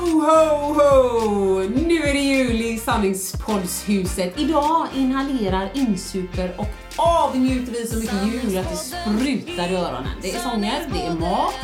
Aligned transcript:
Ho, 0.00 0.06
ho, 0.06 0.74
ho! 0.74 1.60
Nu 1.68 2.02
är 2.02 2.12
det 2.12 2.20
jul 2.20 2.60
i 2.60 2.78
Sanningspoddshuset. 2.78 4.40
Idag 4.40 4.86
inhalerar, 4.96 5.70
insuper 5.74 6.54
och 6.56 6.66
avnjuter 6.96 7.72
vi 7.72 7.86
så 7.86 7.98
mycket 7.98 8.26
jul 8.26 8.58
att 8.58 8.70
det 8.70 8.76
sprutar 8.76 9.68
i 9.68 9.76
öronen. 9.76 10.10
Det 10.22 10.30
är 10.30 10.38
sånger, 10.38 10.88
det 10.92 11.00
är 11.00 11.14
mat, 11.14 11.54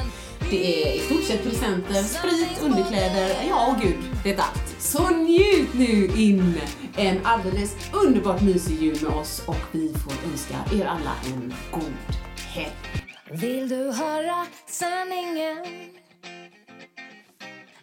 det 0.50 0.82
är 0.84 0.96
i 0.96 0.98
stort 0.98 1.24
sett 1.24 1.42
presenter, 1.42 2.02
sprit, 2.02 2.62
underkläder, 2.62 3.36
ja 3.48 3.66
och 3.66 3.82
gud 3.82 3.98
är 4.24 4.40
allt. 4.40 4.74
Så 4.78 5.10
njut 5.10 5.74
nu 5.74 6.06
in 6.06 6.60
en 6.96 7.26
alldeles 7.26 7.76
underbart 7.92 8.40
mysig 8.40 8.82
jul 8.82 8.98
med 9.02 9.12
oss 9.12 9.42
och 9.46 9.60
vi 9.72 9.94
får 9.94 10.30
önska 10.30 10.56
er 10.72 10.86
alla 10.86 11.12
en 11.26 11.54
god 11.70 11.92
helg. 12.36 12.72
Vill 13.30 13.68
du 13.68 13.92
höra 13.92 14.46
sanningen? 14.66 15.95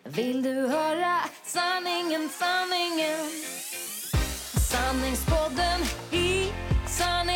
Vill 0.06 0.44
du 0.44 0.68
höra 0.68 1.20
sanningen, 1.44 2.30
sanningen? 2.30 3.30
Sanningspodden 4.72 5.82
i 6.12 6.52
Sanning 6.88 7.33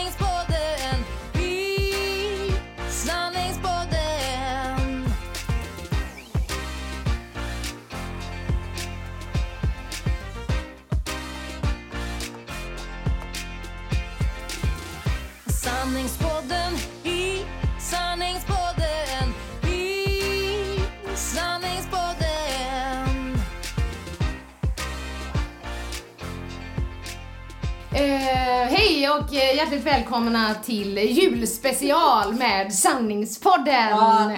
hjärtligt 29.57 29.85
välkomna 29.85 30.53
till 30.53 30.97
julspecial 30.97 32.33
med 32.33 32.73
Sanningspodden! 32.73 33.89
Ja, 33.89 34.31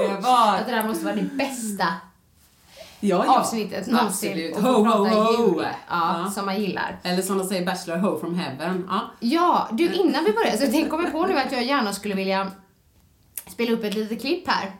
underbart. 0.00 0.60
Att 0.60 0.66
det 0.66 0.72
där 0.72 0.82
måste 0.88 1.04
vara 1.04 1.14
det 1.16 1.22
bästa 1.22 1.86
Ja, 3.00 3.24
ja. 3.26 3.40
avsnittet 3.40 3.86
någonsin. 3.86 4.30
Absolut. 4.30 4.56
Ho, 4.56 4.84
ho, 4.84 5.08
ho. 5.08 5.54
jul. 5.54 5.66
Ja, 5.90 6.22
Ja. 6.24 6.30
som 6.30 6.46
man 6.46 6.60
gillar. 6.60 6.98
Eller 7.02 7.22
som 7.22 7.38
de 7.38 7.46
säger, 7.48 7.66
Bachelor 7.66 7.96
Ho 7.96 8.18
from 8.20 8.34
Heaven. 8.34 8.88
Ja. 8.90 9.00
Ja, 9.20 9.68
du 9.72 9.92
innan 9.94 10.24
vi 10.24 10.32
börjar 10.32 10.56
så 10.56 10.66
tänk 10.72 10.90
kommer 10.90 11.10
på 11.10 11.26
nu 11.26 11.38
att 11.38 11.52
jag 11.52 11.64
gärna 11.64 11.92
skulle 11.92 12.14
vilja 12.14 12.50
spela 13.46 13.72
upp 13.72 13.84
ett 13.84 13.94
litet 13.94 14.20
klipp 14.20 14.48
här. 14.48 14.72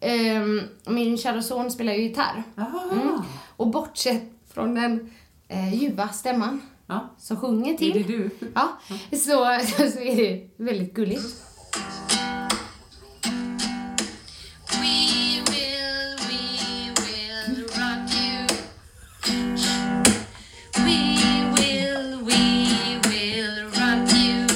Ehm, 0.00 0.62
min 0.86 1.18
kära 1.18 1.42
son 1.42 1.70
spelar 1.70 1.92
ju 1.92 2.02
gitarr. 2.02 2.42
Jaha. 2.54 3.24
Och 3.56 3.66
bortsett 3.66 4.22
från 4.54 4.74
den 4.74 5.14
eh, 5.48 5.74
ljuva 5.74 6.08
stämman 6.08 6.60
Ja. 6.90 7.14
som 7.18 7.36
sjunger 7.36 7.74
till. 7.76 7.90
Är 7.90 7.94
det 7.94 8.08
du? 8.16 8.30
Ja, 8.54 8.78
så, 9.12 9.16
så 9.92 10.00
är 10.00 10.16
det 10.16 10.50
väldigt 10.56 10.94
gulligt. 10.94 11.22
We 14.72 15.42
will, 15.50 16.16
we 16.28 16.42
will 17.00 17.64
rock 17.66 18.10
you. 18.14 18.46
We 20.84 20.98
will, 21.56 22.24
we 22.24 22.42
will 23.08 23.64
rock 23.64 24.12
you. 24.14 24.46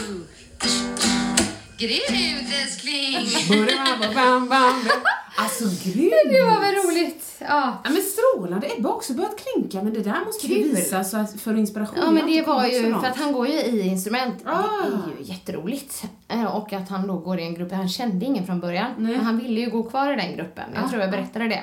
Get 1.78 2.10
ut 2.10 2.54
älskling. 2.62 3.66
Bam, 3.66 4.14
bam, 4.14 4.48
bam. 4.48 4.88
Alltså 5.36 5.64
grymt! 5.64 6.12
Det 6.30 6.42
var 6.42 6.60
väl 6.60 6.74
roligt. 6.74 7.23
Ja. 7.48 7.78
Ja, 7.84 7.90
men 7.90 8.02
strålande. 8.02 8.66
Ebba 8.78 8.88
har 8.88 8.96
också 8.96 9.12
börjat 9.12 9.36
klinka, 9.36 9.82
men 9.82 9.94
det 9.94 10.00
där 10.00 10.24
måste 10.26 10.46
Kul. 10.46 10.56
visa 10.74 11.04
så 11.04 11.16
att, 11.16 11.40
för 11.40 11.56
inspiration. 11.58 11.98
Ja 12.04 12.10
men 12.10 12.26
det 12.26 12.42
var 12.46 12.66
ju, 12.66 12.82
för 12.94 13.06
att 13.08 13.16
han 13.16 13.32
går 13.32 13.46
ju 13.46 13.52
i 13.54 13.80
instrument. 13.86 14.34
Ah. 14.44 14.62
Det 14.62 15.12
är 15.12 15.18
ju 15.18 15.32
jätteroligt. 15.32 16.04
Eh, 16.28 16.44
Och 16.56 16.72
att 16.72 16.88
han 16.88 17.06
då 17.06 17.18
går 17.18 17.38
i 17.40 17.42
en 17.42 17.54
grupp, 17.54 17.72
han 17.72 17.88
kände 17.88 18.26
ingen 18.26 18.46
från 18.46 18.60
början. 18.60 18.90
Nej. 18.98 19.16
Han 19.16 19.38
ville 19.38 19.60
ju 19.60 19.70
gå 19.70 19.82
kvar 19.82 20.12
i 20.12 20.16
den 20.16 20.36
gruppen. 20.36 20.64
Jag 20.74 20.84
Ah. 20.84 20.88
tror 20.88 21.00
jag 21.02 21.10
berättade 21.10 21.48
det. 21.48 21.62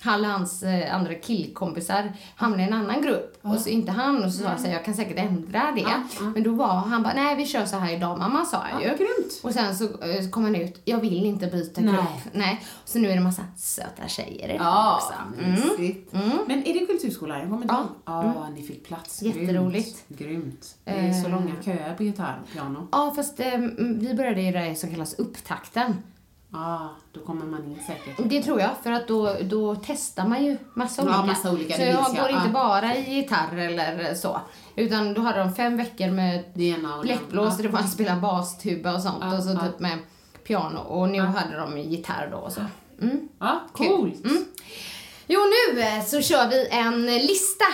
Han 0.00 0.20
och 0.24 0.30
hans 0.30 0.62
eh, 0.62 0.94
andra 0.94 1.14
killkompisar 1.14 2.12
hamnade 2.36 2.62
i 2.62 2.66
en 2.66 2.72
annan 2.72 3.02
grupp. 3.02 3.38
Och 3.42 3.56
så 3.60 3.68
inte 3.68 3.92
han. 3.92 4.24
Och 4.24 4.32
så 4.32 4.42
sa 4.42 4.48
jag 4.50 4.60
så 4.60 4.66
här, 4.66 4.72
jag 4.72 4.84
kan 4.84 4.94
säkert 4.94 5.18
ändra 5.18 5.72
det. 5.76 5.86
Men 6.34 6.42
då 6.42 6.50
var 6.52 6.66
han 6.74 7.02
bara, 7.02 7.14
nej 7.14 7.36
vi 7.36 7.46
kör 7.46 7.66
så 7.66 7.76
här 7.76 7.92
idag 7.96 8.18
mamma 8.18 8.44
sa 8.44 8.56
han 8.70 8.82
ju. 8.82 8.88
Grymt. 8.88 9.40
Och 9.42 9.52
sen 9.52 9.76
så 9.76 9.84
eh, 9.84 10.22
så 10.24 10.30
kom 10.30 10.44
han 10.44 10.54
ut, 10.54 10.80
jag 10.84 11.00
vill 11.00 11.24
inte 11.26 11.46
byta 11.46 11.80
Nej. 11.80 11.92
grupp. 11.94 12.32
Nej. 12.32 12.64
Så 12.84 12.98
nu 12.98 13.10
är 13.10 13.14
det 13.14 13.20
massa 13.20 13.42
söta 13.56 14.08
tjejer 14.08 14.44
i 14.48 14.52
det 14.52 14.54
Ja, 14.64 14.96
också. 14.96 15.42
Mm. 15.44 15.50
mysigt. 15.50 16.12
Men 16.46 16.66
är 16.66 16.74
det 16.80 16.86
kulturskola? 16.86 17.38
Jag 17.38 17.48
kommer 17.48 17.62
inte 17.62 17.74
Ja. 17.74 17.86
Ja, 18.34 18.48
ni 18.54 18.62
fick 18.62 18.86
plats. 18.86 19.22
Jätteroligt. 19.22 20.04
Grymt. 20.08 20.74
Det 20.84 20.90
är 20.90 21.12
så 21.12 21.26
Eh. 21.26 21.32
långa 21.32 21.52
köer 21.64 21.94
på 21.94 22.02
gitarr 22.02 22.40
och 22.44 22.52
piano. 22.52 22.88
Ja, 22.92 23.12
fast 23.16 23.40
eh, 23.40 23.58
vi 23.78 24.14
började 24.16 24.40
i 24.42 24.52
det 24.52 24.74
som 24.78 24.90
kallas 24.90 25.14
upptakten. 25.14 25.94
Ja, 26.52 26.88
då 27.12 27.20
kommer 27.20 27.44
man 27.46 27.64
in 27.64 27.78
säkert. 27.86 28.28
Det 28.30 28.42
tror 28.42 28.60
jag, 28.60 28.70
för 28.82 28.92
att 28.92 29.08
då, 29.08 29.36
då 29.42 29.76
testar 29.86 30.26
man 30.26 30.44
ju 30.44 30.58
massa 30.74 31.02
Ja, 31.02 31.08
olika. 31.08 31.26
massa 31.26 31.52
olika, 31.52 31.74
så 31.76 31.82
jag 31.82 31.94
minns 31.94 32.08
jag. 32.14 32.16
går 32.16 32.30
inte 32.30 32.46
Ja. 32.46 32.52
bara 32.52 32.96
i 32.96 33.14
gitarr 33.14 33.56
eller 33.56 34.14
så. 34.14 34.40
Utan 34.76 35.14
då 35.14 35.20
hade 35.20 35.38
de 35.38 35.54
fem 35.54 35.76
veckor 35.76 36.10
med 36.10 36.44
bläckblås, 37.02 37.56
där 37.58 37.68
man 37.68 37.88
spela 37.88 38.16
bastuba 38.16 38.94
och 38.94 39.02
sånt. 39.02 39.18
Ja, 39.20 39.36
och 39.36 39.42
så 39.44 39.50
ja. 39.50 39.60
typ 39.60 39.78
med 39.80 39.98
piano. 40.46 40.78
Och 40.80 41.08
nu 41.08 41.20
hade 41.20 41.56
de 41.56 41.78
gitarr 41.78 42.28
då 42.30 42.36
och 42.36 42.52
så. 42.52 42.60
Mm. 43.02 43.28
Ja, 43.38 43.60
coolt. 43.72 44.24
Mm. 44.24 44.44
Jo, 45.26 45.40
nu 45.74 45.80
eh, 45.80 46.04
så 46.04 46.20
kör 46.22 46.48
vi 46.48 46.68
en 46.70 47.06
lista. 47.06 47.64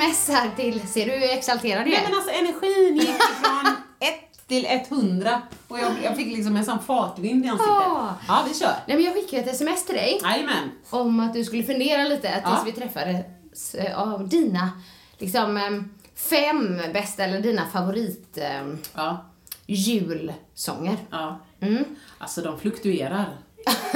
Sms 0.00 0.28
här 0.28 0.50
till, 0.56 0.88
ser 0.88 1.06
du 1.06 1.12
hur 1.12 1.30
exalterad 1.30 1.80
jag 1.80 1.86
Nej 1.88 1.96
är? 2.04 2.08
men 2.08 2.14
alltså 2.14 2.30
energin 2.30 2.96
gick 2.96 3.22
från 3.22 3.66
1 4.00 4.46
till 4.48 4.66
100 4.66 5.42
och 5.68 5.78
jag, 5.78 5.92
jag 6.04 6.16
fick 6.16 6.36
liksom 6.36 6.56
en 6.56 6.64
sån 6.64 6.78
fartvind 6.82 7.44
i 7.44 7.48
ansiktet. 7.48 7.68
Ah. 7.76 8.14
Ja, 8.28 8.44
vi 8.48 8.54
kör. 8.54 8.74
Nej 8.86 8.96
men 8.96 9.04
jag 9.04 9.14
skickade 9.14 9.42
ett 9.42 9.48
sms 9.54 9.84
till 9.86 9.94
dig 9.94 10.20
Jajamän. 10.22 10.70
om 10.90 11.20
att 11.20 11.34
du 11.34 11.44
skulle 11.44 11.62
fundera 11.62 12.02
lite 12.04 12.32
tills 12.32 12.42
Ja. 12.44 12.62
vi 12.66 12.72
träffades 12.72 13.74
eh, 13.74 13.98
av 14.00 14.28
dina 14.28 14.70
liksom 15.18 15.56
em, 15.56 15.94
fem 16.14 16.80
bästa 16.92 17.24
eller 17.24 17.40
dina 17.40 17.66
favorit 17.66 18.38
em, 18.38 18.78
Ja, 18.94 19.24
julsånger. 19.66 20.96
ja. 21.10 21.40
Mm. 21.60 21.84
Alltså 22.18 22.40
de 22.42 22.60
fluktuerar. 22.60 23.38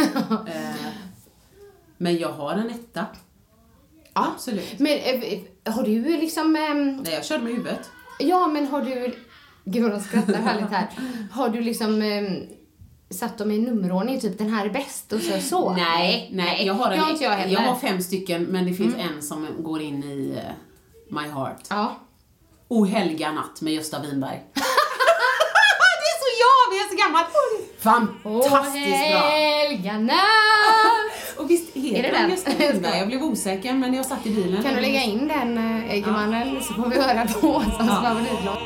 eh, 0.48 0.86
men 1.98 2.18
jag 2.18 2.28
har 2.32 2.52
en 2.52 2.70
etta. 2.70 3.06
Ja. 4.14 4.32
Absolut. 4.34 4.78
Men 4.78 4.98
eh, 4.98 5.38
har 5.64 5.82
du 5.82 6.02
liksom, 6.02 6.56
em, 6.56 6.96
Nej, 6.96 7.14
jag 7.14 7.24
körde 7.24 7.44
med 7.44 7.52
huvudet. 7.52 7.90
ja 8.18 8.46
men 8.46 8.66
har 8.66 8.82
du, 8.82 9.14
gud 9.64 9.82
vad 9.82 9.92
de 9.92 10.00
skrattar 10.00 10.34
härligt 10.34 10.70
här. 10.70 10.88
Har 11.32 11.48
du 11.48 11.60
liksom 11.60 12.02
em, 12.02 12.46
satt 13.10 13.38
dem 13.38 13.50
i 13.50 13.58
nummerordning, 13.58 14.20
typ 14.20 14.38
den 14.38 14.48
här 14.50 14.66
är 14.66 14.70
bäst 14.70 15.12
och 15.12 15.20
så. 15.20 15.40
så. 15.40 15.72
Nej, 15.72 16.30
nej, 16.32 16.66
jag 16.66 16.74
har, 16.74 16.90
en, 16.90 17.16
jag 17.20 17.30
heller. 17.30 17.52
jag 17.52 17.60
har 17.60 17.76
fem 17.76 18.02
stycken, 18.02 18.42
men 18.42 18.66
det 18.66 18.74
finns 18.74 18.94
en 18.96 19.22
som 19.22 19.48
går 19.58 19.80
in 19.82 20.04
i 20.04 20.34
eh, 20.36 20.52
My 21.10 21.28
Heart. 21.28 21.60
Ja. 21.68 21.96
O 22.68 22.84
helga 22.84 23.32
natt 23.32 23.60
med 23.60 23.72
Gösta 23.72 24.00
Winberg. 24.00 24.40
det 24.54 26.08
är 26.10 26.18
så 26.22 26.28
jag, 26.44 26.70
vi 26.70 26.78
är 26.80 26.88
så 26.88 26.96
gammal. 27.06 27.24
Fantastiskt 27.78 29.10
bra! 29.12 29.20
helga 29.20 29.98
natt. 29.98 30.41
Och 31.42 31.50
visst 31.50 31.76
heter 31.76 31.98
Är 31.98 32.02
det 32.02 32.18
den? 32.18 32.30
Gösta? 32.30 32.50
Jag 32.98 33.06
blev 33.06 33.22
osäker, 33.22 33.72
men 33.74 33.94
jag 33.94 34.06
satt 34.06 34.26
i 34.26 34.30
bilen. 34.30 34.62
Kan 34.62 34.74
du 34.74 34.80
lägga 34.80 35.02
in 35.02 35.28
den, 35.28 35.58
äh, 35.58 35.92
Eggemannen, 35.94 36.62
så 36.62 36.74
får 36.74 36.88
vi 36.88 37.00
höra 37.00 37.26
på 37.40 37.48
Åsans 37.48 37.90
favoritlåt. 37.90 38.58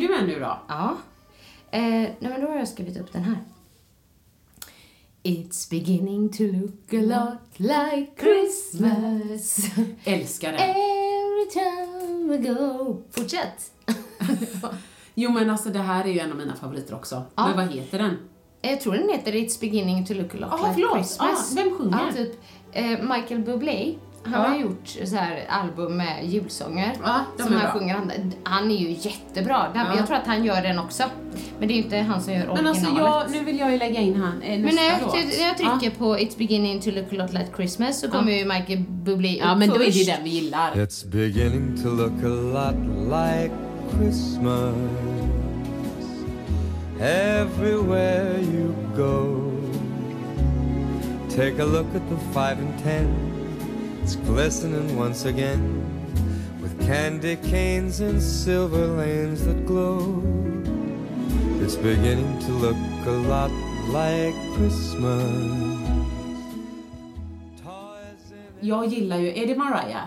Det 0.00 0.04
är 0.06 0.16
härligt. 0.18 0.28
Säg 0.28 0.28
du 0.28 0.34
en 0.34 0.40
nu 0.40 0.40
då. 0.40 0.58
Ja. 0.68 0.96
Eh, 1.70 1.80
nej 1.82 2.16
men 2.20 2.40
då 2.40 2.46
har 2.46 2.56
jag 2.56 2.68
skrivit 2.68 2.96
upp 2.96 3.12
den 3.12 3.22
här. 3.22 3.38
It's 5.22 5.70
beginning 5.70 6.28
to 6.28 6.42
look 6.42 6.92
a 6.92 6.96
lot 7.20 7.58
like 7.58 8.10
Christmas 8.20 9.70
Älskar 10.04 10.52
den. 10.52 10.60
Every 10.60 11.50
time 11.52 12.36
we 12.36 12.36
go 12.54 13.02
Fortsätt! 13.10 13.72
Jo 15.14 15.30
men 15.30 15.50
alltså 15.50 15.68
det 15.68 15.78
här 15.78 16.04
är 16.04 16.08
ju 16.08 16.18
en 16.18 16.30
av 16.30 16.36
mina 16.38 16.56
favoriter 16.56 16.94
också. 16.94 17.22
Ja. 17.34 17.46
Men 17.46 17.56
vad 17.56 17.74
heter 17.76 17.98
den? 17.98 18.16
jag 18.62 18.80
tror 18.80 18.94
den 18.94 19.08
heter 19.08 19.32
It's 19.32 19.60
beginning 19.60 20.06
to 20.06 20.14
look 20.14 20.34
a 20.34 20.38
lot 20.38 20.48
Jaha, 20.50 20.68
like 20.68 20.74
förlåt. 20.74 20.96
Christmas. 20.96 21.52
Ja, 21.56 21.62
vem 21.64 21.74
sjunger? 21.78 22.06
Ja, 22.06 22.12
typ 22.12 22.40
eh, 22.72 22.84
Michael 23.16 23.40
Bublé. 23.40 23.94
Han 24.32 24.42
Ja. 24.42 24.48
har 24.48 24.56
gjort 24.56 24.88
så 25.04 25.16
här 25.16 25.46
album 25.48 25.96
med 25.96 26.24
julsånger. 26.26 26.92
Ja, 27.04 27.20
de 27.36 27.42
som 27.42 27.52
är 27.52 27.56
han 27.58 27.70
bra. 27.72 27.80
sjunger. 27.80 27.96
Han, 28.42 28.70
är 28.70 28.76
ju 28.76 28.90
jättebra. 29.00 29.66
Ja. 29.74 29.86
Jag 29.96 30.06
tror 30.06 30.16
att 30.16 30.26
han 30.26 30.44
gör 30.44 30.62
den 30.62 30.78
också. 30.78 31.02
Men 31.58 31.68
det 31.68 31.74
är 31.74 31.76
ju 31.76 31.82
inte 31.82 31.96
han 31.96 32.20
som 32.22 32.32
gör 32.32 32.40
Men 32.40 32.50
originalet. 32.66 32.84
alltså 32.84 32.96
jag, 32.98 33.30
nu 33.30 33.44
vill 33.44 33.58
jag 33.58 33.72
ju 33.72 33.78
lägga 33.78 34.00
in 34.00 34.14
han, 34.20 34.42
eh, 34.42 34.58
Men 34.60 34.74
när 34.74 34.82
jag, 34.88 35.00
låt. 35.02 35.14
när 35.14 35.46
jag 35.46 35.56
trycker 35.80 35.98
på 35.98 36.16
It's 36.16 36.38
beginning 36.38 36.80
to 36.80 36.90
look 36.90 37.12
a 37.12 37.16
lot 37.16 37.32
like 37.32 37.46
Christmas 37.56 38.00
så 38.00 38.08
kommer 38.10 38.32
ju 38.32 38.44
Michael 38.44 38.78
Bublé 38.88 39.34
upp 39.34 39.40
Ja 39.44 39.54
men 39.54 39.68
då 39.68 39.74
är 39.74 39.78
det 39.92 40.12
den 40.12 40.24
vi 40.24 40.30
gillar. 40.30 40.72
It's 40.74 41.06
beginning 41.08 41.82
to 41.82 41.88
look 41.88 42.24
a 42.24 42.28
lot 42.28 42.76
like 43.10 43.54
Christmas 43.98 44.74
everywhere 47.00 48.40
you 48.40 48.74
go. 48.96 49.52
Take 51.36 51.62
a 51.62 51.66
look 51.66 51.86
at 51.94 52.02
the 52.10 52.16
five 52.32 52.58
and 52.58 52.82
ten, 52.82 53.06
it's 54.08 54.16
glistening 54.16 54.96
once 54.96 55.26
again 55.26 55.60
with 56.62 56.74
candy 56.86 57.36
canes 57.36 58.00
and 58.00 58.22
silver 58.22 58.86
lanes 58.86 59.44
that 59.44 59.66
glow. 59.66 60.22
It's 61.60 61.76
beginning 61.76 62.38
to 62.46 62.52
look 62.52 62.76
a 63.04 63.16
lot 63.28 63.50
like 63.92 64.34
Christmas. 64.56 65.28
Jag 68.60 68.86
gillar 68.86 69.18
ju, 69.18 69.42
är 69.42 69.46
det 69.46 69.56
Mariah? 69.56 70.06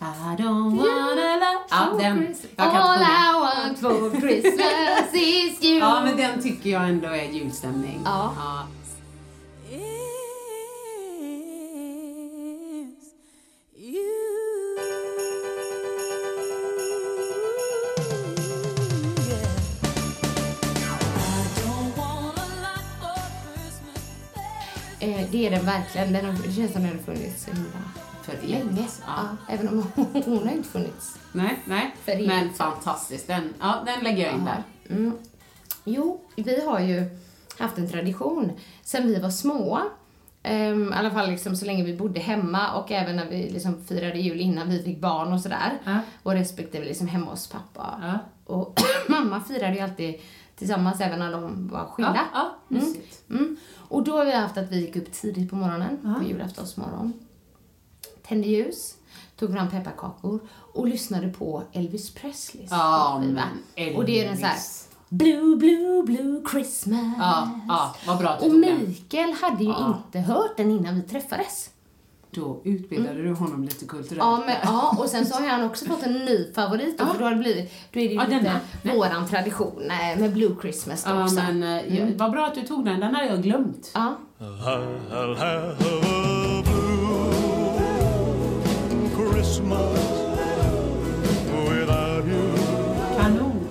I 0.00 0.36
don't 0.38 0.76
wanna 0.76 1.36
love... 1.36 1.64
Ja, 1.70 1.96
den. 1.98 2.34
Jag 2.56 2.72
kan 2.72 2.82
All. 2.82 3.02
I 3.02 3.40
want 3.40 3.78
for 3.78 4.20
Christmas 4.20 5.14
is 5.14 5.64
you. 5.64 5.78
Ja, 5.78 6.02
men 6.04 6.16
den 6.16 6.42
tycker 6.42 6.70
jag 6.70 6.88
ändå 6.88 7.08
är 7.08 7.24
julstämning. 7.24 8.00
Ja. 8.04 8.34
ja. 8.36 8.66
Det 25.30 25.46
är 25.46 25.50
den 25.50 25.64
verkligen. 25.66 26.12
Den 26.12 26.24
har, 26.24 26.32
det 26.46 26.52
känns 26.52 26.72
som 26.72 26.82
den 26.82 26.92
har 26.92 26.98
funnits 26.98 27.44
så 27.44 27.50
himla 27.50 27.70
För 28.22 28.48
länge. 28.48 28.86
Ja. 29.06 29.28
Ja. 29.48 29.54
även 29.54 29.68
om 29.68 29.86
hon 30.24 30.48
har 30.48 30.52
inte 30.52 30.68
funnits. 30.68 31.18
Nej, 31.32 31.58
nej. 31.64 31.94
För. 32.04 32.26
Men 32.26 32.52
fantastiskt. 32.52 33.26
Den, 33.26 33.54
ja, 33.60 33.82
den 33.86 34.04
lägger 34.04 34.24
jag 34.24 34.34
in 34.34 34.44
där. 34.44 34.62
Mm. 34.90 35.18
Jo, 35.84 36.20
vi 36.36 36.64
har 36.64 36.80
ju 36.80 37.04
haft 37.58 37.78
en 37.78 37.90
tradition 37.90 38.52
sen 38.82 39.06
vi 39.06 39.20
var 39.20 39.30
små. 39.30 39.80
Ehm, 40.42 40.92
I 40.92 40.96
alla 40.96 41.10
fall 41.10 41.30
liksom 41.30 41.56
så 41.56 41.66
länge 41.66 41.84
vi 41.84 41.96
bodde 41.96 42.20
hemma 42.20 42.72
och 42.74 42.92
även 42.92 43.16
när 43.16 43.26
vi 43.26 43.50
liksom 43.50 43.84
firade 43.84 44.18
jul 44.18 44.40
innan 44.40 44.70
vi 44.70 44.82
fick 44.82 45.00
barn 45.00 45.32
och 45.32 45.40
sådär. 45.40 45.78
Ja. 45.84 46.00
Och 46.22 46.32
respektive 46.32 46.84
liksom 46.84 47.08
hemma 47.08 47.30
hos 47.30 47.46
pappa. 47.46 48.00
Ja. 48.02 48.18
Och 48.54 48.80
mamma 49.08 49.40
firade 49.40 49.74
ju 49.74 49.80
alltid 49.80 50.20
tillsammans 50.60 51.00
även 51.00 51.18
när 51.18 51.32
de 51.32 51.68
var 51.68 51.86
skilda. 51.86 52.14
Ja, 52.14 52.24
ja, 52.32 52.56
mysigt. 52.68 53.30
Mm. 53.30 53.56
Och 53.88 54.02
då 54.02 54.16
har 54.16 54.24
vi 54.24 54.32
haft 54.32 54.56
att 54.56 54.70
vi 54.70 54.80
gick 54.80 54.96
upp 54.96 55.12
tidigt 55.12 55.50
på 55.50 55.56
morgonen, 55.56 56.16
på 56.18 56.24
julaftonsmorgon. 56.24 57.12
Tände 58.22 58.48
ljus, 58.48 58.94
tog 59.36 59.52
fram 59.52 59.70
pepparkakor 59.70 60.40
och 60.74 60.88
lyssnade 60.88 61.28
på 61.28 61.62
Elvis 61.72 62.14
Presleys 62.14 62.70
Ja, 62.70 63.22
skiva. 63.22 63.42
Och 63.96 64.04
det 64.04 64.24
är 64.24 64.28
den 64.28 64.38
så 64.38 64.46
här. 64.46 64.58
Blue, 65.08 65.56
blue, 65.56 66.02
blue 66.02 66.42
Christmas. 66.50 67.14
Ja, 67.18 67.60
ja, 67.68 67.94
vad 68.06 68.18
bra 68.18 68.28
att 68.28 68.40
du 68.40 68.46
Och. 68.46 68.88
Mikael 68.88 69.32
hade 69.32 69.64
ju 69.64 69.74
inte 69.86 70.18
hört 70.18 70.56
den 70.56 70.70
innan 70.70 70.94
vi 70.94 71.02
träffades. 71.02 71.70
Då 72.32 72.60
utbildade 72.64 73.22
du 73.22 73.32
honom 73.32 73.64
lite 73.64 73.84
kulturellt. 73.86 74.18
Ja, 74.18 74.42
men, 74.46 74.56
ja, 74.62 74.96
och 74.98 75.08
sen 75.08 75.26
så 75.26 75.34
har 75.34 75.48
han 75.48 75.62
också 75.64 75.84
fått 75.84 76.02
en 76.02 76.12
ny 76.12 76.52
favorit 76.54 76.98
då, 76.98 77.06
för 77.06 77.18
då 77.18 77.24
har 77.24 77.30
det 77.30 77.36
blivit, 77.36 77.72
då 77.92 78.00
är 78.00 78.04
det 78.08 78.14
ju 78.14 78.20
Ja, 78.20 78.24
lite 78.26 78.60
denna. 78.82 78.94
Våran 78.96 79.28
tradition 79.28 79.82
eh, 79.90 80.20
med 80.20 80.32
Blue 80.32 80.56
Christmas 80.60 81.04
då 81.04 81.10
Ja, 81.10 81.22
också. 81.24 81.34
men 81.34 81.62
eh, 81.62 81.98
ja, 81.98 82.06
vad 82.16 82.30
bra 82.30 82.46
att 82.46 82.54
du 82.54 82.62
tog 82.62 82.84
den. 82.84 83.00
Den 83.00 83.14
hade 83.14 83.26
jag 83.28 83.42
glömt. 83.42 83.90
Ja. 83.94 84.14
You. 92.26 92.56
Kanon. 93.18 93.68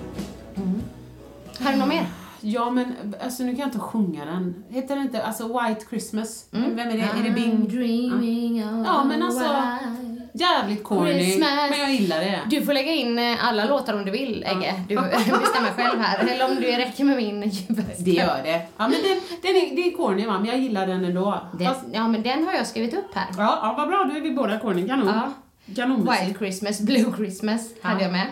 Har 1.60 1.72
du 1.72 1.78
något 1.78 1.88
mer? 1.88 2.06
Ja, 2.40 2.70
men 2.70 2.94
alltså 3.24 3.42
nu 3.42 3.50
kan 3.50 3.58
jag 3.58 3.68
inte 3.68 3.78
sjunga 3.78 4.24
den. 4.24 4.64
Heter 4.68 4.94
den 4.96 5.04
inte, 5.04 5.22
alltså 5.22 5.46
White 5.60 5.84
Christmas? 5.90 6.46
Vem 6.50 6.78
är 6.78 6.84
det? 6.84 7.00
Är 7.18 7.22
det 7.24 7.30
Bing? 7.30 7.68
dreaming 7.68 8.64
of 8.64 8.86
Ja, 8.86 9.04
men 9.04 9.22
alltså, 9.22 9.40
white 9.40 10.20
Jävligt 10.34 10.84
corny, 10.84 11.12
Christmas. 11.12 11.50
men 11.70 11.80
jag 11.80 11.90
gillar 11.92 12.20
det. 12.20 12.40
Du 12.46 12.62
får 12.62 12.72
lägga 12.72 12.92
in 12.92 13.18
eh, 13.18 13.48
alla 13.48 13.64
låtar 13.64 13.94
om 13.94 14.04
du 14.04 14.10
vill, 14.10 14.44
Egge. 14.44 14.74
Du 14.88 14.94
bestämmer 14.96 15.70
själv 15.76 16.00
här. 16.00 16.18
Eller 16.28 16.44
om 16.50 16.54
det 16.60 16.78
räcker 16.78 17.04
med 17.04 17.16
min 17.16 17.42
djupaste. 17.50 18.02
Det 18.02 18.10
gör 18.10 18.42
det. 18.44 18.62
Ja, 18.76 18.88
men 18.88 18.90
den, 18.90 19.20
den 19.42 19.56
är, 19.56 19.76
det 19.76 19.82
är 19.82 19.96
corny 19.96 20.26
va, 20.26 20.38
men 20.38 20.44
jag 20.46 20.58
gillar 20.58 20.86
den 20.86 21.04
ändå. 21.04 21.40
Den, 21.58 21.66
Fast, 21.68 21.84
ja, 21.92 22.08
men 22.08 22.22
den 22.22 22.46
har 22.46 22.52
jag 22.52 22.66
skrivit 22.66 22.94
upp 22.94 23.14
här. 23.14 23.26
ja, 23.38 23.58
ja, 23.62 23.74
vad 23.78 23.88
bra, 23.88 24.04
då 24.10 24.16
är 24.16 24.20
vi 24.20 24.30
båda 24.30 24.58
corny. 24.58 24.88
Kanon. 24.88 25.06
Ja. 25.06 25.32
Kanonmusik. 25.74 26.26
Wild 26.26 26.38
Christmas, 26.38 26.80
Blue 26.80 27.12
Christmas 27.16 27.60
hade 27.82 28.02
jag 28.02 28.12
med. 28.12 28.26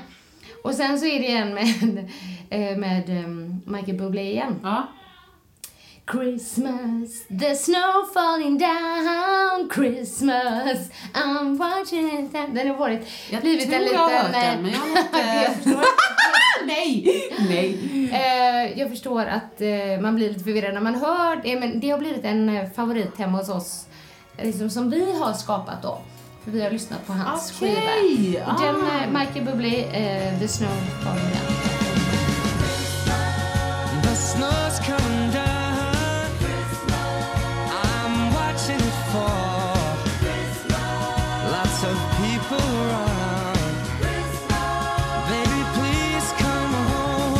Och 0.64 0.74
sen 0.74 0.98
så 0.98 1.06
är 1.06 1.20
det 1.20 1.32
en 1.32 1.54
med, 1.54 2.10
med 2.50 3.08
um, 3.24 3.62
Michael 3.66 3.98
Bublé 3.98 4.22
igen. 4.22 4.60
Ja. 4.62 4.88
Christmas, 6.12 7.26
the 7.40 7.54
snow 7.54 8.06
falling 8.14 8.58
down 8.58 9.68
Christmas, 9.68 10.90
I'm 11.14 11.58
watching 11.58 12.24
it 12.24 12.32
Den 12.32 12.68
har 12.68 12.76
varit, 12.76 13.06
Jag 13.30 13.40
blivit 13.40 13.62
tror 13.62 13.74
en 13.74 13.82
liten... 13.82 13.96
jag 13.96 14.08
har 14.08 14.10
hört 14.10 14.34
eh, 14.34 14.40
den, 14.40 14.62
men 14.62 14.72
jag 14.72 14.78
har 14.78 14.88
inte... 14.88 15.18
jag 15.70 15.84
Nej! 16.66 17.30
Nej. 17.48 18.10
Eh, 18.12 18.78
jag 18.78 18.90
förstår 18.90 19.26
att 19.26 19.60
eh, 19.60 20.00
man 20.00 20.14
blir 20.16 20.28
lite 20.28 20.44
förvirrad 20.44 20.74
när 20.74 20.80
man 20.80 20.94
hör 20.94 21.36
det, 21.42 21.60
men 21.60 21.80
det 21.80 21.90
har 21.90 21.98
blivit 21.98 22.24
en 22.24 22.48
eh, 22.48 22.70
favorit 22.70 23.18
hemma 23.18 23.38
hos 23.38 23.48
oss, 23.48 23.86
liksom, 24.42 24.70
som 24.70 24.90
vi 24.90 25.18
har 25.18 25.32
skapat 25.32 25.82
då. 25.82 25.98
För 26.44 26.50
vi 26.50 26.62
har 26.62 26.70
lyssnat 26.70 27.06
på 27.06 27.12
hans 27.12 27.52
Okej, 27.56 27.76
skiva. 27.76 28.56
Den, 28.60 28.76
eh, 28.76 29.20
Michael 29.20 29.44
Bublé, 29.44 29.84
eh, 29.84 30.38
The 30.38 30.48
Snow 30.48 30.70
Falling 31.02 31.24
Down. 31.24 31.57
Lots 41.80 41.92
of 41.92 41.98
people 42.18 42.56
around. 42.56 43.58
Baby, 45.30 45.60
please 45.74 46.34
come 46.38 46.74
home. 46.90 47.38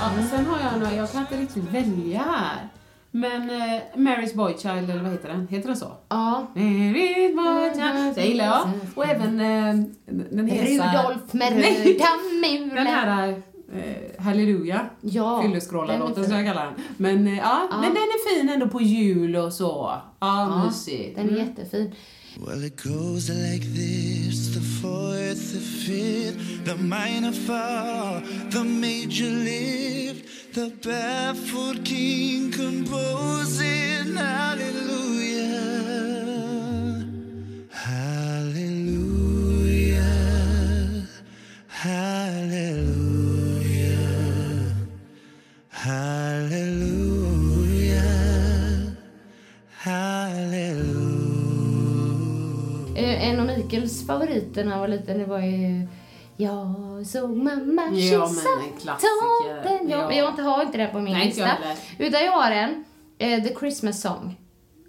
Ja, 0.00 0.28
sen 0.30 0.46
har 0.46 0.58
jag 0.60 0.78
några, 0.80 0.94
jag 0.94 1.12
kan 1.12 1.20
inte 1.20 1.36
riktigt 1.36 1.64
välja 1.64 2.18
här. 2.18 2.68
Men 3.10 3.50
eh, 3.50 3.80
Mary's 3.94 4.36
Boy 4.36 4.54
Child, 4.58 4.90
eller 4.90 5.02
vad 5.02 5.12
heter 5.12 5.28
den? 5.28 5.48
Heter 5.50 5.68
den 5.68 5.76
så? 5.76 5.92
Ja. 6.08 6.46
Mary's 6.54 7.34
Boy 7.36 7.70
Child, 7.74 8.14
det 8.14 8.22
gillar 8.26 8.44
jag. 8.44 8.68
Och 8.94 9.04
även 9.06 9.40
eh, 9.40 9.84
den 10.30 10.48
hesa... 10.48 10.92
Rudolf 10.92 11.32
med 11.32 11.52
Nej. 11.56 11.84
röda 11.94 12.06
mulen. 12.42 12.74
Den 12.74 12.86
här 12.86 13.28
eh, 13.74 14.24
Halleluja. 14.24 14.80
Ja, 15.00 15.42
Fylleskrålarlåten 15.42 16.24
som 16.24 16.34
jag 16.36 16.46
kallar 16.46 16.64
den. 16.64 16.74
Men 16.96 17.26
eh, 17.26 17.38
ja, 17.38 17.68
Ja. 17.70 17.76
men 17.80 17.94
den 17.94 18.02
är 18.02 18.34
fin 18.38 18.48
ändå 18.48 18.68
på 18.68 18.80
jul 18.80 19.36
och 19.36 19.52
så. 19.52 19.92
Ja, 20.20 20.40
Ja, 20.50 20.64
mysig. 20.66 21.12
den 21.16 21.28
är 21.30 21.38
jättefin. 21.38 21.92
Well, 22.38 22.62
it 22.64 22.76
goes 22.76 23.30
like 23.30 23.62
this. 23.72 24.54
The 24.54 24.60
fourth, 24.60 25.54
the 25.54 25.60
fifth, 25.60 26.64
the 26.66 26.76
minor 26.76 27.32
fall, 27.32 28.20
the 28.50 28.62
major 28.62 29.24
lift, 29.24 30.54
the 30.54 30.68
baffled 30.82 31.82
king 31.84 32.50
composing 32.50 34.16
hallelujah, 34.16 35.46
hallelujah, 37.70 39.06
hallelujah, 41.68 42.15
Mikaels 53.70 54.06
favoriter 54.06 54.64
när 54.64 54.70
han 54.72 54.80
var 54.80 54.88
liten, 54.88 55.18
det 55.18 55.24
var 55.24 55.38
ju 55.38 55.86
Jag 56.36 56.74
såg 57.06 57.36
mamma 57.36 57.82
Ja, 57.92 58.28
kyssa 58.28 58.48
men 58.58 58.64
en 58.72 58.80
klassiker. 58.80 59.62
tomten. 59.62 59.88
Jag, 59.90 60.00
Ja. 60.00 60.12
jag 60.12 60.24
har 60.24 60.30
inte, 60.30 60.42
har 60.42 60.62
inte 60.62 60.78
den 60.78 60.90
på 60.90 60.98
min 60.98 61.12
Nej, 61.12 61.20
jag 61.22 61.26
lista. 61.28 61.44
heller. 61.44 61.76
Utan 61.98 62.24
jag 62.24 62.32
har 62.32 62.50
en, 62.50 62.84
eh, 63.18 63.42
The 63.44 63.54
Christmas 63.58 64.00
Song, 64.00 64.36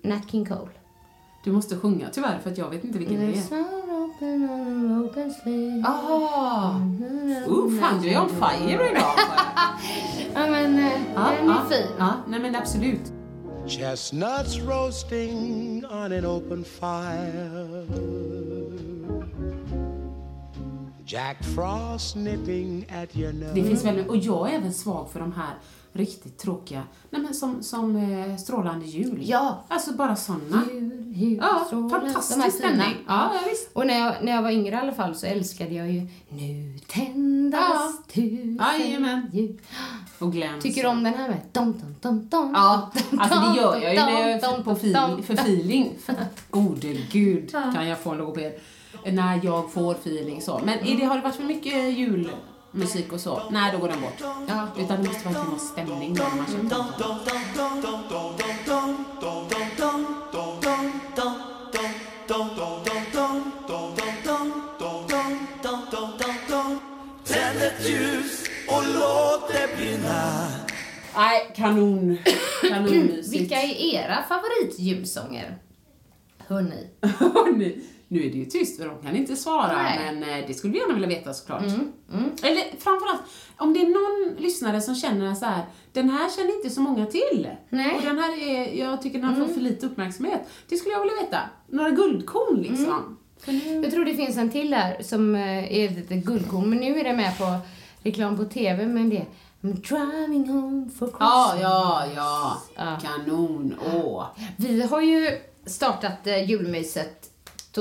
Nat 0.04 0.32
King 0.32 0.46
Cole. 0.46 0.70
Du 1.44 1.52
måste 1.52 1.78
sjunga 1.78 2.08
tyvärr 2.14 2.40
för 2.44 2.52
att 2.52 2.58
jag 2.58 2.70
vet 2.70 2.84
inte 2.84 3.00
vilken 3.00 3.20
det 3.20 3.56
är. 3.56 3.64
Ah! 5.86 6.76
Uh, 7.48 7.80
fan, 7.82 8.02
du 8.02 8.10
är 8.10 8.22
on 8.22 8.30
fire 8.30 8.90
idag. 8.92 9.04
Ja 10.34 10.48
men 10.52 10.78
Ja, 11.16 11.32
den 11.40 11.50
är 11.50 11.54
ja, 11.56 11.66
fin. 11.70 11.86
ja, 12.00 12.14
nej 12.28 12.40
men 12.40 12.56
absolut. 12.56 13.12
Chestnuts 13.68 14.58
roasting 14.68 15.84
on 15.92 16.12
an 16.14 16.26
open 16.26 16.64
fire. 16.64 17.86
Jack 21.08 21.38
Frost 21.56 22.16
nipping 22.16 22.86
at 23.04 23.16
your 23.18 23.34
nose. 23.34 23.54
Det 23.54 23.64
finns 23.64 23.86
väl, 23.86 24.08
och 24.10 24.18
jag 24.18 24.50
är 24.52 24.56
även 24.56 24.74
svag 24.74 25.10
för 25.12 25.20
de 25.20 25.32
här 25.32 25.54
riktigt 25.94 26.38
tråkiga, 26.38 26.84
nej 27.10 27.22
men 27.22 27.34
som, 27.34 27.64
som 27.64 27.96
eh, 27.96 28.38
Strålande 28.38 28.86
jul. 28.86 29.20
Ja. 29.22 29.64
Alltså 29.68 29.94
bara 29.94 30.16
såna. 30.16 30.64
Jul, 30.74 31.04
jul, 31.16 31.38
Ja, 31.42 31.68
fantastisk 31.90 32.52
stämning. 32.58 32.96
Ja, 33.08 33.32
ja, 33.34 33.40
visst. 33.50 33.70
Och 33.74 33.88
när 33.88 34.00
jag, 34.00 34.16
när 34.22 34.32
jag 34.32 34.42
var 34.42 34.52
yngre 34.52 34.76
i 34.76 34.80
alla 34.80 34.94
fall 34.94 35.16
så 35.16 35.26
älskade 35.26 35.74
jag 35.74 35.92
ju 35.92 36.08
Nu 36.30 36.80
tändas 36.88 37.62
Ja. 37.62 37.94
tusen 38.14 38.62
Jajamän. 38.80 39.30
ljus. 39.34 39.62
Och 40.20 40.32
Glenn. 40.32 40.62
Tycker 40.62 40.84
du 40.84 40.90
om 40.90 41.04
den 41.04 41.14
här 41.14 41.30
med 41.30 41.40
dom, 41.52 41.74
dom, 41.80 41.96
dom, 42.02 42.28
dom, 42.30 42.52
Ja, 42.56 42.92
dom, 43.10 43.20
alltså 43.20 43.40
det 43.40 43.58
gör 43.62 43.76
jag 43.82 43.94
ju 43.94 44.00
när 44.00 44.12
jag 44.12 44.30
är 44.32 44.64
på 44.64 44.76
för 45.24 45.34
feeling. 45.34 45.92
Gode 46.50 46.94
gud, 47.12 47.52
kan 47.52 47.88
jag 47.88 48.00
få 48.00 48.12
en 48.12 48.18
logoped. 48.18 48.54
När 49.06 49.40
jag 49.44 49.72
får 49.72 49.94
feeling 49.94 50.42
så. 50.42 50.62
Men 50.66 50.80
är 50.80 50.98
det, 50.98 51.06
har 51.06 51.16
det 51.16 51.22
varit 51.22 51.36
för 51.36 51.44
mycket 51.44 51.98
julmusik 51.98 53.14
och 53.14 53.20
så, 53.20 53.42
nej 53.52 53.72
då 53.72 53.78
går 53.78 53.90
den 53.90 54.02
bort. 54.02 54.22
Ja. 54.48 54.68
Utan 54.78 55.04
det 55.04 55.08
måste 55.08 55.30
vara 55.30 55.40
en 55.40 55.46
timme 55.46 55.60
stämning 55.60 56.14
då 56.14 56.24
när 56.24 56.36
man 56.36 56.48
tomten. 65.48 66.80
Tänd 67.26 67.62
ett 67.62 67.90
ljus 67.90 68.44
och 68.68 68.84
låt 68.94 69.48
det 69.48 69.78
brinna 69.78 70.48
Nej, 71.16 71.54
kanon. 71.56 72.18
Kanonmysigt. 72.70 73.34
Vilka 73.34 73.62
är 73.62 73.96
era 73.96 74.24
favoritjulsånger? 74.24 75.58
Hörni. 76.38 76.88
Hörni, 77.02 77.84
nu 78.08 78.20
är 78.26 78.32
det 78.32 78.38
ju 78.38 78.46
tyst 78.46 78.78
för 78.78 78.88
de 78.88 79.02
kan 79.02 79.16
inte 79.16 79.36
svara, 79.36 79.84
Nej. 79.84 80.08
Mm, 80.08 80.20
men 80.20 80.30
eh, 80.30 80.48
det 80.48 80.54
skulle 80.54 80.74
vi 80.74 80.80
gärna 80.80 80.94
vilja 80.94 81.10
veta 81.10 81.34
såklart. 81.34 81.64
Eller 82.44 82.80
framförallt, 82.80 83.22
om 83.58 83.74
det 83.74 83.80
är 83.80 83.88
någon 83.88 84.42
lyssnare 84.44 84.82
som 84.82 84.96
känner 84.96 85.36
så 85.36 85.46
här, 85.46 85.66
den 85.94 86.10
här 86.10 86.30
känner 86.30 86.56
inte 86.56 86.70
så 86.70 86.82
många 86.82 87.06
till. 87.06 87.50
Nej. 87.70 87.86
Mm. 87.86 87.96
Och 87.96 88.02
den 88.02 88.18
här 88.20 88.42
är, 88.50 88.80
jag 88.80 89.02
tycker 89.02 89.20
den 89.20 89.28
har 89.28 89.46
fått 89.46 89.54
för 89.54 89.62
lite 89.62 89.86
uppmärksamhet. 89.86 90.42
Det 90.70 90.76
skulle 90.76 90.94
jag 90.94 91.00
vilja 91.00 91.16
veta. 91.16 91.40
Några 91.68 91.90
guldkorn 91.90 92.62
liksom. 92.62 93.18
Mm. 93.46 93.84
Jag 93.84 93.92
tror 93.92 94.06
det 94.06 94.14
finns 94.14 94.38
en 94.38 94.52
till 94.52 94.72
där 94.72 95.04
som 95.04 95.36
eh, 95.36 95.78
är 95.78 95.90
lite 95.90 96.16
guldkorn, 96.16 96.70
men 96.70 96.80
nu 96.80 97.00
är 97.00 97.04
det 97.04 97.14
med 97.14 97.38
på 97.38 97.58
reklam 98.04 98.38
på 98.38 98.46
TV, 98.46 98.86
men 98.86 99.10
det 99.10 99.26
I'm 99.62 99.74
driving 99.74 100.50
home 100.50 100.90
for 100.90 101.08
Christmas. 101.08 101.22
Ja, 101.22 101.58
ja, 101.62 102.06
ja. 102.16 102.58
Ja. 102.76 103.00
Kanon. 103.02 103.76
Åh. 103.96 104.26
Vi 104.58 104.82
har 104.82 105.02
ju 105.02 105.38
startat 105.66 106.28
eh, 106.28 106.50
julmyset 106.50 107.30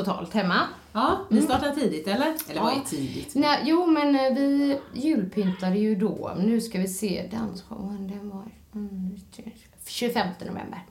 totalt 0.04 0.34
hemma. 0.34 0.60
Ja, 0.92 1.18
ni 1.28 1.42
startar 1.42 1.70
tidigt 1.70 2.06
eller? 2.08 2.34
Eller 2.50 2.60
vad 2.62 2.72
Ja. 2.72 2.76
är 2.84 2.84
tidigt? 2.90 3.34
Nej, 3.34 3.58
jo, 3.64 3.86
men 3.86 4.14
eh, 4.14 4.34
vi 4.34 4.78
julpyntade 4.94 5.78
ju 5.78 5.94
då. 5.94 6.32
Nu 6.38 6.60
ska 6.60 6.78
vi 6.78 6.88
se, 6.88 7.28
dansshowen, 7.32 8.08
den 8.08 8.30
var 8.30 8.42
mm, 8.74 9.16
25 9.86 10.26
november. 10.40 10.84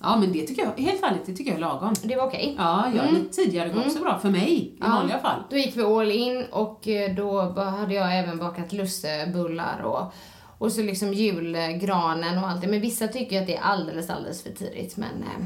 Ja, 0.00 0.16
men 0.16 0.32
det 0.32 0.46
tycker 0.46 0.62
jag, 0.62 0.84
helt 0.84 1.02
ärligt, 1.02 1.26
det 1.26 1.34
tycker 1.34 1.50
jag 1.50 1.56
är 1.56 1.60
lagom. 1.60 1.94
Det 2.02 2.16
var 2.16 2.26
okej. 2.26 2.54
Ja, 2.58 2.90
ja 2.96 3.10
lite 3.10 3.34
tidigare 3.36 3.68
går 3.68 3.80
också 3.86 3.98
bra 4.00 4.18
för 4.18 4.30
mig 4.30 4.52
i 4.52 4.68
Mm. 4.68 4.76
Ja, 4.80 4.88
vanliga 4.88 5.18
fall. 5.18 5.42
Då 5.50 5.56
gick 5.56 5.76
vi 5.76 5.82
all 5.82 6.10
in 6.10 6.44
och 6.50 6.88
eh, 6.88 7.14
då 7.14 7.40
hade 7.60 7.94
jag 7.94 8.18
även 8.18 8.38
bakat 8.38 8.72
lussebullar 8.72 9.80
och, 9.82 10.12
och 10.58 10.72
så 10.72 10.82
liksom 10.82 11.14
julgranen 11.14 12.38
och 12.38 12.48
allt 12.48 12.60
det. 12.60 12.66
Men 12.68 12.80
vissa 12.80 13.08
tycker 13.08 13.40
att 13.40 13.46
det 13.46 13.56
är 13.56 13.62
alldeles, 13.62 14.10
alldeles 14.10 14.42
för 14.42 14.50
tidigt. 14.50 14.96
Men 14.96 15.08
eh, 15.22 15.44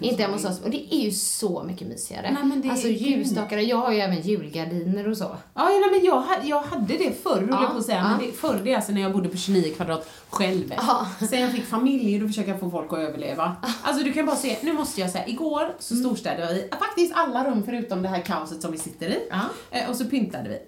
inte 0.00 0.22
hemma 0.22 0.34
hos 0.34 0.44
oss. 0.44 0.60
Och 0.60 0.70
det 0.70 0.94
är 0.94 1.00
ju 1.00 1.10
så 1.10 1.62
mycket 1.64 1.88
mysigare. 1.88 2.36
Nej, 2.44 2.70
alltså 2.70 2.88
ju- 2.88 3.16
ljusstakar. 3.16 3.58
Jag 3.58 3.76
har 3.76 3.92
ju 3.92 3.98
även 4.00 4.20
julgardiner 4.20 5.08
och 5.10 5.16
så. 5.16 5.36
Ja, 5.54 5.64
nej, 5.64 5.90
men 5.90 6.04
jag, 6.04 6.20
hade- 6.20 6.48
jag 6.48 6.60
hade 6.62 6.94
det 6.96 7.22
förr, 7.22 7.48
Ja, 7.50 7.70
på 7.72 7.78
att 7.78 7.84
säga. 7.86 7.98
ja. 7.98 8.08
Men 8.08 8.26
det, 8.26 8.32
förr, 8.32 8.60
det 8.64 8.72
är 8.72 8.76
alltså 8.76 8.92
när 8.92 9.00
jag 9.00 9.12
bodde 9.12 9.28
på 9.28 9.36
29 9.36 9.74
kvadrat 9.74 10.08
själv. 10.30 10.74
Ja. 10.76 11.06
Sen 11.30 11.40
jag 11.40 11.52
fick 11.52 11.64
familj, 11.64 12.18
då 12.18 12.26
försöker 12.26 12.50
jag 12.50 12.60
få 12.60 12.70
folk 12.70 12.92
att 12.92 12.98
överleva. 12.98 13.56
Alltså 13.82 14.04
du 14.04 14.12
kan 14.12 14.26
bara 14.26 14.36
se, 14.36 14.56
nu 14.62 14.72
måste 14.72 15.00
jag 15.00 15.10
säga, 15.10 15.26
igår 15.28 15.74
så 15.78 15.94
Mm. 15.94 16.04
storstädade 16.06 16.54
vi 16.54 16.68
faktiskt 16.78 17.12
alla 17.16 17.50
rum 17.50 17.62
förutom 17.66 18.02
det 18.02 18.08
här 18.08 18.20
kaoset 18.20 18.62
som 18.62 18.72
vi 18.72 18.78
sitter 18.78 19.08
i. 19.08 19.18
Ja. 19.30 19.40
Eh, 19.70 19.90
och 19.90 19.96
så 19.96 20.04
pyntade 20.04 20.48
vi. 20.48 20.58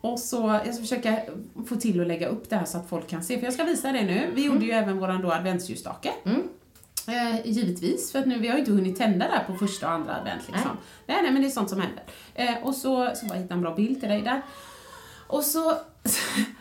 Och 0.00 0.18
så, 0.18 0.60
jag 0.64 0.74
ska 0.74 0.82
försöka 0.82 1.18
få 1.68 1.76
till 1.76 2.00
att 2.00 2.06
lägga 2.06 2.28
upp 2.28 2.50
det 2.50 2.56
här 2.56 2.64
så 2.64 2.78
att 2.78 2.88
folk 2.88 3.08
kan 3.08 3.22
se, 3.22 3.38
för 3.38 3.44
jag 3.44 3.54
ska 3.54 3.64
visa 3.64 3.92
det 3.92 4.02
nu. 4.02 4.30
Vi 4.34 4.44
gjorde 4.44 4.64
ju 4.64 4.70
även 4.72 4.98
våran 4.98 5.22
då 5.22 5.32
adventsljusstake. 5.32 6.10
Mm. 6.24 6.42
Eh, 7.10 7.46
givetvis, 7.50 8.12
för 8.12 8.18
att 8.18 8.26
nu, 8.26 8.38
vi 8.38 8.48
har 8.48 8.54
ju 8.54 8.60
inte 8.60 8.72
hunnit 8.72 8.98
tända 8.98 9.28
där 9.28 9.44
på 9.46 9.54
första 9.66 9.86
och 9.86 9.92
andra 9.92 10.16
advent 10.16 10.42
liksom. 10.46 10.70
Nej, 11.06 11.22
nej, 11.22 11.32
men 11.32 11.42
det 11.42 11.48
är 11.48 11.50
sånt 11.50 11.70
som 11.70 11.80
händer. 11.80 12.04
Eh, 12.34 12.54
och 12.62 12.74
så, 12.74 13.10
så 13.14 13.26
bara 13.26 13.38
hitta 13.38 13.54
en 13.54 13.60
bra 13.60 13.74
bild 13.74 14.00
till 14.00 14.08
dig 14.08 14.22
där. 14.22 14.42
Och 15.26 15.44
så, 15.44 15.60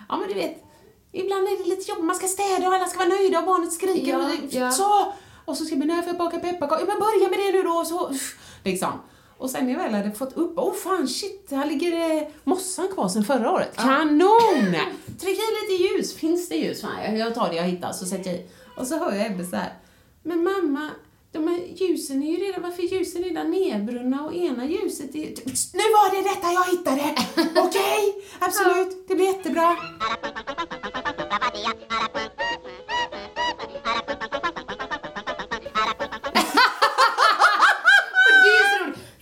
ja 0.10 0.18
men 0.18 0.28
du 0.28 0.34
vet, 0.34 0.64
ibland 1.12 1.48
är 1.48 1.64
det 1.64 1.70
lite 1.70 1.90
jobbigt, 1.90 2.06
man 2.06 2.16
ska 2.16 2.28
städa 2.28 2.68
och 2.68 2.74
alla 2.74 2.86
ska 2.86 3.00
vara 3.00 3.10
nöjda 3.10 3.40
och 3.40 3.46
barnet 3.46 3.74
skriker 3.74 4.12
Ja, 4.12 4.18
och 4.18 4.54
ja. 4.54 4.72
så! 4.72 5.14
Och 5.46 5.58
så 5.58 5.66
ska 5.66 5.76
vi, 5.76 5.86
när 5.86 6.02
får 6.02 6.08
jag 6.08 6.18
baka 6.18 6.40
pepparkakor? 6.40 6.80
Ja 6.80 6.86
men 6.86 7.00
börja 7.00 7.30
med 7.30 7.40
det 7.40 7.58
nu 7.58 7.64
då! 7.64 7.86
Så, 7.86 8.12
liksom. 8.64 8.92
Och 9.38 9.50
sen 9.50 9.66
när 9.66 9.74
jag 9.74 9.80
väl 9.80 9.94
hade 9.94 10.12
fått 10.12 10.34
upp, 10.34 10.58
oh 10.58 10.74
fan 10.74 11.08
shit, 11.08 11.48
här 11.52 11.66
ligger 11.66 11.92
det 11.92 12.32
mossan 12.44 12.88
kvar 12.94 13.08
sen 13.08 13.24
förra 13.24 13.52
året. 13.52 13.76
Kanon! 13.76 14.76
Tryck 15.20 15.38
i 15.38 15.72
lite 15.72 15.84
ljus, 15.84 16.16
finns 16.16 16.50
det 16.50 16.56
ljus? 16.56 16.82
Fan, 16.82 17.18
jag 17.18 17.36
tar 17.36 17.50
det 17.50 17.56
jag 17.56 17.64
hittar 17.64 17.92
så 17.92 18.06
sätter 18.06 18.30
jag 18.30 18.40
i. 18.40 18.46
Och 18.76 18.88
så 18.88 18.98
hör 19.00 19.16
jag 19.16 19.26
Ebbe 19.26 19.46
så 19.46 19.56
här. 19.56 19.74
Men 20.30 20.44
mamma, 20.44 20.90
de 21.32 21.48
här 21.48 21.60
ljusen 21.76 22.24
är 22.24 22.32
ju 22.32 22.38
redan, 22.38 22.62
varför 22.62 22.84
är 22.84 22.88
ljusen 22.88 23.24
redan 23.24 23.52
nedbrunna 23.52 24.26
och 24.26 24.34
ena 24.36 24.66
ljuset 24.66 25.16
är... 25.16 25.28
Nu 25.74 25.84
var 25.96 26.16
det 26.16 26.30
detta 26.30 26.52
jag 26.52 26.66
hittade! 26.66 27.16
Okej, 27.68 28.16
absolut, 28.40 29.08
det 29.08 29.16
blir 29.16 29.26
jättebra. 29.26 29.78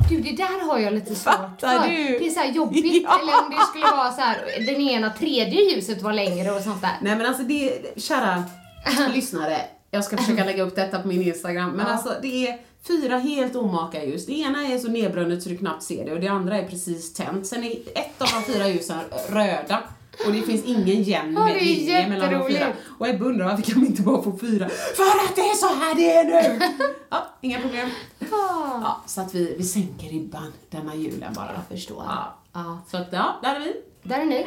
Och 0.09 0.23
det 0.23 0.31
där 0.31 0.67
har 0.67 0.79
jag 0.79 0.93
lite 0.93 1.15
svårt 1.15 1.33
Fattar 1.33 1.79
för. 1.79 1.87
du? 1.89 2.19
Det 2.19 2.27
är 2.27 2.29
så 2.29 2.39
här 2.39 2.51
jobbigt. 2.51 3.03
Ja. 3.03 3.19
Eller 3.21 3.43
om 3.43 3.49
det 3.49 3.65
skulle 3.69 3.85
vara 3.85 4.11
så 4.11 4.21
här, 4.21 4.65
den 4.65 4.81
ena 4.81 5.09
tredje 5.09 5.73
ljuset 5.73 6.01
var 6.01 6.13
längre 6.13 6.51
och 6.51 6.61
sånt 6.61 6.81
där. 6.81 6.97
Nej 7.01 7.15
men 7.15 7.25
alltså 7.25 7.43
det, 7.43 8.01
kära 8.01 8.43
lyssnare, 9.13 9.61
jag 9.97 10.05
ska 10.05 10.17
försöka 10.17 10.45
lägga 10.45 10.63
upp 10.63 10.75
detta 10.75 10.99
på 11.01 11.07
min 11.07 11.21
Instagram, 11.21 11.71
men 11.71 11.85
Ja. 11.85 11.91
alltså 11.91 12.13
det 12.21 12.47
är 12.47 12.57
fyra 12.87 13.17
helt 13.17 13.55
omaka 13.55 14.03
ljus. 14.05 14.25
Det 14.25 14.33
ena 14.39 14.65
är 14.67 14.77
så 14.77 14.87
nedbrunnet 14.87 15.43
så 15.43 15.49
du 15.49 15.57
knappt 15.57 15.83
ser 15.83 16.05
det 16.05 16.11
och 16.13 16.19
det 16.19 16.27
andra 16.27 16.57
är 16.57 16.67
precis 16.67 17.13
tänt. 17.13 17.47
Sen 17.47 17.63
är 17.63 17.71
ett 17.95 18.21
av 18.21 18.27
de 18.33 18.53
fyra 18.53 18.67
ljusen 18.67 18.99
röda 19.29 19.83
och 20.25 20.33
det 20.33 20.41
finns 20.41 20.65
ingen 20.65 21.03
jämn 21.03 21.33
Ja, 21.33 21.47
linje 21.61 22.07
mellan 22.09 22.33
de 22.33 22.47
fyra. 22.47 22.67
Och 22.99 23.07
Ebba 23.07 23.25
undrar 23.25 23.45
varför 23.45 23.63
kan 23.71 23.81
vi 23.81 23.87
inte 23.87 24.01
bara 24.01 24.23
få 24.23 24.37
fyra? 24.41 24.69
För 24.69 25.03
att 25.03 25.35
det 25.35 25.41
är 25.41 25.55
så 25.55 25.67
här 25.67 25.95
det 25.95 26.11
är 26.15 26.23
nu! 26.23 26.59
Ja, 27.09 27.27
inga 27.41 27.59
problem. 27.61 27.89
Ja, 28.31 29.01
så 29.05 29.21
att 29.21 29.35
vi, 29.35 29.55
vi 29.57 29.63
sänker 29.63 30.07
ribban 30.07 30.53
denna 30.69 30.95
julen 30.95 31.33
bara. 31.33 31.51
Jag 31.55 31.77
förstår. 31.77 32.03
Ja. 32.07 32.35
Ja. 32.53 32.79
Så 32.91 32.97
att 32.97 33.07
ja, 33.11 33.39
där 33.43 33.55
är 33.55 33.59
vi. 33.59 33.73
Där 34.03 34.19
är 34.19 34.25
ni. 34.25 34.45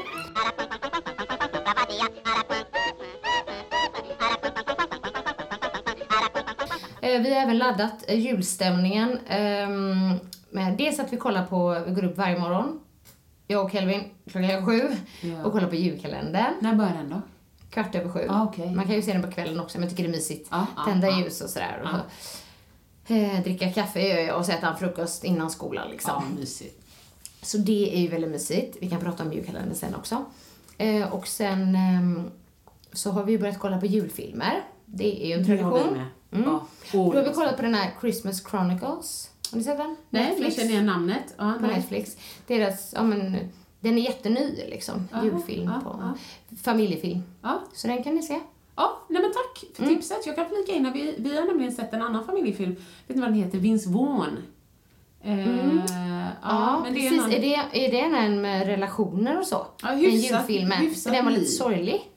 Vi 7.01 7.35
har 7.35 7.43
även 7.43 7.59
laddat 7.59 8.05
eh, 8.09 8.19
julstämningen. 8.19 9.19
ehm, 9.29 10.15
Med 10.51 10.77
dels 10.79 11.01
att 11.01 11.13
vi 11.13 11.17
kollar 11.17 11.47
på, 11.47 11.83
vi 11.87 11.93
går 11.95 12.05
upp 12.05 12.17
varje 12.19 12.39
morgon, 12.39 12.81
jag 13.47 13.65
och 13.65 13.73
Kelvin, 13.73 14.05
klockan 14.31 14.67
sju, 14.67 14.81
Ja. 15.21 15.45
och 15.45 15.53
kollar 15.53 15.69
på 15.69 15.75
julkalendern. 15.75 16.55
När 16.61 16.75
börjar 16.75 16.95
den 16.95 17.11
då? 17.11 17.21
Kvart 17.71 17.95
över 17.95 18.09
sju. 18.11 18.27
Ah, 18.29 18.45
okej. 18.45 18.71
Man 18.75 18.85
kan 18.87 18.95
ju 18.95 19.03
se 19.03 19.13
den 19.13 19.23
på 19.23 19.31
kvällen 19.31 19.61
också, 19.61 19.79
men 19.79 19.89
jag 19.89 19.97
tycker 19.97 20.03
det 20.09 20.15
är 20.15 20.17
mysigt. 20.17 20.47
Ah, 20.51 20.65
ah, 20.77 20.85
Tända 20.85 21.09
ah. 21.09 21.19
ljus 21.21 21.41
och 21.41 21.51
sådär. 21.51 21.81
Och 21.83 21.89
så, 23.09 23.15
eh, 23.15 23.43
dricka 23.43 23.73
kaffe 23.73 24.01
gör 24.09 24.19
jag 24.19 24.39
och 24.39 24.47
så 24.47 24.53
äta 24.53 24.69
en 24.69 24.77
frukost 24.77 25.25
innan 25.25 25.51
skolan 25.51 25.91
liksom. 25.91 26.13
Ja, 26.31 26.41
mysigt. 26.41 26.83
Så 27.43 27.59
det 27.59 27.97
är 27.97 28.01
ju 28.01 28.09
väldigt 28.09 28.31
mysigt. 28.31 28.77
Vi 28.81 28.91
kan 28.91 29.01
prata 29.01 29.23
om 29.23 29.33
julkalendern 29.33 29.75
sen 29.75 29.95
också. 29.95 30.25
Eh, 30.79 31.13
och 31.13 31.27
sen 31.29 31.75
ehm, 31.75 32.31
så 32.93 33.11
har 33.11 33.25
vi 33.25 33.33
ju 33.33 33.39
börjat 33.39 33.59
kolla 33.59 33.79
på 33.81 33.87
julfilmer. 33.87 34.63
Det 34.87 35.25
är 35.25 35.29
ju 35.29 35.33
en 35.35 35.47
tradition. 35.47 36.03
Mm. 36.33 36.45
Ja. 36.45 36.67
Då 36.93 37.13
har 37.13 37.25
vi 37.25 37.33
kollat 37.35 37.57
på 37.57 37.63
den 37.63 37.75
här 37.75 37.91
Christmas 38.01 38.45
Chronicles. 38.51 39.31
Har 39.51 39.59
ni 39.59 39.65
sett 39.65 39.77
den? 39.79 39.97
Nej, 40.11 40.25
Netflix. 40.27 40.45
jag 40.49 40.53
känner 40.57 40.71
igen 40.71 40.87
namnet. 40.87 41.35
Ja, 41.39 41.55
På 41.61 41.67
nej. 41.67 41.77
Netflix. 41.77 42.17
Deras, 42.47 42.93
ja 42.97 43.03
men, 43.03 43.37
den 43.81 43.99
är 43.99 44.03
jätteny 44.03 44.55
liksom. 44.69 45.09
Jaha, 45.13 45.25
Julfilm 45.25 45.65
ja, 45.75 45.81
på, 45.91 45.97
ja. 46.01 46.15
familjefilm. 46.63 47.23
Ja. 47.43 47.61
Så 47.75 47.87
den 47.87 48.05
kan 48.05 48.15
ni 48.15 48.23
se. 48.23 48.41
ja, 48.77 48.99
nej 49.09 49.23
men 49.23 49.33
tack 49.33 49.65
för 49.77 49.83
Mm. 49.83 49.95
tipset. 49.97 50.27
Jag 50.27 50.37
kan 50.37 50.47
flika 50.49 50.73
in 50.73 50.87
att 50.87 50.95
vi, 50.95 51.15
vi 51.19 51.37
har 51.37 51.47
nämligen 51.47 51.73
sett 51.73 51.93
en 51.93 52.03
annan 52.03 52.25
familjefilm. 52.27 52.77
Vet 53.07 53.17
ni 53.17 53.21
vad 53.21 53.31
den 53.31 53.39
heter? 53.39 53.59
Vince 53.59 53.89
Vaughn. 53.91 54.37
Eh, 55.23 55.39
ja, 56.43 56.81
men 56.85 56.95
det 56.95 57.07
är 57.07 57.11
Mm. 57.13 57.25
precis. 57.25 57.25
en 57.25 57.33
Är, 57.33 57.41
det, 57.73 57.85
är 57.87 57.91
det 57.93 58.01
en 58.01 58.41
med 58.41 58.67
relationer 58.67 59.39
och 59.39 59.47
så? 59.47 59.67
Ja, 59.83 59.89
hyfsat- 59.89 60.31
julfilm 60.31 60.69
med. 60.69 60.79
hyfsat 60.79 61.03
För 61.11 61.17
den 61.17 61.25
var 61.25 61.33
lite 61.33 61.47
sorglig. 61.51 62.10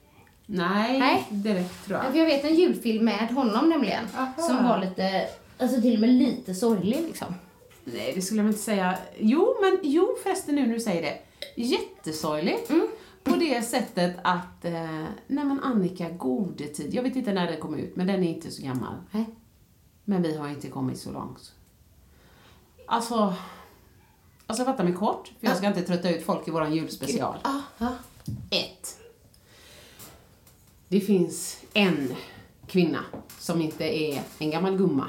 Nej, 0.55 0.99
Nej. 0.99 1.27
direkt 1.29 1.85
tror 1.85 1.97
Ja, 1.97 2.03
jag. 2.03 2.11
för 2.11 2.19
jag 2.19 2.25
vet 2.25 2.43
en 2.45 2.55
julfilm 2.55 3.05
med 3.05 3.29
honom 3.29 3.69
nämligen. 3.69 4.03
Aha. 4.17 4.33
Som 4.37 4.63
var 4.63 4.79
lite, 4.79 5.27
alltså 5.57 5.81
till 5.81 5.93
och 5.93 5.99
med 5.99 6.09
lite 6.09 6.55
sorglig 6.55 7.01
liksom. 7.07 7.35
Nej, 7.83 8.11
det 8.15 8.21
skulle 8.21 8.41
jag 8.41 8.49
inte 8.49 8.59
säga. 8.59 8.97
Jo, 9.19 9.55
men 9.61 9.79
jo 9.83 10.15
förresten 10.23 10.55
nu 10.55 10.67
när 10.67 10.73
du 10.73 10.79
säger 10.79 11.01
det. 11.01 11.17
Jättesorgligt. 11.61 12.69
Mm. 12.69 12.87
På 13.23 13.35
det 13.35 13.61
sättet 13.61 14.15
att, 14.23 14.65
eh, 14.65 14.73
nej 15.27 15.45
men 15.45 15.59
Annika, 15.63 16.09
gode 16.09 16.67
tid. 16.67 16.93
Jag 16.93 17.03
vet 17.03 17.15
inte 17.15 17.33
när 17.33 17.47
den 17.51 17.59
kom 17.59 17.75
ut, 17.75 17.95
men 17.95 18.07
den 18.07 18.23
är 18.23 18.29
inte 18.29 18.51
så 18.51 18.63
gammal. 18.63 18.93
Nej. 19.11 19.25
Men 20.05 20.21
vi 20.21 20.37
har 20.37 20.49
inte 20.49 20.67
kommit 20.67 20.99
så 20.99 21.11
långt. 21.11 21.51
Alltså, 22.87 23.33
alltså 24.47 24.65
fatta 24.65 24.83
mig 24.83 24.93
kort, 24.93 25.31
för 25.39 25.47
jag 25.47 25.57
ska 25.57 25.67
inte 25.67 25.81
trötta 25.81 26.09
ut 26.09 26.25
folk 26.25 26.47
i 26.47 26.51
våran 26.51 26.73
julspecial. 26.75 27.37
Ah, 27.41 27.59
ah. 27.77 27.87
Ett. 28.51 28.99
Det 30.93 30.99
finns 30.99 31.63
en 31.73 32.15
kvinna 32.67 32.99
som 33.39 33.61
inte 33.61 33.83
är 33.83 34.21
en 34.39 34.51
gammal 34.51 34.77
gumma 34.77 35.07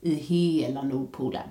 i 0.00 0.14
hela 0.14 0.82
Nordpolen. 0.82 1.48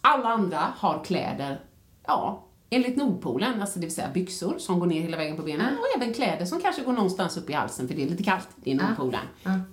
Alla 0.00 0.28
andra 0.28 0.58
har 0.76 1.04
kläder, 1.04 1.60
ja, 2.06 2.46
enligt 2.70 2.96
Nordpolen, 2.96 3.60
alltså 3.60 3.78
det 3.78 3.86
vill 3.86 3.94
säga 3.94 4.10
byxor 4.14 4.58
som 4.58 4.80
går 4.80 4.86
ner 4.86 5.00
hela 5.00 5.16
vägen 5.16 5.36
på 5.36 5.42
benen 5.42 5.74
och 5.78 6.02
även 6.02 6.14
kläder 6.14 6.44
som 6.44 6.60
kanske 6.60 6.82
går 6.82 6.92
någonstans 6.92 7.36
upp 7.36 7.50
i 7.50 7.52
halsen 7.52 7.88
för 7.88 7.94
det 7.94 8.02
är 8.02 8.08
lite 8.08 8.22
kallt 8.22 8.48
i 8.64 8.74
Nordpolen. 8.74 9.24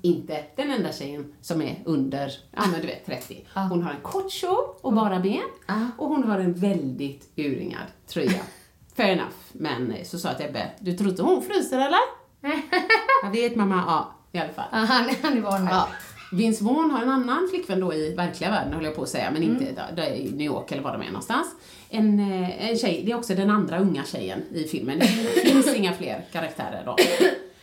Inte 0.01 0.43
den 0.55 0.71
enda 0.71 0.93
tjejen 0.93 1.33
som 1.41 1.61
är 1.61 1.81
under, 1.85 2.31
ja 2.51 2.61
men 2.71 2.81
du 2.81 2.87
vet 2.87 3.05
30. 3.05 3.47
Hon 3.69 3.83
har 3.83 3.91
en 3.91 4.01
kort 4.01 4.31
kjol 4.31 4.65
och 4.81 4.93
bara 4.93 5.19
ben 5.19 5.49
och 5.97 6.07
hon 6.07 6.23
har 6.23 6.39
en 6.39 6.53
väldigt 6.53 7.31
urringad 7.35 7.87
tröja. 8.07 8.41
Fair 8.95 9.09
enough, 9.09 9.35
men 9.51 9.93
så 10.05 10.19
sa 10.19 10.27
jag 10.27 10.37
till 10.37 10.45
Ebbe, 10.45 10.71
du 10.79 10.93
tror 10.97 11.09
inte 11.09 11.23
hon 11.23 11.41
fryser 11.41 11.77
eller? 11.77 12.26
jag 13.23 13.31
vet 13.31 13.55
mamma, 13.55 13.83
ja 13.87 14.13
i 14.31 14.37
alla 14.43 14.53
fall. 14.53 14.65
Ah, 14.71 14.85
han, 14.85 15.09
han 15.21 15.37
är 15.37 15.41
van. 15.41 15.67
Ja. 15.71 15.87
Vince 16.31 16.63
Vaughn 16.63 16.91
har 16.91 17.01
en 17.01 17.09
annan 17.09 17.47
flickvän 17.49 17.79
då 17.79 17.93
i 17.93 18.15
verkliga 18.15 18.49
världen, 18.51 18.73
höll 18.73 18.83
jag 18.85 18.95
på 18.95 19.03
att 19.03 19.09
säga, 19.09 19.31
men 19.31 19.43
inte 19.43 19.63
Mm. 19.63 19.75
där, 19.75 19.91
där 19.95 20.11
i 20.15 20.31
New 20.31 20.41
York 20.47 20.71
eller 20.71 20.83
var 20.83 20.91
de 20.93 21.01
är 21.01 21.05
någonstans. 21.05 21.47
En, 21.89 22.19
eh, 22.19 22.69
en 22.69 22.77
tjej, 22.77 23.03
det 23.05 23.11
är 23.11 23.15
också 23.15 23.35
den 23.35 23.49
andra 23.49 23.79
unga 23.79 24.03
tjejen 24.03 24.41
i 24.53 24.63
filmen. 24.63 24.99
Det 24.99 25.05
finns 25.51 25.75
inga 25.75 25.93
fler 25.93 26.25
karaktärer 26.31 26.83
då. 26.85 26.95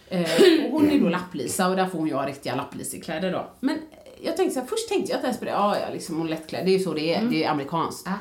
Eh, 0.09 0.65
och 0.65 0.71
hon 0.81 0.91
är 0.91 1.01
då 1.01 1.09
lapplisa 1.09 1.69
och 1.69 1.77
där 1.77 1.87
får 1.87 1.99
hon 1.99 2.09
ju 2.09 2.15
ha 2.15 2.27
riktiga 2.27 2.55
lapplisekläder 2.55 3.33
då. 3.33 3.47
Men 3.61 3.79
jag 4.23 4.37
tänkte 4.37 4.55
så 4.55 4.61
här, 4.61 4.67
först 4.67 4.89
tänkte 4.89 5.11
jag 5.13 5.17
att 5.17 5.23
det 5.23 5.29
här 5.29 5.35
spelar, 5.37 5.53
ja 5.53 5.77
ja 5.79 5.87
liksom 5.93 6.17
hon 6.17 6.27
är 6.27 6.31
lättklädd, 6.31 6.65
det 6.67 6.71
är 6.71 6.79
ju 6.79 6.85
så 6.85 6.93
det 6.93 7.15
är, 7.15 7.23
det 7.23 7.45
är 7.45 7.51
amerikanskt. 7.51 8.07
Mm. 8.07 8.19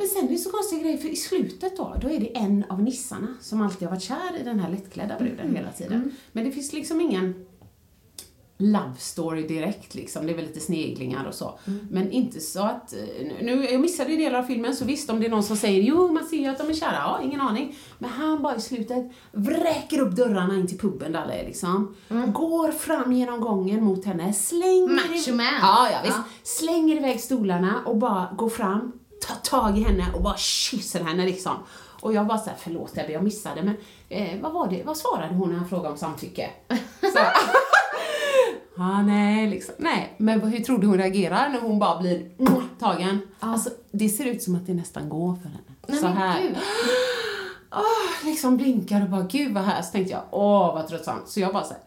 Men 0.00 0.08
sen 0.08 0.24
är 0.24 0.28
det 0.32 0.38
så 0.38 0.50
konstiga 0.50 0.82
grejer, 0.82 0.98
för 0.98 1.08
i 1.08 1.16
slutet 1.16 1.76
då, 1.76 1.96
då 2.02 2.10
är 2.10 2.20
det 2.20 2.36
en 2.36 2.64
av 2.68 2.82
nissarna 2.82 3.26
som 3.40 3.62
alltid 3.62 3.88
har 3.88 3.94
varit 3.94 4.02
kär 4.02 4.40
i 4.40 4.44
den 4.44 4.60
här 4.60 4.70
lättklädda 4.70 5.18
bruden 5.18 5.40
Mm. 5.40 5.56
hela 5.56 5.70
tiden. 5.72 6.12
Men 6.32 6.44
det 6.44 6.50
finns 6.50 6.72
liksom 6.72 7.00
ingen 7.00 7.46
love 8.58 8.94
story 8.98 9.46
direkt 9.46 9.94
liksom. 9.94 10.26
Det 10.26 10.32
är 10.32 10.36
väl 10.36 10.44
lite 10.46 10.60
sneglingar 10.60 11.24
och 11.24 11.34
så. 11.34 11.58
Mm. 11.66 11.86
Men 11.90 12.10
inte 12.12 12.40
så 12.40 12.62
att, 12.62 12.92
eh, 12.92 12.98
nu, 13.42 13.64
jag 13.70 13.80
missade 13.80 14.10
ju 14.10 14.16
delar 14.16 14.38
av 14.38 14.42
filmen 14.42 14.76
så 14.76 14.84
visst 14.84 15.10
om 15.10 15.20
det 15.20 15.26
är 15.26 15.30
någon 15.30 15.42
som 15.42 15.56
säger 15.56 15.82
jo 15.82 16.12
man 16.12 16.24
ser 16.24 16.36
ju 16.36 16.46
att 16.46 16.58
de 16.58 16.68
är 16.68 16.74
kära, 16.74 16.92
ja 16.94 17.20
ingen 17.24 17.40
aning. 17.40 17.76
Men 17.98 18.10
han 18.10 18.42
bara 18.42 18.56
i 18.56 18.60
slutet 18.60 19.10
vräker 19.32 20.00
upp 20.00 20.16
dörrarna 20.16 20.54
in 20.54 20.66
till 20.66 20.78
puben 20.78 21.12
där 21.12 21.20
alla 21.22 21.34
är 21.34 21.46
liksom. 21.46 21.94
Går 22.34 22.72
fram 22.72 23.12
genom 23.12 23.40
gången 23.40 23.84
mot 23.84 24.04
henne, 24.04 24.32
slänger 24.32 24.84
Mm. 24.84 24.94
Macho 24.96 25.32
man. 25.34 25.46
Ja, 25.62 25.88
ja 25.90 25.98
visst. 26.04 26.16
Ja. 26.16 26.22
Slänger 26.42 26.96
iväg 26.96 27.20
stolarna 27.20 27.82
och 27.86 27.96
bara 27.96 28.34
går 28.36 28.48
fram, 28.48 28.92
tar 29.20 29.34
tag 29.34 29.78
i 29.78 29.82
henne 29.82 30.06
och 30.14 30.22
bara 30.22 30.36
kysser 30.36 31.04
henne 31.04 31.24
liksom. 31.24 31.52
Och 32.00 32.14
jag 32.14 32.26
bara 32.26 32.38
såhär, 32.38 32.56
förlåt 32.60 32.98
Ebbe, 32.98 33.12
jag 33.12 33.24
missade 33.24 33.62
men 33.62 33.76
eh, 34.08 34.40
vad 34.40 34.52
var 34.52 34.68
det, 34.68 34.82
vad 34.82 34.96
svarade 34.96 35.34
hon 35.34 35.50
när 35.50 35.58
han 35.58 35.68
frågade 35.68 35.88
om 35.88 35.96
samtycke? 35.98 36.50
Så, 37.00 37.18
ah, 38.76 39.02
nej, 39.06 39.50
liksom. 39.50 39.74
Nej, 39.78 40.14
men 40.16 40.40
hur 40.40 40.60
tror 40.60 40.78
du 40.78 40.86
hon 40.86 40.98
reagerar 40.98 41.48
när 41.48 41.60
hon 41.60 41.78
bara 41.78 42.00
blir 42.00 42.30
tagen? 42.78 43.20
Alltså, 43.40 43.70
det 43.90 44.08
ser 44.08 44.24
ut 44.24 44.42
som 44.42 44.54
att 44.54 44.66
det 44.66 44.74
nästan 44.74 45.08
går 45.08 45.34
för 45.34 45.48
henne. 45.48 45.60
Nej, 45.86 45.98
så 45.98 46.06
här. 46.06 46.42
gud. 46.42 46.56
Åh, 47.72 48.24
liksom 48.24 48.56
blinkar 48.56 49.02
och 49.02 49.08
bara, 49.08 49.22
gud 49.22 49.54
vad 49.54 49.64
här. 49.64 49.82
Så 49.82 49.92
tänkte 49.92 50.12
jag, 50.12 50.22
åh 50.30 50.74
vad 50.74 50.88
tröttsamt. 50.88 51.28
Så 51.28 51.40
jag 51.40 51.52
bara 51.52 51.64
så 51.64 51.72
här, 51.72 51.82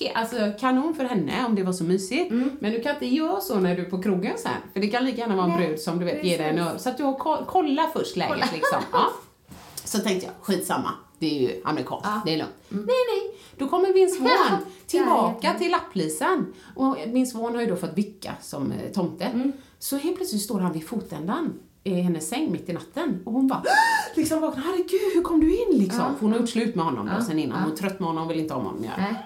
he, 0.00 0.12
alltså 0.14 0.36
kanon 0.60 0.94
för 0.94 1.04
henne 1.04 1.44
om 1.46 1.54
det 1.54 1.62
var 1.62 1.72
så 1.72 1.84
mysigt. 1.84 2.30
Mm. 2.30 2.50
Men 2.60 2.72
du 2.72 2.80
kan 2.82 2.92
inte 2.94 3.06
göra 3.06 3.40
så 3.40 3.60
när 3.60 3.76
du 3.76 3.82
är 3.86 3.90
på 3.90 4.02
krogen 4.02 4.38
sen. 4.38 4.52
För 4.72 4.80
det 4.80 4.86
kan 4.88 5.04
lika 5.04 5.18
gärna 5.18 5.36
vara 5.36 5.46
en 5.52 5.56
brud 5.56 5.80
som 5.80 5.98
du 5.98 6.04
vet 6.04 6.24
ger 6.24 6.38
dig 6.38 6.46
en 6.50 6.58
öl. 6.58 6.78
Så 6.78 6.88
att 6.88 6.96
du 6.98 7.02
har 7.04 7.14
ko- 7.14 7.44
kolla 7.46 7.90
först 7.92 8.16
läget 8.16 8.32
Kolla. 8.34 8.46
liksom. 8.52 8.78
Ja. 8.92 9.06
Så 9.84 9.98
tänkte 9.98 10.26
jag, 10.26 10.34
skitsamma. 10.42 10.90
Det 11.18 11.26
är 11.38 11.40
ju 11.50 11.62
amerikanskt, 11.64 12.06
Ja. 12.08 12.20
det 12.26 12.32
är 12.34 12.38
lugnt. 12.38 12.52
Nej, 12.68 12.84
nej. 12.86 13.38
Då 13.58 13.68
kommer 13.68 13.92
Vince 13.92 14.20
Vaughn 14.22 14.64
tillbaka 14.86 15.54
till 15.58 15.70
lapplisen. 15.70 16.46
Och 16.74 16.96
Vince 17.06 17.38
Vaughn 17.38 17.54
har 17.54 17.62
ju 17.62 17.68
då 17.68 17.76
fått 17.76 17.98
vicka 17.98 18.32
som 18.42 18.72
eh, 18.72 18.92
tomte. 18.92 19.24
Mm. 19.24 19.52
Så 19.78 19.96
helt 19.96 20.16
plötsligt 20.16 20.42
står 20.42 20.60
han 20.60 20.72
vid 20.72 20.88
fotändan 20.88 21.52
i 21.84 21.94
hennes 21.94 22.28
säng 22.28 22.52
mitt 22.52 22.68
i 22.68 22.72
natten. 22.72 23.22
Och 23.24 23.32
hon 23.32 23.48
bara 23.48 23.62
liksom 24.16 24.40
vaknar, 24.40 24.62
herregud 24.62 25.14
hur 25.14 25.22
kom 25.22 25.40
du 25.40 25.56
in 25.56 25.78
liksom? 25.78 26.04
För 26.14 26.20
hon 26.20 26.32
har 26.32 26.38
gjort 26.40 26.48
slut 26.48 26.74
med 26.74 26.84
honom 26.84 27.10
då 27.18 27.24
sen 27.24 27.38
innan. 27.38 27.62
Hon 27.62 27.72
är 27.72 27.76
trött 27.76 28.00
med 28.00 28.08
honom 28.08 28.24
och 28.24 28.30
vill 28.30 28.38
inte 28.40 28.54
ha 28.54 28.62
honom 28.62 28.84
göra. 28.84 29.16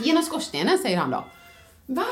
Genom 0.00 0.22
skorstenen 0.22 0.78
säger 0.78 0.96
han 0.98 1.10
då. 1.10 1.24
Va? 1.86 2.04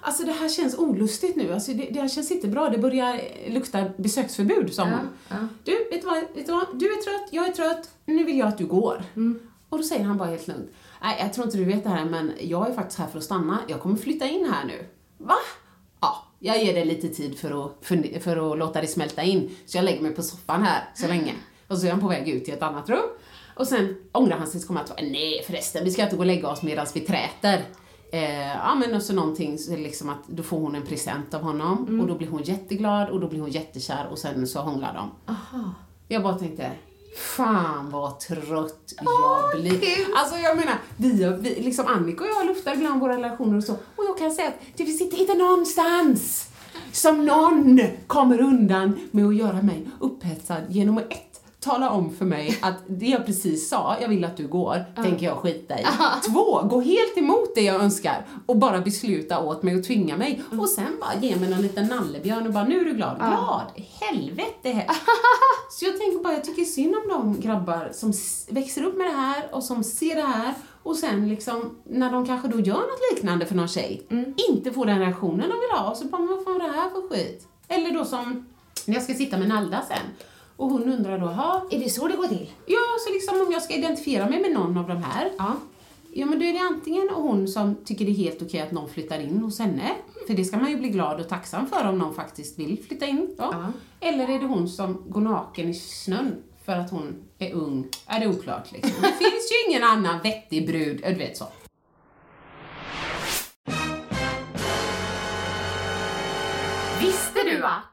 Alltså 0.00 0.22
det 0.22 0.32
här 0.32 0.48
känns 0.48 0.78
olustigt 0.78 1.36
nu. 1.36 1.52
Alltså 1.52 1.72
det, 1.72 1.88
det 1.90 2.00
här 2.00 2.08
känns 2.08 2.30
inte 2.30 2.48
bra. 2.48 2.68
Det 2.68 2.78
börjar 2.78 3.20
lukta 3.48 3.84
besöksförbud, 3.96 4.74
sa 4.74 4.82
hon. 4.84 5.08
ja. 5.28 5.36
Du, 5.64 5.72
vet 5.90 6.00
du, 6.02 6.06
vad, 6.06 6.20
vet 6.34 6.46
du 6.46 6.52
vad? 6.52 6.66
Du 6.78 6.86
är 6.92 7.02
trött, 7.02 7.28
jag 7.30 7.48
är 7.48 7.52
trött. 7.52 7.90
Nu 8.04 8.24
vill 8.24 8.38
jag 8.38 8.48
att 8.48 8.58
du 8.58 8.66
går. 8.66 9.04
Mm. 9.16 9.40
Och 9.68 9.78
då 9.78 9.84
säger 9.84 10.04
han 10.04 10.18
bara 10.18 10.28
helt 10.28 10.48
lugnt. 10.48 10.70
Nej, 11.02 11.16
jag 11.20 11.32
tror 11.32 11.46
inte 11.46 11.58
du 11.58 11.64
vet 11.64 11.84
det 11.84 11.90
här, 11.90 12.04
men 12.04 12.32
jag 12.40 12.70
är 12.70 12.74
faktiskt 12.74 12.98
här 12.98 13.06
för 13.06 13.18
att 13.18 13.24
stanna. 13.24 13.58
Jag 13.68 13.80
kommer 13.80 13.96
flytta 13.96 14.26
in 14.26 14.52
här 14.52 14.64
nu. 14.64 14.86
Va? 15.18 15.36
Ja, 16.00 16.24
jag 16.38 16.64
ger 16.64 16.74
dig 16.74 16.84
lite 16.84 17.08
tid 17.08 17.38
för 17.38 17.66
att, 17.66 17.72
för, 17.80 18.20
för 18.20 18.52
att 18.52 18.58
låta 18.58 18.80
det 18.80 18.86
smälta 18.86 19.22
in. 19.22 19.56
Så 19.66 19.76
jag 19.78 19.84
lägger 19.84 20.00
mig 20.02 20.12
på 20.12 20.22
soffan 20.22 20.62
här 20.62 20.84
så 20.94 21.06
länge. 21.08 21.34
Och 21.68 21.78
så 21.78 21.86
är 21.86 21.90
han 21.90 22.00
på 22.00 22.08
väg 22.08 22.28
ut 22.28 22.44
till 22.44 22.54
ett 22.54 22.62
annat 22.62 22.88
rum. 22.88 23.08
Och 23.54 23.66
sen 23.66 23.96
ångrar 24.12 24.36
han 24.38 24.46
sig 24.46 24.60
så 24.60 24.66
kommer 24.66 24.80
han 24.80 24.90
att 24.90 25.02
nej 25.02 25.42
förresten, 25.46 25.84
vi 25.84 25.90
ska 25.90 26.02
inte 26.02 26.16
gå 26.16 26.20
och 26.22 26.26
lägga 26.26 26.48
oss 26.48 26.62
medan 26.62 26.86
vi 26.94 27.00
träter. 27.00 27.64
eh, 28.12 28.48
ja 28.48 28.74
men 28.74 28.96
också 28.96 29.12
någonting, 29.12 29.58
så 29.58 29.76
liksom 29.76 30.08
att 30.08 30.26
då 30.26 30.42
får 30.42 30.58
hon 30.60 30.74
en 30.74 30.82
present 30.86 31.34
av 31.34 31.42
honom 31.42 32.00
och 32.00 32.06
då 32.06 32.14
blir 32.14 32.28
hon 32.28 32.42
jätteglad 32.42 33.08
och 33.10 33.20
då 33.20 33.28
blir 33.28 33.40
hon 33.40 33.50
jättekär 33.50 34.06
och 34.10 34.18
sen 34.18 34.46
så 34.46 34.60
hånglar 34.60 34.94
de. 34.94 35.34
Jag 36.08 36.22
bara 36.22 36.34
tänkte, 36.38 36.70
fan 37.36 37.90
vad 37.90 38.20
trött 38.20 38.92
jag 39.02 39.60
blir. 39.60 39.80
Alltså 40.16 40.36
jag 40.38 40.56
menar, 40.56 40.74
vi, 40.96 41.24
har- 41.24 41.36
vi, 41.36 41.62
liksom 41.62 41.86
Annika 41.86 42.24
och 42.24 42.30
jag 42.30 42.46
luftar 42.46 42.74
ibland 42.74 43.00
våra 43.00 43.16
relationer 43.16 43.56
och 43.56 43.64
så, 43.64 43.72
och 43.72 44.04
jag 44.08 44.18
kan 44.18 44.30
säga 44.30 44.48
att 44.48 44.54
det 44.76 44.84
finns 44.84 45.00
inte, 45.00 45.16
inte 45.16 45.34
någonstans 45.34 46.48
som 46.92 47.24
någon 47.26 47.80
kommer 48.06 48.40
undan 48.40 49.08
med 49.10 49.26
att 49.26 49.36
göra 49.36 49.62
mig 49.62 49.86
upphetsad 50.00 50.62
genom 50.68 50.98
att 50.98 51.12
ett, 51.12 51.31
tala 51.62 51.90
om 51.90 52.14
för 52.16 52.24
mig 52.24 52.58
att 52.62 52.74
det 52.86 53.06
jag 53.06 53.26
precis 53.26 53.68
sa, 53.68 53.96
jag 54.00 54.08
vill 54.08 54.24
att 54.24 54.36
du 54.36 54.48
går, 54.48 54.84
tänker 55.02 55.26
jag 55.26 55.36
skita 55.36 55.80
i. 55.80 55.86
Två, 56.32 56.62
gå 56.62 56.80
helt 56.80 57.18
emot 57.18 57.54
det 57.54 57.60
jag 57.60 57.80
önskar 57.82 58.26
och 58.46 58.56
bara 58.56 58.80
besluta 58.80 59.38
åt 59.40 59.62
mig 59.62 59.76
och 59.76 59.84
tvinga 59.84 60.16
mig. 60.16 60.42
Och 60.60 60.68
sen 60.68 60.96
bara 61.00 61.14
ge 61.20 61.36
mig 61.36 61.52
en 61.52 61.62
liten 61.62 61.86
nallebjörn 61.86 62.46
och 62.46 62.52
bara, 62.52 62.64
nu 62.64 62.80
är 62.80 62.84
du 62.84 62.92
glad. 62.94 63.16
Glad? 63.16 63.62
Helvete 64.00 64.68
he- 64.72 64.90
Så 65.70 65.84
jag 65.84 65.98
tänker 65.98 66.22
bara, 66.22 66.32
jag 66.32 66.44
tycker 66.44 66.64
synd 66.64 66.94
om 66.96 67.08
de 67.08 67.40
grabbar 67.40 67.90
som 67.92 68.12
växer 68.48 68.82
upp 68.84 68.96
med 68.96 69.06
det 69.06 69.16
här 69.16 69.44
och 69.52 69.64
som 69.64 69.84
ser 69.84 70.16
det 70.16 70.22
här 70.22 70.54
och 70.82 70.96
sen 70.96 71.28
liksom, 71.28 71.76
när 71.84 72.12
de 72.12 72.26
kanske 72.26 72.48
då 72.48 72.60
gör 72.60 72.74
något 72.74 73.00
liknande 73.14 73.46
för 73.46 73.54
någon 73.54 73.68
tjej, 73.68 74.06
inte 74.50 74.72
får 74.72 74.86
den 74.86 74.98
reaktionen 74.98 75.40
de 75.50 75.60
vill 75.60 75.70
ha 75.78 75.90
och 75.90 75.96
så 75.96 76.04
bara, 76.04 76.22
vad 76.22 76.44
fan 76.44 76.60
är 76.60 76.66
det 76.68 76.72
här 76.74 76.90
för 76.90 77.08
skit? 77.08 77.48
Eller 77.68 77.90
då 77.90 78.04
som, 78.04 78.46
när 78.86 78.94
jag 78.94 79.02
ska 79.04 79.14
sitta 79.14 79.38
med 79.38 79.48
Nalda 79.48 79.82
sen 79.88 79.98
och 80.62 80.70
hon 80.70 80.92
undrar 80.92 81.18
då, 81.18 81.26
ha, 81.26 81.66
Är 81.70 81.78
det 81.78 81.88
så 81.90 82.08
det 82.08 82.16
går 82.16 82.26
till? 82.26 82.50
Ja, 82.66 82.80
så 83.06 83.12
liksom 83.12 83.46
om 83.46 83.52
jag 83.52 83.62
ska 83.62 83.74
identifiera 83.74 84.28
mig 84.28 84.40
med 84.40 84.52
någon 84.52 84.78
av 84.78 84.88
de 84.88 85.02
här, 85.02 85.30
Ja. 85.38 85.56
ja 86.12 86.26
men 86.26 86.38
då 86.38 86.44
är 86.44 86.52
det 86.52 86.58
antingen 86.58 87.08
hon 87.14 87.48
som 87.48 87.76
tycker 87.84 88.04
det 88.04 88.10
är 88.10 88.14
helt 88.14 88.42
okej 88.42 88.60
att 88.60 88.72
någon 88.72 88.88
flyttar 88.90 89.20
in 89.20 89.38
hos 89.38 89.58
henne, 89.58 89.90
för 90.26 90.34
det 90.34 90.44
ska 90.44 90.56
man 90.56 90.70
ju 90.70 90.76
bli 90.76 90.88
glad 90.88 91.20
och 91.20 91.28
tacksam 91.28 91.66
för 91.66 91.88
om 91.88 91.98
någon 91.98 92.14
faktiskt 92.14 92.58
vill 92.58 92.82
flytta 92.88 93.06
in. 93.06 93.34
Ja. 93.38 93.50
Ja. 93.52 93.72
Eller 94.08 94.28
är 94.30 94.38
det 94.38 94.46
hon 94.46 94.68
som 94.68 95.04
går 95.08 95.20
naken 95.20 95.68
i 95.68 95.74
snön 95.74 96.36
för 96.64 96.72
att 96.72 96.90
hon 96.90 97.14
är 97.38 97.52
ung? 97.52 97.88
Är 98.06 98.20
det 98.20 98.26
oklart 98.26 98.72
liksom. 98.72 99.02
Det 99.02 99.12
finns 99.24 99.52
ju 99.52 99.70
ingen 99.70 99.82
annan 99.88 100.20
vettig 100.22 100.66
brud, 100.66 101.00
du 101.06 101.14
vet 101.14 101.36
så. 101.36 101.44
Visste 107.00 107.42
du 107.44 107.64
att? 107.64 107.91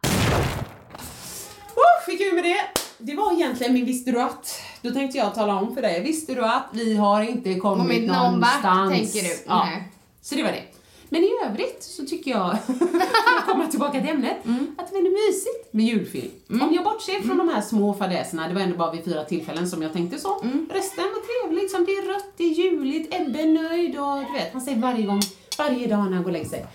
Oh, 1.79 2.05
fick 2.05 2.21
ur 2.21 2.33
med 2.35 2.43
det. 2.43 2.57
Det 2.97 3.15
var 3.15 3.33
egentligen 3.33 3.73
min 3.73 3.85
visste 3.85 4.11
du 4.11 4.21
att. 4.21 4.61
Då 4.81 4.91
tänkte 4.91 5.17
jag 5.17 5.35
tala 5.35 5.55
om 5.55 5.75
för 5.75 5.81
dig. 5.81 6.03
Visste 6.03 6.33
du 6.35 6.45
att 6.45 6.65
vi 6.73 6.95
har 6.97 7.21
inte 7.21 7.55
kommit 7.55 7.81
Kommit 7.81 8.07
någon 8.07 8.39
vart, 8.39 8.63
någonstans? 8.63 8.91
tänker 9.13 9.29
du? 9.29 9.35
Ja. 9.47 9.65
Nej. 9.65 9.83
Så 10.21 10.35
det 10.35 10.43
var 10.43 10.51
det. 10.51 10.63
Men 11.11 11.23
i 11.23 11.29
övrigt 11.45 11.83
så 11.83 12.05
tycker 12.05 12.31
jag, 12.31 12.57
för 12.65 12.73
att 13.37 13.45
komma 13.45 13.67
tillbaka 13.67 13.99
till 14.01 14.09
ämnet, 14.09 14.45
Mm. 14.45 14.75
att 14.77 14.91
det 14.91 14.97
är 14.97 15.27
mysigt 15.27 15.73
med 15.73 15.85
julfilm. 15.85 16.31
Om 16.61 16.73
jag 16.73 16.83
bortser 16.83 17.21
från 17.27 17.37
de 17.37 17.49
här 17.49 17.61
små 17.61 17.93
fadäserna, 17.93 18.47
det 18.47 18.53
var 18.53 18.61
ändå 18.61 18.77
bara 18.77 18.91
vid 18.91 19.03
fyra 19.05 19.23
tillfällen 19.23 19.69
som 19.69 19.81
jag 19.81 19.93
tänkte 19.93 20.19
så. 20.19 20.41
Mm. 20.41 20.69
Resten 20.73 21.03
var 21.03 21.43
trevligt, 21.43 21.63
liksom, 21.63 21.85
det 21.85 21.91
är 21.91 22.13
rött, 22.13 22.33
det 22.37 22.43
är 22.43 22.49
juligt, 22.53 23.13
Ebbe 23.13 23.41
är 23.41 23.45
nöjd 23.69 23.99
och 23.99 24.17
du 24.17 24.33
vet, 24.39 24.53
han 24.53 24.61
säger 24.61 24.77
varje 24.79 25.05
gång, 25.05 25.21
varje 25.57 25.87
dag 25.87 25.97
när 26.05 26.13
han 26.13 26.23
går 26.23 26.29
och 26.29 26.31
lägger 26.31 26.49
sig. 26.49 26.65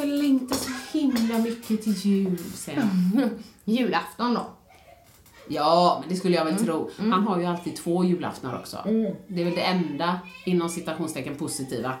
Jag 0.00 0.08
längtar 0.08 0.56
så 0.56 0.70
himla 0.98 1.38
mycket 1.38 1.82
till 1.82 1.92
jul, 1.92 2.38
säger 2.54 2.80
han. 2.80 3.30
Julafton 3.64 4.34
då? 4.34 4.46
Ja, 5.48 5.98
men 6.00 6.08
det 6.08 6.16
skulle 6.16 6.36
jag 6.36 6.44
väl 6.44 6.54
Mm. 6.54 6.64
tro. 6.66 6.90
Han 6.98 7.12
har 7.26 7.38
ju 7.38 7.44
alltid 7.46 7.76
två 7.76 8.04
julaftnar 8.04 8.58
också. 8.58 8.78
Det 9.28 9.40
är 9.40 9.44
väl 9.44 9.54
det 9.54 9.60
enda, 9.62 10.18
inom 10.46 10.68
citationstecken, 10.68 11.36
positiva 11.36 11.94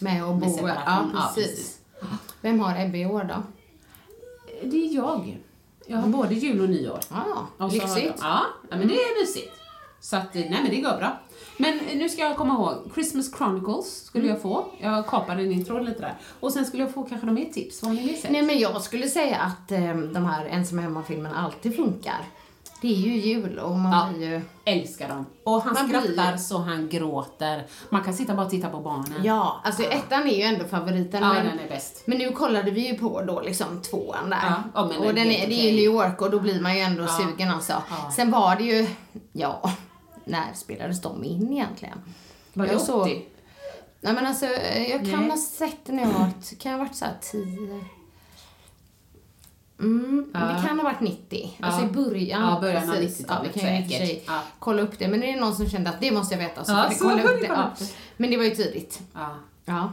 Med 0.00 0.22
att 0.24 0.30
med 0.30 0.38
bo... 0.40 0.46
Ja, 0.46 0.56
separation. 0.56 1.10
precis. 1.34 1.78
Vem 2.40 2.60
har 2.60 2.84
Ebbe 2.86 2.98
i 2.98 3.06
år 3.06 3.24
då? 3.24 3.42
Det 4.68 4.76
är 4.86 4.94
jag. 4.94 5.38
Jag 5.86 5.96
har 5.98 6.08
både 6.08 6.34
jul 6.34 6.60
och 6.60 6.68
nyår. 6.68 7.00
Ja, 7.10 7.46
jag- 7.58 7.72
lyxigt. 7.72 8.18
Ja, 8.20 8.40
ja, 8.70 8.76
men 8.76 8.88
det 8.88 8.94
är 8.94 9.20
mysigt. 9.20 9.52
Så 10.04 10.16
att, 10.16 10.34
nej 10.34 10.58
men 10.62 10.70
det 10.70 10.76
går 10.80 10.96
bra. 10.98 11.18
Men 11.56 11.80
eh, 11.80 11.96
nu 11.96 12.08
ska 12.08 12.22
jag 12.22 12.36
komma 12.36 12.54
ihåg, 12.54 12.90
Christmas 12.94 13.36
Chronicles 13.36 14.04
skulle 14.04 14.24
Mm. 14.24 14.34
jag 14.34 14.42
få. 14.42 14.64
Jag 14.80 15.06
kapade 15.06 15.42
en 15.42 15.52
intro 15.52 15.78
lite 15.78 16.00
där. 16.00 16.14
Och 16.40 16.52
sen 16.52 16.64
skulle 16.66 16.82
jag 16.82 16.94
få 16.94 17.02
kanske 17.02 17.26
något 17.26 17.34
mer 17.34 17.44
tips. 17.52 17.82
Vad 17.82 17.90
har 17.96 18.02
ni 18.02 18.16
sett? 18.16 18.30
Nej 18.30 18.42
men 18.42 18.58
jag 18.58 18.82
skulle 18.82 19.08
säga 19.08 19.36
att 19.40 19.72
eh, 19.72 19.94
de 19.96 20.24
här 20.24 20.46
ensam 20.46 20.78
hemma-filmerna 20.78 21.36
alltid 21.36 21.76
funkar. 21.76 22.18
Det 22.80 22.88
är 22.88 22.96
ju 22.96 23.16
jul 23.16 23.58
och 23.58 23.70
man 23.78 23.92
Ja. 23.92 24.08
blir 24.18 24.28
ju... 24.30 24.40
Älskar 24.64 25.08
dem. 25.08 25.26
Och 25.44 25.62
han 25.62 25.72
Man 25.74 25.88
blir- 25.88 26.00
skrattar 26.00 26.36
så 26.36 26.58
han 26.58 26.88
gråter. 26.88 27.66
Man 27.90 28.04
kan 28.04 28.14
sitta 28.14 28.34
bara 28.34 28.44
och 28.46 28.50
titta 28.50 28.68
på 28.68 28.80
barnen. 28.80 29.20
Ja, 29.24 29.60
alltså 29.64 29.82
ettan 29.82 30.22
är 30.28 30.36
ju 30.36 30.42
ändå 30.42 30.64
favoriten. 30.64 31.22
Ja, 31.22 31.32
men, 31.32 31.46
den 31.46 31.58
är 31.58 31.68
bäst. 31.68 32.02
men 32.06 32.18
nu 32.18 32.30
kollade 32.32 32.70
vi 32.70 32.88
ju 32.88 32.94
på 32.94 33.22
då 33.22 33.40
liksom 33.40 33.82
tvåan 33.82 34.30
där. 34.30 34.38
Ja, 34.42 34.62
ja, 34.74 34.86
men 34.88 34.98
och 35.08 35.14
den 35.14 35.26
är 35.26 35.30
helt 35.30 35.48
det 35.48 35.54
är 35.54 35.70
ju. 35.70 35.76
New 35.76 35.84
York 35.84 36.20
och 36.22 36.30
då 36.30 36.40
blir 36.40 36.60
man 36.60 36.74
ju 36.74 36.80
ändå 36.80 37.02
Ja. 37.02 37.08
sugen 37.08 37.50
alltså. 37.50 37.72
Ja. 37.90 38.10
Sen 38.16 38.30
var 38.30 38.56
det 38.56 38.64
ju, 38.64 38.86
ja, 39.32 39.70
när 40.24 40.54
spelades 40.54 41.02
de 41.02 41.24
in 41.24 41.52
egentligen? 41.52 41.98
Var 42.52 42.66
det 42.66 42.72
Jag 42.72 42.80
såg- 42.80 43.00
80? 43.02 43.24
Nej 44.00 44.12
men 44.14 44.26
alltså, 44.26 44.46
jag 44.90 45.00
kan 45.10 45.20
Nej. 45.20 45.30
ha 45.30 45.36
sett 45.36 45.86
när 45.88 46.02
jag 46.02 46.10
varit, 46.10 46.58
kan 46.58 46.72
ha 46.72 46.78
varit 46.78 46.94
såhär 46.96 47.16
10. 47.20 47.84
Mm, 49.80 50.30
Ja. 50.34 50.40
det 50.40 50.62
kan 50.68 50.78
ha 50.78 50.84
varit 50.84 51.00
90. 51.00 51.50
Alltså 51.60 51.84
i 51.84 51.86
början. 51.88 52.42
Ja, 52.42 52.60
början 52.60 52.90
av 52.90 52.94
precis. 52.94 53.18
90-talet 53.20 53.50
Ja, 53.56 53.60
vi 53.60 53.60
kan 53.60 53.76
ju 53.82 53.88
säkert. 53.88 54.24
Ja. 54.26 54.40
kolla 54.58 54.82
upp 54.82 54.98
det. 54.98 55.08
Men 55.08 55.20
det 55.20 55.32
är 55.32 55.40
någon 55.40 55.54
som 55.56 55.68
kände 55.70 55.90
att 55.90 56.00
det 56.00 56.10
måste 56.10 56.34
jag 56.34 56.38
veta. 56.42 56.64
Så 56.64 56.72
Ja, 56.72 56.86
vi 56.90 56.94
så 56.94 57.04
kolla 57.08 57.22
upp 57.22 57.40
det. 57.40 57.46
kolla 57.46 57.60
Ja. 57.60 57.68
upp 57.72 57.78
det. 57.78 57.94
Men 58.16 58.30
det 58.30 58.36
var 58.36 58.44
ju 58.44 58.50
tidigt. 58.50 59.00
Ja. 59.14 59.34
Ja. 59.64 59.92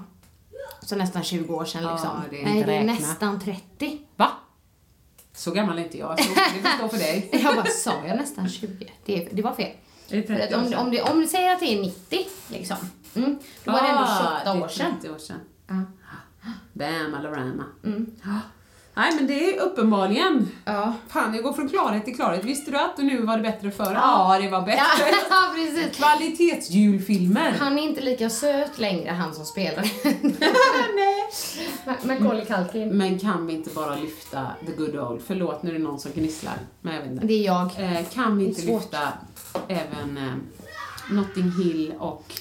Så 0.82 0.96
nästan 0.96 1.24
20 1.24 1.54
år 1.56 1.66
sedan 1.66 1.84
Ja, 1.84 1.92
liksom. 1.92 2.10
det 2.30 2.42
är 2.42 2.46
Nej, 2.46 2.64
det 2.64 2.74
är 2.74 2.80
räkna. 2.80 2.94
nästan 2.94 3.40
30. 3.40 4.00
Va? 4.16 4.32
Så 5.34 5.52
gammal 5.52 5.80
är 5.80 5.84
inte 5.84 5.98
jag, 5.98 6.20
så 6.24 6.30
det 6.30 6.62
får 6.62 6.78
stå 6.78 6.88
för 6.90 6.98
dig. 6.98 7.30
Jag 7.44 7.56
bara, 7.56 7.66
sa 7.66 7.94
jag 8.08 8.18
nästan 8.18 8.50
20? 8.50 8.92
Det, 9.06 9.28
det 9.32 9.42
var 9.42 9.54
fel. 9.54 9.72
Det 10.10 10.28
För 10.28 10.36
30 10.36 10.54
att 10.54 10.74
år 10.74 10.78
om, 10.78 10.86
om, 10.86 10.92
det, 10.92 11.02
om 11.02 11.20
du 11.20 11.28
säger 11.28 11.54
att 11.54 11.60
det 11.60 11.66
är 11.78 11.82
90, 11.82 12.20
liksom. 12.48 12.78
Mm, 13.16 13.40
då 13.64 13.72
var 13.72 13.82
det 13.82 13.88
ändå 13.88 14.04
Ah, 14.04 14.40
28 14.44 14.54
det 14.54 14.60
är 14.60 14.64
år 14.64 14.68
sedan. 14.68 14.92
30 15.02 15.10
år 15.10 15.18
sedan. 15.18 15.40
Ja. 15.68 15.76
Bam, 16.74 17.14
alarama. 17.14 17.64
Mm. 17.84 18.16
Nej, 19.00 19.16
men 19.16 19.28
det 19.28 19.56
är 19.56 19.62
uppenbarligen. 19.62 20.52
Ja. 20.66 20.94
Fan, 21.08 21.34
jag 21.34 21.44
går 21.44 21.54
från 21.54 21.70
klarhet 21.70 22.06
till 22.06 22.16
klarhet. 22.16 22.44
Visste 22.44 22.72
du 22.72 22.78
att 22.78 22.98
och 23.00 23.06
nu 23.06 23.22
var 23.22 23.38
det 23.38 23.44
bättre 23.44 23.72
förr? 23.72 23.94
Ja, 23.94 24.40
det 24.42 24.50
var 24.50 24.62
bättre. 24.62 24.82
Ja, 25.30 25.54
precis. 25.56 25.98
Kvalitetsjulfilmer. 25.98 27.56
Han 27.60 27.80
är 27.80 27.84
inte 27.84 28.02
lika 28.02 28.30
söt 28.30 28.80
längre, 28.80 29.12
han 29.12 29.34
som 29.34 29.46
spelar. 29.46 29.92
Nej. 30.96 32.00
Macaulay 32.04 32.46
Culkin. 32.46 32.98
Men 32.98 33.20
kan 33.20 33.48
vi 33.48 33.54
inte 33.54 33.70
bara 33.70 33.96
lyfta 33.96 34.48
the 34.66 34.72
good 34.72 34.96
old? 34.96 35.22
Förlåt, 35.28 35.64
nu 35.64 35.70
är 35.70 35.74
det 35.74 35.80
någon 35.80 36.00
som 36.00 36.12
gnisslar. 36.12 36.56
Men 36.82 36.94
jag 36.96 37.02
vet 37.02 37.12
inte. 37.12 37.26
Det 37.26 37.34
är 37.34 37.46
jag. 37.46 37.72
Eh, 37.78 38.06
kan 38.14 38.38
vi 38.38 38.46
inte 38.46 38.62
lyfta 38.62 39.00
även 39.68 40.18
eh, 40.18 40.34
Notting 41.16 41.52
Hill 41.52 41.94
och... 42.00 42.34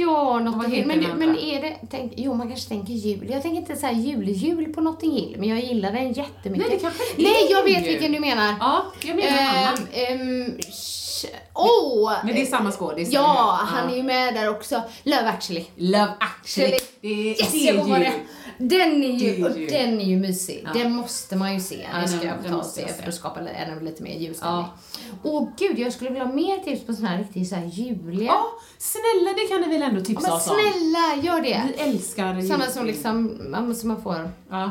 Ja, 0.00 0.52
Vad 0.56 0.70
Hill. 0.70 0.86
Men, 0.86 0.98
men 1.18 1.38
är 1.38 1.62
det, 1.62 1.76
tänk, 1.90 2.12
jo 2.16 2.34
man 2.34 2.48
kanske 2.48 2.68
tänker 2.68 2.92
jul. 2.92 3.30
Jag 3.30 3.42
tänker 3.42 3.58
inte 3.60 3.76
så 3.76 3.86
här 3.86 3.92
jul-jul 3.94 4.72
på 4.74 4.80
Notting 4.80 5.12
Hill, 5.12 5.34
men 5.38 5.48
jag 5.48 5.60
gillar 5.60 5.92
den 5.92 6.12
jättemycket. 6.12 6.68
Nej, 6.68 6.76
det 6.76 6.82
kanske 6.82 7.02
är 7.02 7.22
Nej, 7.22 7.46
jag 7.50 7.62
vet 7.62 7.76
jul. 7.82 7.84
vilken 7.88 8.12
du 8.12 8.20
menar. 8.20 8.54
Ja, 8.60 8.84
jag 9.04 9.16
menar 9.16 9.38
Ehm, 9.38 9.66
annan. 9.66 9.86
ehm, 9.92 10.58
Åh! 11.54 12.12
Men 12.24 12.34
det 12.34 12.42
är 12.42 12.46
samma 12.46 12.72
skådis. 12.72 13.12
Ja, 13.12 13.58
han 13.62 13.90
är 13.92 13.96
ju 13.96 14.02
med 14.02 14.34
där 14.34 14.48
också. 14.50 14.82
Love 15.02 15.28
actually. 15.28 15.64
Love 15.76 16.12
actually. 16.20 16.78
Det 17.00 17.08
är, 17.08 17.12
Yes, 17.42 17.52
det 17.52 17.58
jag 17.58 17.76
är 17.76 17.88
jul. 17.88 18.00
det. 18.00 18.12
Den 18.58 19.04
är 19.04 19.18
ju, 19.18 19.44
är 19.44 19.56
jul. 19.56 19.68
den 19.70 20.00
är 20.00 20.04
ju 20.04 20.16
mysig. 20.16 20.62
Ja. 20.64 20.82
Den 20.82 20.92
måste 20.92 21.36
man 21.36 21.54
ju 21.54 21.60
se. 21.60 21.86
Ja, 21.92 22.00
Det 22.00 22.08
ska 22.08 22.26
jag 22.26 22.46
ta 22.48 22.56
och 22.56 22.64
se 22.66 22.88
för 22.88 23.08
att 23.08 23.14
skapa 23.14 23.40
ännu 23.40 23.80
lite 23.80 24.02
mer 24.02 24.14
julstämning. 24.18 24.64
Ja. 24.64 24.78
Åh 25.22 25.48
gud, 25.58 25.78
jag 25.78 25.92
skulle 25.92 26.10
vilja 26.10 26.24
ha 26.24 26.32
mer 26.32 26.58
tips 26.58 26.86
på 26.86 26.92
såna 26.92 27.08
här 27.08 27.18
riktigt 27.18 27.48
så 27.48 27.54
här 27.54 27.64
juliga. 27.66 28.26
Ja, 28.26 28.44
snälla 28.78 29.30
det 29.36 29.48
kan 29.48 29.60
ni 29.60 29.78
väl 29.78 29.82
ändå 29.88 30.00
Ja, 30.00 30.04
tipsa 30.04 30.22
men 30.28 30.32
oss 30.36 30.48
om? 30.48 30.54
snälla, 30.54 31.22
gör 31.26 31.42
det. 31.42 31.62
Vi 31.76 31.82
älskar 31.82 32.40
Sådana 32.40 32.66
som 32.66 32.86
liksom, 32.86 33.40
ja, 33.52 33.74
som 33.74 33.88
man 33.88 34.02
får. 34.02 34.30
Ja. 34.50 34.70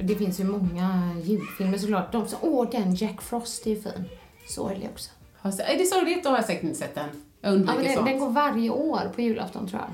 Det 0.00 0.14
finns 0.14 0.40
ju 0.40 0.44
många 0.44 1.10
julfilmer 1.24 1.78
såklart. 1.78 2.12
De 2.12 2.28
som, 2.28 2.38
åh 2.42 2.70
den 2.70 2.94
Jack 2.94 3.22
Frost 3.22 3.66
är 3.66 3.70
ju 3.70 3.80
fin. 3.82 4.04
Sorglig 4.48 4.88
också. 4.92 5.10
Har 5.40 5.50
Är 5.60 5.78
det 5.78 5.84
sorgligt? 5.84 6.24
Då 6.24 6.30
har 6.30 6.36
jag 6.36 6.44
säkert 6.46 6.64
inte 6.64 6.78
sett 6.78 6.94
den. 6.94 7.08
Jag 7.40 7.50
Ja, 7.50 7.54
undviker 7.54 7.78
men 7.82 7.94
den, 7.94 8.04
den 8.04 8.18
går 8.18 8.30
varje 8.30 8.70
år 8.70 9.12
på 9.14 9.20
julafton 9.20 9.68
tror 9.68 9.80
jag. 9.80 9.90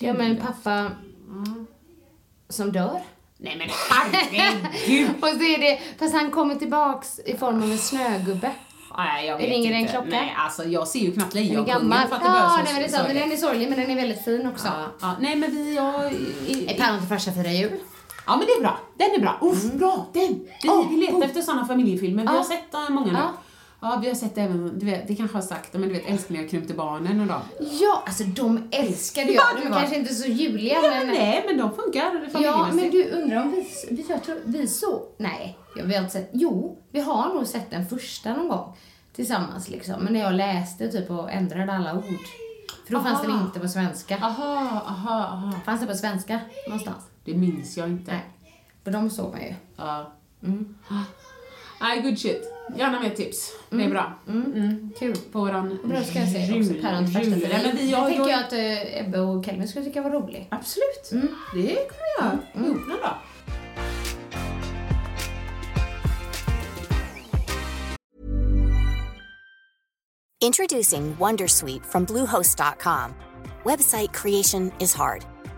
Ja 0.00 0.12
men 0.12 0.36
pappa 0.36 0.90
som 2.48 2.72
dör. 2.72 3.00
Nej 3.38 3.56
men 3.56 3.68
herregud! 3.90 5.10
Och 5.20 5.28
så 5.28 5.42
är 5.42 5.58
det, 5.58 5.80
fast 5.98 6.14
han 6.14 6.30
kommer 6.30 6.54
tillbaks 6.54 7.18
i 7.18 7.36
form 7.36 7.62
av 7.62 7.70
en 7.70 7.78
snögubbe. 7.78 8.50
Nej, 8.96 9.26
jag 9.26 9.36
vet 9.38 9.48
Ringer 9.48 9.72
en 9.72 9.78
inte. 9.78 9.92
klocka? 9.92 10.08
Nej, 10.08 10.34
alltså 10.38 10.64
jag 10.64 10.88
ser 10.88 10.98
ju 11.00 11.12
knappt 11.12 11.32
Den 11.32 11.42
är 11.42 11.46
Lejonkungen 11.46 11.78
gammal. 11.80 12.08
för 12.08 12.16
att 12.16 12.22
det 12.22 12.28
Ja, 12.28 12.60
nej, 12.64 12.72
men 12.72 12.82
det 12.82 12.88
är 12.88 12.92
sant. 12.92 13.08
Den 13.08 13.32
är 13.32 13.36
sorglig 13.36 13.68
men 13.68 13.78
den 13.80 13.90
är 13.90 13.96
väldigt 13.96 14.24
fin 14.24 14.46
också. 14.48 14.66
Ja, 14.66 14.86
ja. 15.00 15.16
Nej 15.20 15.36
men 15.36 15.50
vi, 15.50 15.74
jag... 15.76 16.04
Är 16.70 16.78
Päron 16.78 16.98
till 16.98 17.08
farsa 17.08 17.32
firar 17.32 17.50
jul? 17.50 17.78
Ja 18.26 18.36
men 18.36 18.46
det 18.46 18.52
är 18.52 18.60
bra, 18.60 18.78
den 18.98 19.10
är 19.10 19.20
bra. 19.20 19.38
Uff, 19.42 19.72
bra, 19.72 20.06
den! 20.12 20.48
Vi, 20.62 20.68
Åh, 20.68 20.90
vi 20.90 20.96
letar 20.96 21.14
oh. 21.18 21.24
efter 21.24 21.42
sådana 21.42 21.66
familjefilmer, 21.66 22.22
vi 22.22 22.28
Ja. 22.28 22.32
har 22.36 22.44
sett 22.44 22.90
många 22.90 23.12
nu. 23.12 23.18
Ja. 23.18 23.30
Ja, 23.84 23.98
vi 24.02 24.08
har 24.08 24.14
sett 24.14 24.38
även, 24.38 24.78
du 24.78 24.86
vet, 24.86 25.08
det 25.08 25.14
kanske 25.16 25.36
har 25.36 25.42
sagt, 25.42 25.72
men 25.72 25.82
du 25.82 25.88
vet 25.88 26.06
Älskling 26.08 26.40
jag 26.40 26.50
krympte 26.50 26.74
barnen 26.74 27.20
och 27.20 27.26
dem. 27.26 27.40
Ja, 27.80 28.02
alltså 28.06 28.24
de 28.24 28.68
älskade 28.70 29.26
jag. 29.32 29.44
Ja, 29.56 29.60
De 29.62 29.68
var- 29.70 29.78
kanske 29.80 29.96
inte 29.98 30.14
så 30.14 30.26
juliga 30.28 30.74
Ja, 30.74 30.90
men... 30.90 31.06
nej, 31.06 31.44
men 31.48 31.58
de 31.58 31.72
funkar 31.74 32.28
Ja, 32.42 32.68
men 32.72 32.90
du 32.90 33.10
undrar 33.10 33.42
om 33.42 33.50
vi, 33.50 33.66
vi, 33.90 34.06
jag 34.08 34.22
tror, 34.24 34.36
vi 34.44 34.66
så, 34.68 35.02
nej, 35.18 35.58
vi 35.84 35.94
har 35.94 36.00
inte 36.02 36.12
sett, 36.12 36.30
jo, 36.32 36.78
vi 36.92 37.00
har 37.00 37.34
nog 37.34 37.46
sett 37.46 37.70
den 37.70 37.86
första 37.86 38.34
någon 38.34 38.48
gång 38.48 38.76
tillsammans 39.14 39.68
liksom. 39.68 39.94
Men 40.04 40.12
när 40.12 40.20
jag 40.20 40.34
läste 40.34 40.88
typ 40.88 41.10
och 41.10 41.30
ändrade 41.32 41.72
alla 41.72 41.94
ord. 41.94 42.04
För 42.86 42.92
då 42.94 43.00
fanns 43.00 43.18
Aha. 43.20 43.32
den 43.32 43.40
inte 43.46 43.60
på 43.60 43.68
svenska. 43.68 44.16
Aha, 44.16 44.82
aha, 44.86 45.20
aha. 45.20 45.52
Fanns 45.64 45.80
det 45.80 45.86
på 45.86 45.94
svenska 45.94 46.40
någonstans? 46.68 47.04
Det 47.24 47.34
minns 47.34 47.76
jag 47.76 47.88
inte. 47.88 48.12
Nej. 48.12 48.22
För 48.84 48.90
de 48.90 49.10
såg 49.10 49.30
man 49.32 49.40
ju. 49.42 49.54
Ja. 49.76 50.12
Mm. 50.42 50.74
Nej, 51.80 52.02
good 52.02 52.18
shit. 52.18 52.42
Gärna 52.76 53.00
mer 53.00 53.10
tips. 53.10 53.52
Det 53.70 53.84
är 53.84 53.90
bra. 53.90 54.12
Mm. 54.28 54.90
Kul. 54.98 55.16
På 55.32 55.38
våran 55.40 55.78
då 55.84 56.02
ska 56.04 56.18
jag 56.18 56.28
säga 56.28 56.42
också 56.44 56.54
jul- 56.54 56.64
film. 56.64 57.40
Nej, 57.48 57.62
men 57.66 57.76
vi, 57.76 57.90
jag, 57.90 58.06
tänker 58.08 58.28
jag, 58.30 58.44
att 58.44 58.52
eh, 58.52 59.00
Ebbe 59.00 59.20
och 59.20 59.44
Kelvin 59.44 59.68
skulle 59.68 59.84
tycka 59.84 60.02
var 60.02 60.10
rolig. 60.10 60.48
Absolut. 60.50 61.12
Mm. 61.12 61.28
Det 61.54 61.74
kommer 61.74 62.08
jag 62.18 62.24
göra. 62.26 62.38
Ihop 62.54 62.86
någon 62.88 63.00
dag. 63.00 63.16
Introducing 70.40 71.14
Wondersuite 71.18 71.84
from 71.86 72.04
Bluehost.com. 72.04 73.14
Website 73.64 74.12
creation 74.12 74.72
is 74.80 74.92
hard, 74.94 75.24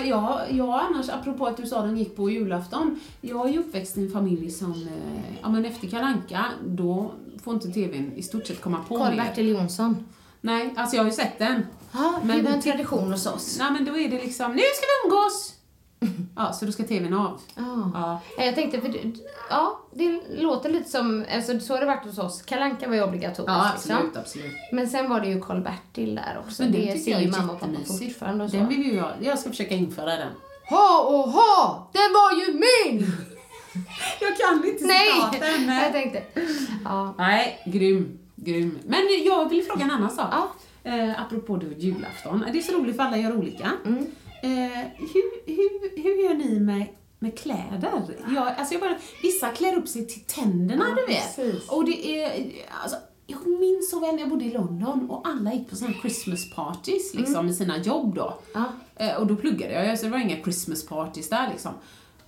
Eh, 0.00 0.08
ja, 0.08 0.40
jag 0.50 0.68
annars, 0.90 1.08
apropå 1.08 1.46
att 1.46 1.56
du 1.56 1.66
sa 1.66 1.78
att 1.78 1.84
den 1.84 1.96
gick 1.98 2.16
på 2.16 2.30
julafton. 2.30 3.00
Jag 3.20 3.48
är 3.48 3.52
ju 3.52 3.58
uppväxt 3.58 3.96
i 3.98 4.00
en 4.06 4.10
familj 4.10 4.50
som, 4.50 4.72
eh, 4.72 5.34
ja 5.42 5.48
men 5.48 5.64
efter 5.64 5.88
Kalle 5.88 6.04
Anka, 6.04 6.44
då 6.66 7.10
får 7.44 7.54
inte 7.54 7.68
tvn 7.68 8.12
i 8.16 8.22
stort 8.22 8.46
sett 8.46 8.60
komma 8.60 8.78
på. 8.88 8.98
Karl-Bertil 8.98 9.48
Jonsson. 9.48 10.06
Nej, 10.40 10.74
alltså 10.76 10.96
jag 10.96 11.02
har 11.02 11.10
ju 11.10 11.16
sett 11.16 11.38
den. 11.38 11.66
Ja, 11.92 12.20
det 12.22 12.28
var 12.28 12.34
en 12.34 12.44
det- 12.44 12.62
tradition 12.62 13.12
hos 13.12 13.26
oss. 13.26 13.56
Nej 13.58 13.70
men 13.72 13.84
då 13.84 13.96
är 13.98 14.08
det 14.08 14.16
liksom, 14.16 14.50
nu 14.52 14.58
ska 14.58 14.86
vi 14.86 15.08
umgås! 15.08 15.51
Ja, 16.36 16.52
så 16.52 16.64
då 16.64 16.72
ska 16.72 16.82
tvn 16.82 17.14
av. 17.14 17.40
Ja. 17.56 17.90
Ja. 17.94 18.20
Nej, 18.38 18.46
Jag 18.46 18.54
tänkte, 18.54 18.80
för 18.80 18.88
du- 18.88 19.14
ja, 19.50 19.78
det 19.94 20.20
låter 20.38 20.70
lite 20.70 20.90
som, 20.90 21.24
alltså 21.34 21.60
så 21.60 21.72
har 21.74 21.80
det 21.80 21.86
varit 21.86 22.04
hos 22.04 22.18
oss. 22.18 22.42
Kalanka 22.42 22.88
var 22.88 22.94
ju 22.94 23.02
obligatoriskt 23.02 23.48
Ja, 23.56 23.70
liksom. 23.74 23.96
absolut, 23.96 24.16
absolut. 24.16 24.52
Men 24.72 24.88
sen 24.90 25.10
var 25.10 25.20
det 25.20 25.26
ju 25.28 25.40
Karl-Bertil 25.40 26.14
där 26.14 26.42
också. 26.46 26.62
Men 26.62 26.72
det 26.72 26.84
den 26.86 26.98
ser 26.98 27.20
ju 27.20 27.30
mamma 27.30 27.52
och 27.52 27.60
pappa 27.60 27.72
fortfarande 27.98 28.44
och 28.44 28.50
så. 28.50 28.56
Den 28.56 28.68
vill 28.68 28.82
ju 28.86 28.94
jag, 28.94 29.10
jag 29.20 29.38
ska 29.38 29.50
försöka 29.50 29.74
införa 29.74 30.16
den. 30.16 30.28
Ha 30.70 31.02
och 31.02 31.30
ha! 31.30 31.88
Den 31.92 32.12
var 32.12 32.32
ju 32.46 32.52
min! 32.52 33.06
Jag 34.20 34.36
kan 34.38 34.64
inte 34.68 34.84
Nej! 34.86 35.08
citaten. 35.14 35.66
men- 35.66 35.76
Jag 35.82 35.92
tänkte, 35.92 36.22
ja. 36.84 37.14
Nej, 37.18 37.62
grym, 37.66 38.18
grym. 38.36 38.78
Men 38.86 39.00
jag 39.24 39.48
vill 39.48 39.64
fråga 39.64 39.84
en 39.84 39.90
annan 39.90 40.10
sak. 40.10 40.26
Ja. 40.32 40.48
Eh, 40.90 41.22
apropå 41.22 41.56
då 41.56 41.66
julafton. 41.76 42.44
Det 42.52 42.58
är 42.58 42.62
så 42.62 42.72
roligt 42.72 42.96
för 42.96 43.02
alla 43.02 43.16
gör 43.16 43.36
olika. 43.36 43.70
Mm. 43.86 44.06
Eh, 44.42 44.50
hur, 44.96 45.46
hur, 45.46 46.02
hur 46.02 46.24
gör 46.24 46.34
ni 46.34 46.60
med, 46.60 46.86
med 47.18 47.38
kläder? 47.38 48.02
Jag, 48.34 48.48
alltså 48.58 48.74
jag 48.74 48.80
bara, 48.80 48.96
vissa 49.22 49.48
klär 49.48 49.76
upp 49.76 49.88
sig 49.88 50.06
till 50.06 50.20
tänderna, 50.20 50.84
Ja, 50.88 50.94
du 50.94 51.06
vet. 51.12 51.36
precis. 51.36 51.68
Och 51.68 51.84
det 51.84 52.22
är, 52.22 52.52
alltså, 52.82 52.96
jag 53.26 53.46
minns 53.46 53.90
så 53.90 54.00
väl 54.00 54.14
när 54.14 54.20
jag 54.20 54.28
bodde 54.28 54.44
i 54.44 54.52
London 54.52 55.10
och 55.10 55.28
alla 55.28 55.54
gick 55.54 55.70
på 55.70 55.76
här 55.76 55.98
Christmas 56.00 56.50
parties 56.50 57.14
liksom 57.14 57.46
med 57.46 57.54
sina 57.54 57.78
jobb 57.78 58.14
då. 58.14 58.38
Ja. 58.54 58.64
Eh, 58.96 59.14
och 59.16 59.26
då 59.26 59.36
pluggade 59.36 59.86
jag, 59.86 59.98
så 59.98 60.04
det 60.04 60.10
var 60.10 60.18
inga 60.18 60.36
Christmas 60.42 60.86
parties 60.86 61.28
där 61.28 61.48
liksom. 61.52 61.72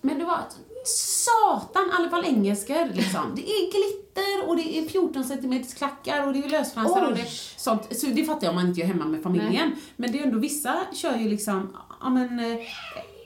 Men 0.01 0.19
det 0.19 0.25
var 0.25 0.39
satan, 0.87 1.83
i 1.83 1.93
alla 1.99 2.11
fall 2.11 2.25
engelskor 2.25 2.95
liksom. 2.95 3.21
Det 3.37 3.43
är 3.43 3.71
glitter 3.73 4.49
och 4.49 4.57
det 4.57 4.79
är 4.79 4.89
14 4.89 5.25
cm 5.25 5.63
klackar 5.77 6.27
och 6.27 6.33
det 6.33 6.39
är 6.39 6.49
lösfransar 6.49 7.07
och 7.07 7.17
det 7.17 7.27
sånt. 7.57 7.97
Så 7.97 8.07
det 8.07 8.25
fattar 8.25 8.47
jag 8.47 8.51
om 8.51 8.55
man 8.57 8.69
inte 8.69 8.81
gör 8.81 8.87
hemma 8.87 9.05
med 9.05 9.23
familjen. 9.23 9.73
Men 9.97 10.13
det 10.13 10.19
är 10.19 10.23
ändå 10.23 10.39
vissa 10.39 10.77
kör 10.93 11.17
ju 11.17 11.29
liksom, 11.29 11.77
ja 12.05 12.11
men 12.11 12.39
eh, 12.39 12.59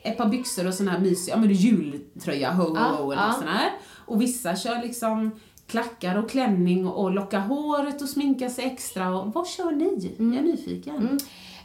ett 0.02 0.16
par 0.16 0.28
byxor 0.28 0.66
och 0.66 0.74
sån 0.74 0.88
här 0.88 0.98
mysig, 0.98 1.32
ja 1.32 1.36
men 1.36 1.52
jultröja, 1.52 2.52
ho 2.52 2.62
ho 2.62 2.76
ho 2.76 3.12
eller 3.12 3.22
ja. 3.22 3.32
sån 3.32 3.48
här. 3.48 3.72
Och 4.06 4.22
vissa 4.22 4.56
kör 4.56 4.82
liksom 4.82 5.40
klackar 5.66 6.16
och 6.16 6.30
klänning 6.30 6.86
och 6.86 7.10
lockar 7.10 7.40
håret 7.40 8.02
och 8.02 8.08
sminkar 8.08 8.48
sig 8.48 8.64
extra. 8.64 9.14
Och, 9.14 9.32
vad 9.32 9.48
kör 9.48 9.70
ni? 9.70 10.14
Jag 10.18 10.36
är 10.36 10.42
nyfiken. 10.42 11.18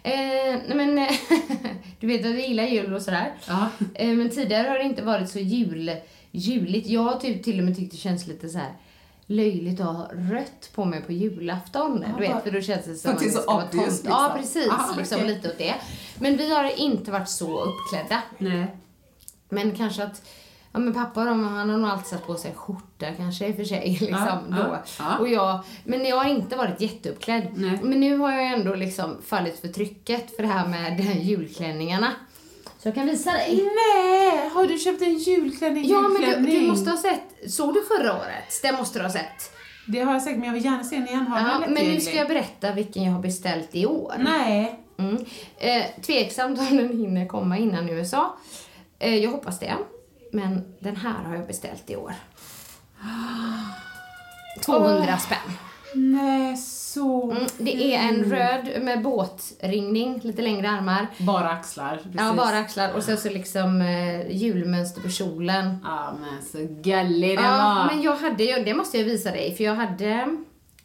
Eh, 0.03 0.59
nej 0.67 0.75
men, 0.75 0.97
eh, 0.97 1.11
du 1.99 2.07
vet 2.07 2.25
att 2.25 2.31
jag 2.31 2.47
gillar 2.47 2.63
jul 2.63 2.93
och 2.93 3.01
sådär. 3.01 3.33
Ja. 3.47 3.69
Eh, 3.93 4.15
men 4.15 4.29
tidigare 4.29 4.67
har 4.67 4.77
det 4.77 4.83
inte 4.83 5.03
varit 5.03 5.29
så 5.29 5.39
jul, 5.39 5.91
juligt. 6.31 6.87
Jag 6.87 7.03
har 7.03 7.15
typ 7.15 7.43
till 7.43 7.59
och 7.59 7.65
med 7.65 7.75
tyckt 7.77 7.91
det 7.91 7.97
känns 7.97 8.27
lite 8.27 8.49
så 8.49 8.57
här 8.57 8.73
löjligt 9.25 9.79
att 9.79 9.85
ha 9.85 10.09
rött 10.13 10.69
på 10.75 10.85
mig 10.85 11.01
på 11.01 11.11
julafton. 11.11 12.03
Ja, 12.07 12.15
du 12.17 12.27
vet, 12.27 12.43
för 12.43 12.51
då 12.51 12.61
känns 12.61 12.85
det 12.85 12.95
som 12.95 13.11
att 13.11 13.19
det 13.19 13.29
ska 13.29 13.53
vara 13.53 13.61
tomt. 13.67 13.73
Ja, 13.75 13.87
liksom. 13.87 14.31
precis. 14.37 14.71
Ah, 14.71 14.95
liksom 14.97 15.17
okej. 15.17 15.35
lite 15.35 15.49
åt 15.49 15.57
det. 15.57 15.75
Men 16.19 16.37
vi 16.37 16.53
har 16.53 16.79
inte 16.79 17.11
varit 17.11 17.29
så 17.29 17.61
uppklädda. 17.63 18.21
Nej. 18.37 18.75
Men 19.49 19.75
kanske 19.75 20.03
att 20.03 20.21
Ja 20.75 20.79
men 20.79 20.93
pappa 20.93 21.25
de, 21.25 21.43
han 21.43 21.69
har 21.69 21.77
nog 21.77 21.89
alltid 21.89 22.07
satt 22.07 22.27
på 22.27 22.35
sig 22.35 22.53
skjorta 22.53 23.05
kanske 23.17 23.47
i 23.47 23.51
och 23.51 23.55
för 23.55 23.63
sig. 23.63 23.89
Liksom, 24.01 24.17
Ja, 24.17 24.37
då. 24.49 24.57
ja, 24.57 24.83
ja. 24.99 25.17
Och 25.17 25.27
jag, 25.27 25.59
men 25.83 26.05
jag 26.05 26.15
har 26.15 26.29
inte 26.29 26.55
varit 26.55 26.81
jätteuppklädd. 26.81 27.47
Nej. 27.55 27.79
Men 27.83 27.99
nu 27.99 28.17
har 28.17 28.31
jag 28.31 28.53
ändå 28.53 28.75
liksom 28.75 29.17
fallit 29.25 29.59
för 29.59 29.67
trycket 29.67 30.35
för 30.35 30.43
det 30.43 30.49
här 30.49 30.67
med 30.67 30.99
julklänningarna. 31.23 32.11
Så 32.83 32.89
jag 32.89 32.95
kan 32.95 33.05
visa 33.05 33.31
dig. 33.31 33.55
Nej, 33.55 34.49
har 34.49 34.67
du 34.67 34.79
köpt 34.79 35.01
en 35.01 35.17
julklänning? 35.17 35.87
Ja 35.87 36.01
men 36.01 36.43
du, 36.45 36.51
du 36.51 36.67
måste 36.67 36.89
ha 36.89 36.97
sett, 36.97 37.51
såg 37.51 37.73
du 37.73 37.83
förra 37.83 38.13
året? 38.13 38.61
Det 38.61 38.71
måste 38.71 38.99
du 38.99 39.05
ha 39.05 39.11
sett. 39.11 39.51
Det 39.87 39.99
har 39.99 40.13
jag 40.13 40.21
säkert, 40.21 40.39
men 40.39 40.47
jag 40.47 40.53
vill 40.53 40.65
gärna 40.65 40.83
se 40.83 40.95
den 40.95 41.07
igen. 41.07 41.27
Har 41.27 41.39
Ja, 41.39 41.59
men 41.59 41.73
nu 41.73 41.99
ska 42.01 42.15
jag 42.15 42.27
berätta 42.27 42.71
vilken 42.71 43.03
jag 43.03 43.11
har 43.11 43.21
beställt 43.21 43.75
i 43.75 43.85
år. 43.85 44.13
Nej. 44.19 44.79
Mm. 44.97 45.25
Eh, 45.57 45.83
tveksamt 46.01 46.59
om 46.59 46.77
den 46.77 46.97
hinner 46.99 47.27
komma 47.27 47.57
innan 47.57 47.89
USA. 47.89 48.37
Eh, 48.99 49.15
jag 49.15 49.31
hoppas 49.31 49.59
det. 49.59 49.73
Men 50.31 50.75
den 50.79 50.95
här 50.95 51.23
har 51.23 51.35
jag 51.35 51.47
beställt 51.47 51.89
i 51.89 51.95
år. 51.95 52.13
200 54.61 55.17
spänn. 55.17 55.37
Nej, 55.95 56.57
så 56.93 57.31
Mm, 57.31 57.43
det 57.57 57.95
är 57.95 57.99
en 58.09 58.23
röd 58.23 58.81
med 58.83 59.01
båtringning, 59.01 60.19
lite 60.23 60.41
längre 60.41 60.69
armar. 60.69 61.07
Bara 61.17 61.49
axlar. 61.49 61.95
Precis. 61.95 62.11
Ja, 62.17 62.33
bara 62.37 62.57
axlar 62.57 62.93
och 62.93 63.03
sen 63.03 63.17
så 63.17 63.29
liksom 63.29 63.81
eh, 63.81 64.31
julmönster 64.35 65.01
på 65.01 65.09
kjolen. 65.09 65.77
Ja, 65.83 66.13
men 66.21 66.41
så 66.43 66.57
gullig 66.81 67.37
den 67.37 67.45
Ja, 67.45 67.57
var. 67.57 67.85
men 67.95 68.01
jag 68.01 68.15
hade 68.15 68.43
ju, 68.43 68.63
det 68.63 68.73
måste 68.73 68.97
jag 68.97 69.05
visa 69.05 69.31
dig, 69.31 69.55
för 69.55 69.63
jag 69.63 69.75
hade 69.75 70.09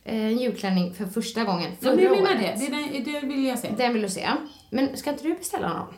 eh, 0.05 0.25
en 0.27 0.39
julklänning 0.39 0.95
för 0.95 1.05
första 1.07 1.45
gången 1.45 1.71
Ja, 1.71 1.77
förra 1.81 1.95
men 1.95 2.05
jag 2.05 2.17
menar 2.17 2.31
året. 2.31 2.61
det. 2.61 3.01
Det, 3.05 3.13
det. 3.21 3.27
vill 3.27 3.45
jag 3.47 3.59
se. 3.59 3.69
Den 3.77 3.93
vill 3.93 4.03
du 4.03 4.09
se. 4.09 4.29
Men 4.71 4.97
ska 4.97 5.11
inte 5.11 5.23
du 5.23 5.35
beställa 5.35 5.69
någon? 5.69 5.95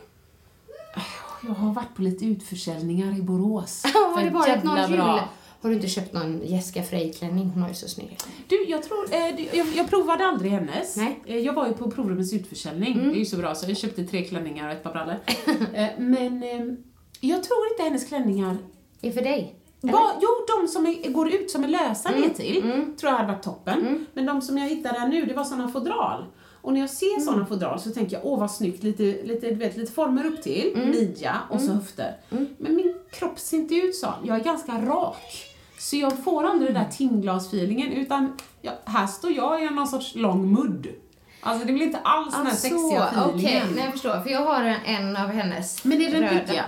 Jag 1.48 1.54
har 1.54 1.72
varit 1.72 1.94
på 1.96 2.02
lite 2.02 2.24
utförsäljningar 2.26 3.18
i 3.18 3.22
Borås. 3.22 3.82
Har 3.84 4.16
För 4.18 4.24
det 4.24 4.30
varit 4.30 4.64
någon 4.64 4.90
jul? 4.90 5.20
Har 5.62 5.70
du 5.70 5.76
inte 5.76 5.88
köpt 5.88 6.12
någon 6.12 6.40
Jessica 6.44 6.82
Frey-klänning? 6.82 7.50
Hon 7.54 7.62
har 7.62 7.68
ju 7.68 7.74
så 7.74 7.88
snygg. 7.88 8.16
Du, 8.48 8.64
jag 8.64 8.82
tror, 8.82 9.04
eh, 9.14 9.56
jag, 9.58 9.66
jag 9.76 9.90
provade 9.90 10.24
aldrig 10.26 10.52
hennes. 10.52 10.96
Nej. 10.96 11.20
Eh, 11.26 11.38
jag 11.38 11.52
var 11.52 11.66
ju 11.66 11.72
på 11.72 11.90
provrummets 11.90 12.32
utförsäljning. 12.32 12.98
Det 13.08 13.14
är 13.14 13.18
ju 13.18 13.24
så 13.24 13.36
bra, 13.36 13.54
så 13.54 13.70
jag 13.70 13.76
köpte 13.76 14.04
tre 14.04 14.24
klänningar 14.24 14.66
och 14.66 14.72
ett 14.72 14.82
par 14.82 14.92
brallor. 14.92 15.16
eh, 15.74 15.86
men 15.98 16.42
eh, 16.42 16.74
jag 17.20 17.44
tror 17.44 17.58
inte 17.72 17.82
hennes 17.82 18.08
klänningar 18.08 18.56
Är 19.02 19.10
för 19.12 19.22
dig? 19.22 19.56
Va, 19.82 20.12
jo, 20.22 20.28
de 20.60 20.68
som 20.68 20.86
är, 20.86 21.10
går 21.10 21.34
ut 21.34 21.50
som 21.50 21.64
är 21.64 21.68
lösa 21.68 22.08
Mm. 22.08 22.20
ner 22.20 22.28
till, 22.28 22.62
tror 23.00 23.12
jag 23.12 23.18
hade 23.18 23.32
varit 23.32 23.42
toppen. 23.42 24.06
Men 24.14 24.26
de 24.26 24.42
som 24.42 24.58
jag 24.58 24.68
hittade 24.68 24.98
här 25.00 25.08
nu, 25.08 25.24
det 25.26 25.34
var 25.34 25.44
såna 25.44 25.68
fodral. 25.68 26.24
Och 26.62 26.72
när 26.72 26.80
jag 26.80 26.90
ser 26.90 27.12
Mm. 27.12 27.20
såna 27.20 27.46
fodral 27.46 27.80
så 27.80 27.90
tänker 27.90 28.16
jag, 28.16 28.26
åh 28.26 28.40
vad 28.40 28.50
snyggt, 28.50 28.82
lite, 28.82 29.02
lite, 29.02 29.48
du 29.48 29.54
vet, 29.54 29.76
lite 29.76 29.92
former 29.92 30.26
upp 30.26 30.42
till, 30.42 30.72
Mm. 30.76 30.90
midja 30.90 31.36
och 31.50 31.60
så 31.60 31.72
höfter. 31.72 32.16
Men 32.58 32.76
min 32.76 32.94
kropp 33.10 33.38
ser 33.38 33.56
inte 33.56 33.74
ut 33.74 33.96
så. 33.96 34.14
Jag 34.24 34.36
är 34.40 34.44
ganska 34.44 34.72
rak. 34.72 35.46
Så 35.80 35.96
jag 35.96 36.24
får 36.24 36.44
aldrig 36.44 36.74
den 36.74 36.82
där 36.82 36.90
timglasfeelingen, 36.90 37.92
utan 37.92 38.36
jag, 38.62 38.72
här 38.84 39.06
står 39.06 39.32
jag 39.32 39.62
i 39.62 39.70
någon 39.70 39.86
sorts 39.88 40.14
lång 40.14 40.52
mudd. 40.52 40.86
Alltså 41.40 41.66
det 41.66 41.72
blir 41.72 41.86
inte 41.86 41.98
alls 41.98 42.34
den 42.34 42.46
här 42.46 42.54
sexiga 42.54 43.02
Alltså, 43.02 43.20
Okej, 43.24 43.44
feelingen. 43.44 43.74
nej 43.74 43.84
jag 43.84 43.92
förstår. 43.92 44.20
För 44.20 44.30
jag 44.30 44.40
har 44.40 44.62
en, 44.64 44.84
en 44.84 45.16
av 45.16 45.28
hennes 45.28 45.84
Men 45.84 46.00
är 46.02 46.10
den 46.10 46.22
röda. 46.22 46.64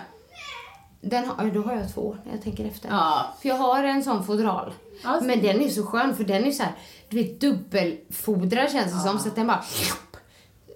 Den 1.01 1.27
har, 1.27 1.51
då 1.51 1.63
har 1.63 1.75
jag 1.75 1.95
två 1.95 2.17
när 2.25 2.33
jag 2.33 2.43
tänker 2.43 2.65
efter. 2.65 2.89
Ja. 2.89 3.27
För 3.43 3.49
jag 3.49 3.57
har 3.57 3.85
en 3.85 4.03
sån 4.03 4.25
fodral. 4.25 4.73
Ja. 5.03 5.21
Men 5.23 5.43
den 5.43 5.61
är 5.61 5.69
så 5.69 5.87
skön 5.87 6.17
för 6.17 6.25
den 6.25 6.45
är 6.45 6.51
så 6.51 6.63
här, 6.63 6.73
du 7.09 7.17
vet 7.17 7.41
dubbelfodrad 7.41 8.71
känns 8.73 8.93
det 8.93 8.99
som 9.09 9.19
så 9.19 9.29
att 9.29 9.35
den 9.37 9.47
bara 9.47 9.65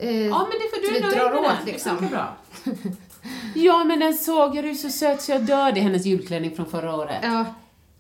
eh, 0.01 0.27
Ja, 0.27 0.39
men 0.39 0.59
det 0.59 0.77
för 0.77 0.81
du 0.83 0.97
är 0.97 1.01
nöjd 1.03 1.35
med 1.35 1.45
åt 1.45 1.57
den. 1.57 1.67
liksom. 1.67 1.93
Det 1.93 1.99
funkar 1.99 2.17
bra. 2.17 2.37
ja, 3.55 3.85
men 3.85 4.01
den 4.01 4.15
såg 4.15 4.57
jag, 4.57 4.65
du 4.65 4.71
är 4.71 4.75
så 4.75 4.91
söt 4.91 5.23
så 5.23 5.33
jag 5.33 5.43
dör. 5.43 5.73
Det 5.73 5.81
är 5.81 5.83
hennes 5.83 6.07
julklänning 6.07 6.57
från 6.57 6.67
förra 6.67 6.97
året. 6.97 7.21
Ja, 7.23 7.45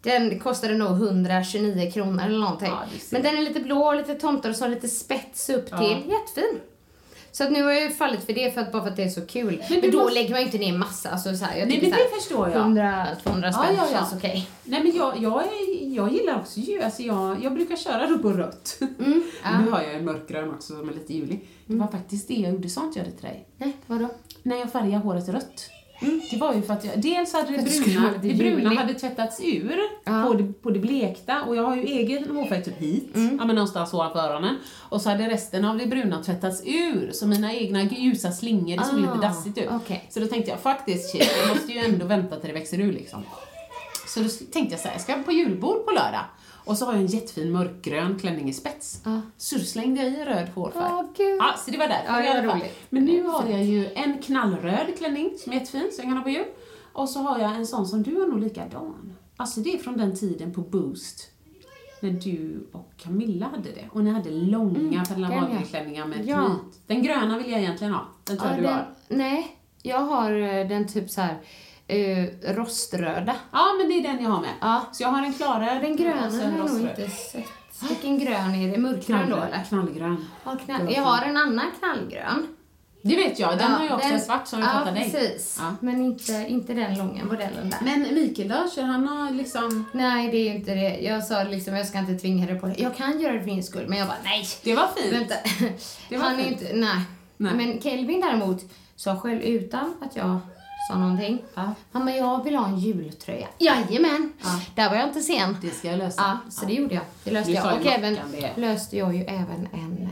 den 0.06 0.38
kostade 0.40 0.74
nog 0.74 0.90
129 1.02 1.90
kronor 1.90 2.24
eller 2.24 2.38
någonting. 2.38 2.68
Ja, 2.68 2.82
det 2.92 3.12
Men 3.12 3.22
den 3.22 3.36
är 3.38 3.42
lite 3.42 3.60
blå 3.60 3.86
och 3.86 3.96
lite 3.96 4.14
tomtar 4.14 4.50
och 4.50 4.56
så 4.56 4.66
lite 4.68 4.88
spets 4.88 5.50
upp 5.50 5.66
Ja. 5.70 5.78
till. 5.78 5.88
Jättefin. 6.10 6.60
Så 7.32 7.44
att 7.44 7.52
nu 7.52 7.62
har 7.62 7.72
jag 7.72 7.82
ju 7.82 7.90
fallit 7.90 8.24
för 8.26 8.32
det 8.32 8.54
för 8.54 8.60
att, 8.60 8.72
bara 8.72 8.82
för 8.82 8.90
att 8.90 8.96
det 8.96 9.02
är 9.02 9.08
så 9.08 9.26
kul. 9.26 9.64
Men, 9.70 9.80
du 9.80 9.90
då 9.90 9.98
måste- 9.98 10.14
lägger 10.14 10.30
man 10.30 10.40
ju 10.40 10.46
inte 10.46 10.58
ner 10.58 10.78
massa. 10.78 11.10
Alltså, 11.10 11.36
så 11.36 11.44
här, 11.44 11.58
jag 11.58 11.68
Nej, 11.68 11.78
men 11.82 11.90
så 11.90 11.96
här, 11.96 12.04
det 12.04 12.14
förstår 12.20 12.48
jag. 12.48 12.56
100, 12.60 13.06
200 13.22 13.52
spänn 13.52 13.64
Ja, 13.76 13.82
ja, 13.82 13.88
ja. 13.92 13.98
känns 13.98 14.12
okej. 14.14 14.48
Nej 14.64 14.82
men 14.82 14.96
jag, 14.96 15.18
jag, 15.22 15.42
är, 15.42 15.94
jag 15.96 16.12
gillar 16.12 16.36
också 16.40 16.60
ljus, 16.60 16.84
alltså 16.84 17.02
jag, 17.02 17.44
jag 17.44 17.54
brukar 17.54 17.76
köra 17.76 18.06
då 18.06 18.18
på 18.18 18.30
rött. 18.32 18.78
Mm, 18.98 19.22
ja. 19.44 19.60
Nu 19.60 19.70
har 19.70 19.82
jag 19.82 19.94
en 19.94 20.04
mörkgrön 20.04 20.50
också 20.50 20.76
som 20.76 20.88
är 20.88 20.92
lite 20.92 21.14
julig. 21.14 21.48
Det 21.66 21.76
var 21.76 21.86
faktiskt 21.86 22.28
det 22.28 22.34
jag 22.34 22.52
gjorde, 22.52 22.68
sa 22.68 22.84
inte 22.84 22.98
jag 22.98 23.08
det 23.08 23.12
till 23.12 23.22
dig? 23.24 23.48
Nej, 23.56 23.76
vadå? 23.86 24.08
När 24.42 24.56
jag 24.56 24.72
färgade 24.72 24.96
håret 25.04 25.28
rött. 25.28 25.70
Det 26.30 26.36
var 26.36 26.54
ju 26.54 26.62
för 26.62 26.72
att 26.74 26.84
jag, 26.84 27.00
dels 27.00 27.32
hade 27.32 27.50
det 27.56 27.62
bruna, 27.84 28.10
det 28.22 28.34
bruna 28.34 28.74
hade 28.74 28.94
tvättats 28.94 29.40
ur 29.44 29.78
Ja. 30.04 30.24
på, 30.26 30.34
det, 30.34 30.62
på 30.62 30.70
det 30.70 30.78
blekta 30.78 31.42
och 31.42 31.56
jag 31.56 31.62
har 31.62 31.76
ju 31.76 31.82
egen 31.82 32.36
hårfärg 32.36 32.64
typ 32.64 32.78
hit, 32.80 33.16
Mm. 33.16 33.36
ja 33.40 33.44
men 33.44 33.56
någonstans 33.56 33.94
ovanför 33.94 34.18
öronen. 34.18 34.56
Och 34.88 35.00
så 35.02 35.10
hade 35.10 35.28
resten 35.28 35.64
av 35.64 35.78
det 35.78 35.86
bruna 35.86 36.22
tvättats 36.22 36.62
ur, 36.64 37.10
så 37.12 37.26
mina 37.26 37.54
egna 37.54 37.82
ljusa 37.82 38.32
slingor, 38.32 38.76
det 38.76 38.84
såg 38.84 38.94
Ah, 38.98 39.14
lite 39.14 39.26
dassigt 39.26 39.58
ut. 39.58 39.68
okej. 39.70 40.06
Så 40.10 40.20
då 40.20 40.26
tänkte 40.26 40.50
jag 40.50 40.60
faktiskt 40.60 41.10
shit, 41.10 41.30
jag 41.42 41.56
måste 41.56 41.72
ju 41.72 41.78
ändå 41.78 42.06
vänta 42.06 42.36
till 42.36 42.48
det 42.48 42.54
växer 42.54 42.80
ur 42.80 42.92
liksom. 42.92 43.22
Så 44.08 44.20
då 44.20 44.28
tänkte 44.52 44.72
jag 44.74 44.80
så 44.80 44.88
här, 44.88 44.94
jag 44.94 45.02
ska 45.02 45.14
på 45.14 45.32
julbord 45.32 45.84
på 45.84 45.90
lördag. 45.90 46.24
Och 46.66 46.78
så 46.78 46.84
har 46.86 46.92
jag 46.92 47.00
en 47.00 47.06
jättefin 47.06 47.52
mörkgrön 47.52 48.18
klänning 48.18 48.48
i 48.48 48.52
spets. 48.52 49.00
Ja. 49.04 49.20
Så 49.36 49.58
slängde 49.58 50.02
jag 50.02 50.12
i 50.12 50.24
röd 50.24 50.48
hårfärg. 50.54 50.92
Åh, 50.92 51.04
gud. 51.16 51.36
Ja, 51.38 51.54
så 51.64 51.70
det 51.70 51.78
var 51.78 51.88
där. 51.88 52.02
Ja, 52.06 52.16
det 52.16 52.24
I 52.24 52.28
alla 52.28 52.50
fall. 52.50 52.60
roligt. 52.60 52.76
Men 52.90 53.04
nu 53.04 53.22
har 53.22 53.48
jag 53.48 53.64
ju 53.64 53.86
en 53.94 54.22
knallröd 54.22 54.98
klänning 54.98 55.30
som 55.38 55.52
är 55.52 55.56
jättefin, 55.56 55.90
som 55.92 56.04
jag 56.04 56.10
kan 56.10 56.16
ha 56.16 56.22
på 56.24 56.30
jul. 56.30 56.44
Och 56.92 57.08
så 57.08 57.18
har 57.18 57.38
jag 57.38 57.54
en 57.56 57.66
sån 57.66 57.86
som 57.86 58.02
du 58.02 58.20
har 58.20 58.26
nog 58.26 58.40
likadan. 58.40 59.14
Alltså 59.36 59.60
det 59.60 59.74
är 59.74 59.78
från 59.78 59.96
den 59.96 60.16
tiden 60.16 60.52
på 60.54 60.60
Boost. 60.60 61.30
När 62.00 62.10
du 62.10 62.66
och 62.72 62.90
Camilla 62.96 63.46
hade 63.46 63.70
det. 63.70 63.88
Och 63.92 64.04
ni 64.04 64.10
hade 64.10 64.30
långa 64.30 64.78
mm, 64.78 64.92
ja. 64.92 65.62
klänningar 65.70 66.06
med 66.06 66.26
Ja. 66.26 66.46
knyt. 66.46 66.80
Den 66.86 67.02
gröna 67.02 67.38
vill 67.38 67.50
jag 67.50 67.60
egentligen 67.60 67.92
ha. 67.92 68.06
Den 68.24 68.36
tror 68.38 68.50
Ja, 68.50 68.56
jag 68.56 68.62
du 68.64 68.68
har. 68.68 68.86
nej, 69.08 69.56
jag 69.82 70.00
har 70.00 70.30
eh, 70.32 70.68
den 70.68 70.88
typ 70.88 71.10
så 71.10 71.20
här 71.20 71.36
eh, 71.88 72.54
roströda. 72.54 73.34
Ja, 73.52 73.64
men 73.78 73.88
det 73.88 73.94
är 73.94 74.02
den 74.02 74.22
jag 74.24 74.30
har 74.30 74.40
med. 74.40 74.50
Ja. 74.60 74.80
Så 74.92 75.02
jag 75.02 75.08
har 75.08 75.22
en 75.22 75.32
klarröd 75.32 75.82
Den 75.82 75.96
gröna 75.96 76.20
har 76.30 76.42
jag 76.42 76.52
nog 76.70 76.80
inte 76.80 77.08
sett. 77.10 77.44
Vilken 77.88 78.18
grön 78.18 78.54
är 78.54 78.70
det? 78.72 78.78
Mörkgrön 78.78 79.30
då 79.30 79.36
eller? 79.36 79.64
Knallgrön. 79.68 80.24
Ja, 80.44 80.56
knall. 80.64 80.92
Jag 80.94 81.02
har 81.02 81.22
en 81.26 81.36
annan 81.36 81.66
knallgrön. 81.78 82.46
Det 83.02 83.16
vet 83.16 83.38
jag, 83.38 83.58
den 83.58 83.70
Ja, 83.70 83.76
har 83.76 83.84
jag 83.84 83.94
också 83.94 84.06
den- 84.08 84.16
en 84.16 84.22
svart 84.22 84.46
som 84.48 84.60
jag 84.60 84.68
Ja, 84.68 84.72
fattar 84.72 84.92
dig. 84.92 85.10
precis. 85.12 85.56
Ja. 85.60 85.74
Men 85.80 86.02
inte, 86.04 86.32
inte 86.48 86.74
den 86.74 86.98
långa 86.98 87.24
modellen 87.24 87.70
där. 87.70 87.78
Men 87.82 88.14
Mikael 88.14 88.48
då? 88.48 88.70
Kör 88.74 88.82
han 88.82 89.08
har 89.08 89.30
liksom... 89.30 89.84
Nej, 89.92 90.30
det 90.30 90.36
är 90.36 90.44
ju 90.44 90.54
inte 90.56 90.74
det. 90.74 90.98
Jag 91.00 91.24
sa 91.24 91.42
liksom, 91.42 91.74
jag 91.76 91.86
ska 91.86 91.98
inte 91.98 92.14
tvinga 92.14 92.46
dig 92.46 92.60
på 92.60 92.66
det. 92.66 92.74
Jag 92.78 92.96
kan 92.96 93.20
göra 93.20 93.32
det 93.32 93.40
för 93.40 93.46
din 93.46 93.62
skull, 93.62 93.88
men 93.88 93.98
jag 93.98 94.08
bara 94.08 94.16
nej. 94.24 94.46
Det 94.62 94.74
var 94.74 94.88
fint. 94.96 95.12
Vänta. 95.14 95.34
Det 96.08 96.16
var 96.16 96.24
Han 96.24 96.38
är 96.40 96.44
fint. 96.44 96.62
inte, 96.62 96.72
nej. 96.76 97.00
Nej. 97.36 97.54
Men 97.54 97.80
Kelvin 97.82 98.20
däremot 98.20 98.62
sa 98.96 99.16
själv 99.16 99.40
utan 99.42 99.94
att 100.00 100.16
jag 100.16 100.38
sa 100.88 100.98
någonting. 100.98 101.42
Ja. 101.54 101.74
Mamma, 101.92 102.12
jag 102.16 102.44
vill 102.44 102.56
ha 102.56 102.66
en 102.68 102.78
jultröja. 102.78 103.48
Jajamän! 103.58 104.32
Ja. 104.42 104.60
Där 104.74 104.88
var 104.90 104.96
jag 104.96 105.08
inte 105.08 105.20
sen. 105.20 105.56
Det 105.62 105.70
ska 105.70 105.88
jag 105.90 105.98
lösa. 105.98 106.22
Ja, 106.22 106.50
så 106.50 106.66
det 106.66 106.72
gjorde 106.72 106.94
jag. 106.94 107.04
Det 107.24 107.30
löste 107.30 107.50
Du 107.50 107.56
jag. 107.56 107.80
Och 107.80 107.86
även 107.86 108.18
löste 108.56 108.96
jag 108.96 109.14
ju 109.16 109.22
även 109.24 109.68
en 109.72 110.02
eh, 110.02 110.08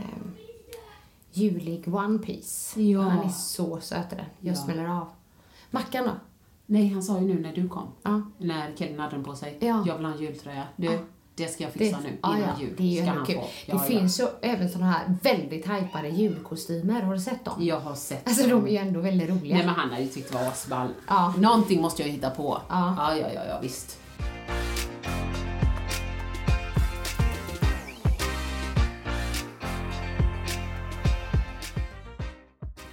julig 1.31 1.95
One 1.95 2.19
Piece. 2.19 2.81
Ja. 2.81 3.01
Han 3.01 3.25
är 3.25 3.29
så 3.29 3.79
söt 3.79 4.09
den. 4.09 4.19
Jag 4.39 4.55
Ja. 4.55 4.55
smäller 4.61 4.85
av. 4.89 5.07
Mackan 5.71 6.03
då? 6.05 6.11
Nej, 6.65 6.87
han 6.89 7.03
sa 7.03 7.19
ju 7.19 7.25
nu 7.27 7.39
när 7.41 7.53
du 7.55 7.69
kom. 7.69 7.87
Ja. 8.03 8.21
När 8.37 8.75
Kevin 8.75 8.99
hade 8.99 9.15
den 9.15 9.23
på 9.23 9.35
sig. 9.35 9.57
Ja. 9.61 9.83
Jag 9.87 9.95
vill 9.97 10.05
ha 10.05 10.13
en 10.13 10.19
jultröja. 10.19 10.63
Du. 10.75 10.99
Det 11.35 11.47
ska 11.47 11.63
jag 11.63 11.73
fixa 11.73 11.99
nu 12.03 12.17
ja, 12.21 12.37
innan 12.37 12.49
ja, 12.49 12.61
jul. 12.61 12.73
Det 12.77 12.83
är 12.83 12.87
ju 12.87 13.11
ska 13.11 13.25
kul. 13.25 13.35
få. 13.35 13.41
det 13.41 13.47
Ja, 13.65 13.73
ja. 13.75 13.79
finns 13.79 14.19
ju 14.19 14.25
även 14.41 14.69
såna 14.69 14.85
här 14.91 15.15
väldigt 15.23 15.65
hypade 15.69 16.09
julkostymer. 16.09 17.01
Har 17.01 17.13
du 17.13 17.19
sett 17.19 17.45
dem? 17.45 17.53
Jag 17.59 17.79
har 17.79 17.95
sett 17.95 18.27
Alltså 18.27 18.47
dem. 18.47 18.65
de 18.65 18.67
är 18.67 18.71
ju 18.71 18.87
ändå 18.87 18.99
väldigt 18.99 19.29
roliga. 19.29 19.55
Nej 19.55 19.65
men 19.65 19.75
han 19.75 19.89
hade 19.89 20.01
ju 20.01 20.07
tyckt 20.09 20.31
det 20.31 20.37
var 20.37 20.47
asball. 20.47 20.87
Ja. 21.07 21.33
Någonting 21.37 21.81
måste 21.81 22.01
jag 22.01 22.09
hitta 22.09 22.29
på. 22.29 22.61
Ja. 22.69 22.95
ja, 22.97 23.17
ja, 23.17 23.27
ja, 23.35 23.41
ja 23.49 23.59
visst. 23.61 23.99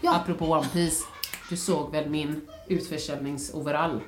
Ja. 0.00 0.14
Apropå 0.16 0.46
One 0.46 0.68
Piece, 0.72 1.04
du 1.50 1.56
såg 1.56 1.90
väl 1.92 2.10
min 2.10 2.40
utförsäljningsoverall? 2.68 4.00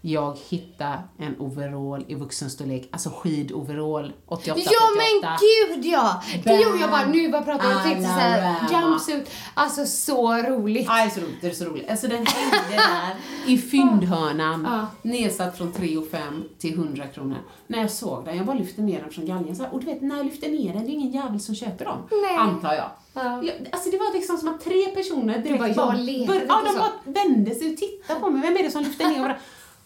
Jag 0.00 0.36
hittade 0.48 0.98
en 1.18 1.40
overall 1.40 2.04
i 2.08 2.14
vuxenstorlek, 2.14 2.88
alltså 2.92 3.10
skidoverall 3.10 4.12
88 4.26 4.60
Ja 4.64 4.80
men 4.96 5.30
gud 5.40 5.84
ja! 5.92 6.22
Det 6.44 6.54
gjorde 6.62 6.78
jag 6.80 6.90
bara 6.90 7.06
nu, 7.06 7.28
bara 7.28 7.42
pratade 7.42 7.72
jag 7.72 7.82
tänkte 7.82 8.02
såhär, 8.02 8.56
jumpsuit. 8.72 9.30
Alltså 9.54 9.86
så 9.86 10.32
roligt. 10.34 10.86
Ja, 10.88 10.94
det 10.94 11.00
är 11.02 11.08
så 11.10 11.20
roligt, 11.20 11.40
det 11.40 11.46
är 11.48 11.52
så 11.52 11.64
roligt. 11.64 11.90
Alltså 11.90 12.06
den 12.06 12.26
hängde 12.26 12.56
där 12.70 13.14
i 13.46 13.58
fyndhörnan, 13.58 14.66
Ja. 14.70 14.86
nedsatt 15.02 15.56
från 15.58 15.72
3 15.72 15.96
och 15.96 16.08
5 16.10 16.44
till 16.58 16.74
100 16.74 17.06
kronor. 17.06 17.38
När 17.66 17.78
jag 17.80 17.90
såg 17.90 18.24
den, 18.24 18.36
jag 18.36 18.46
bara 18.46 18.56
lyfte 18.58 18.82
ner 18.82 19.00
den 19.00 19.10
från 19.10 19.26
galgen 19.26 19.56
så 19.56 19.62
här, 19.62 19.74
och 19.74 19.80
du 19.80 19.86
vet, 19.86 20.02
när 20.02 20.16
jag 20.16 20.26
lyfter 20.26 20.48
ner 20.50 20.72
den, 20.72 20.84
det 20.84 20.90
är 20.90 20.94
ingen 20.94 21.12
jävel 21.12 21.40
som 21.40 21.54
köper 21.54 21.84
dem. 21.84 21.98
Nej. 22.10 22.36
Antar 22.36 22.74
jag. 22.74 22.90
Ja. 23.14 23.42
Alltså 23.72 23.90
det 23.90 23.98
var 23.98 24.12
liksom 24.14 24.36
som 24.38 24.48
att 24.48 24.60
tre 24.64 24.86
personer 24.86 25.38
direkt 25.38 25.76
bara, 25.76 25.98
inte 25.98 26.34
Ja, 26.48 26.60
de 26.64 26.72
så. 26.72 26.78
bara 26.78 26.90
vände 27.24 27.54
sig 27.54 27.70
och 27.72 27.76
tittade 27.76 28.20
på 28.20 28.30
mig. 28.30 28.42
Vem 28.42 28.56
är 28.56 28.62
det 28.62 28.70
som 28.70 28.82
lyfter 28.82 29.06
ner? 29.10 29.20
Bara- 29.20 29.36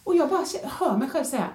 och 0.04 0.16
jag 0.16 0.28
bara 0.28 0.44
hör 0.64 0.96
mig 0.96 1.10
själv 1.10 1.24
säga, 1.24 1.48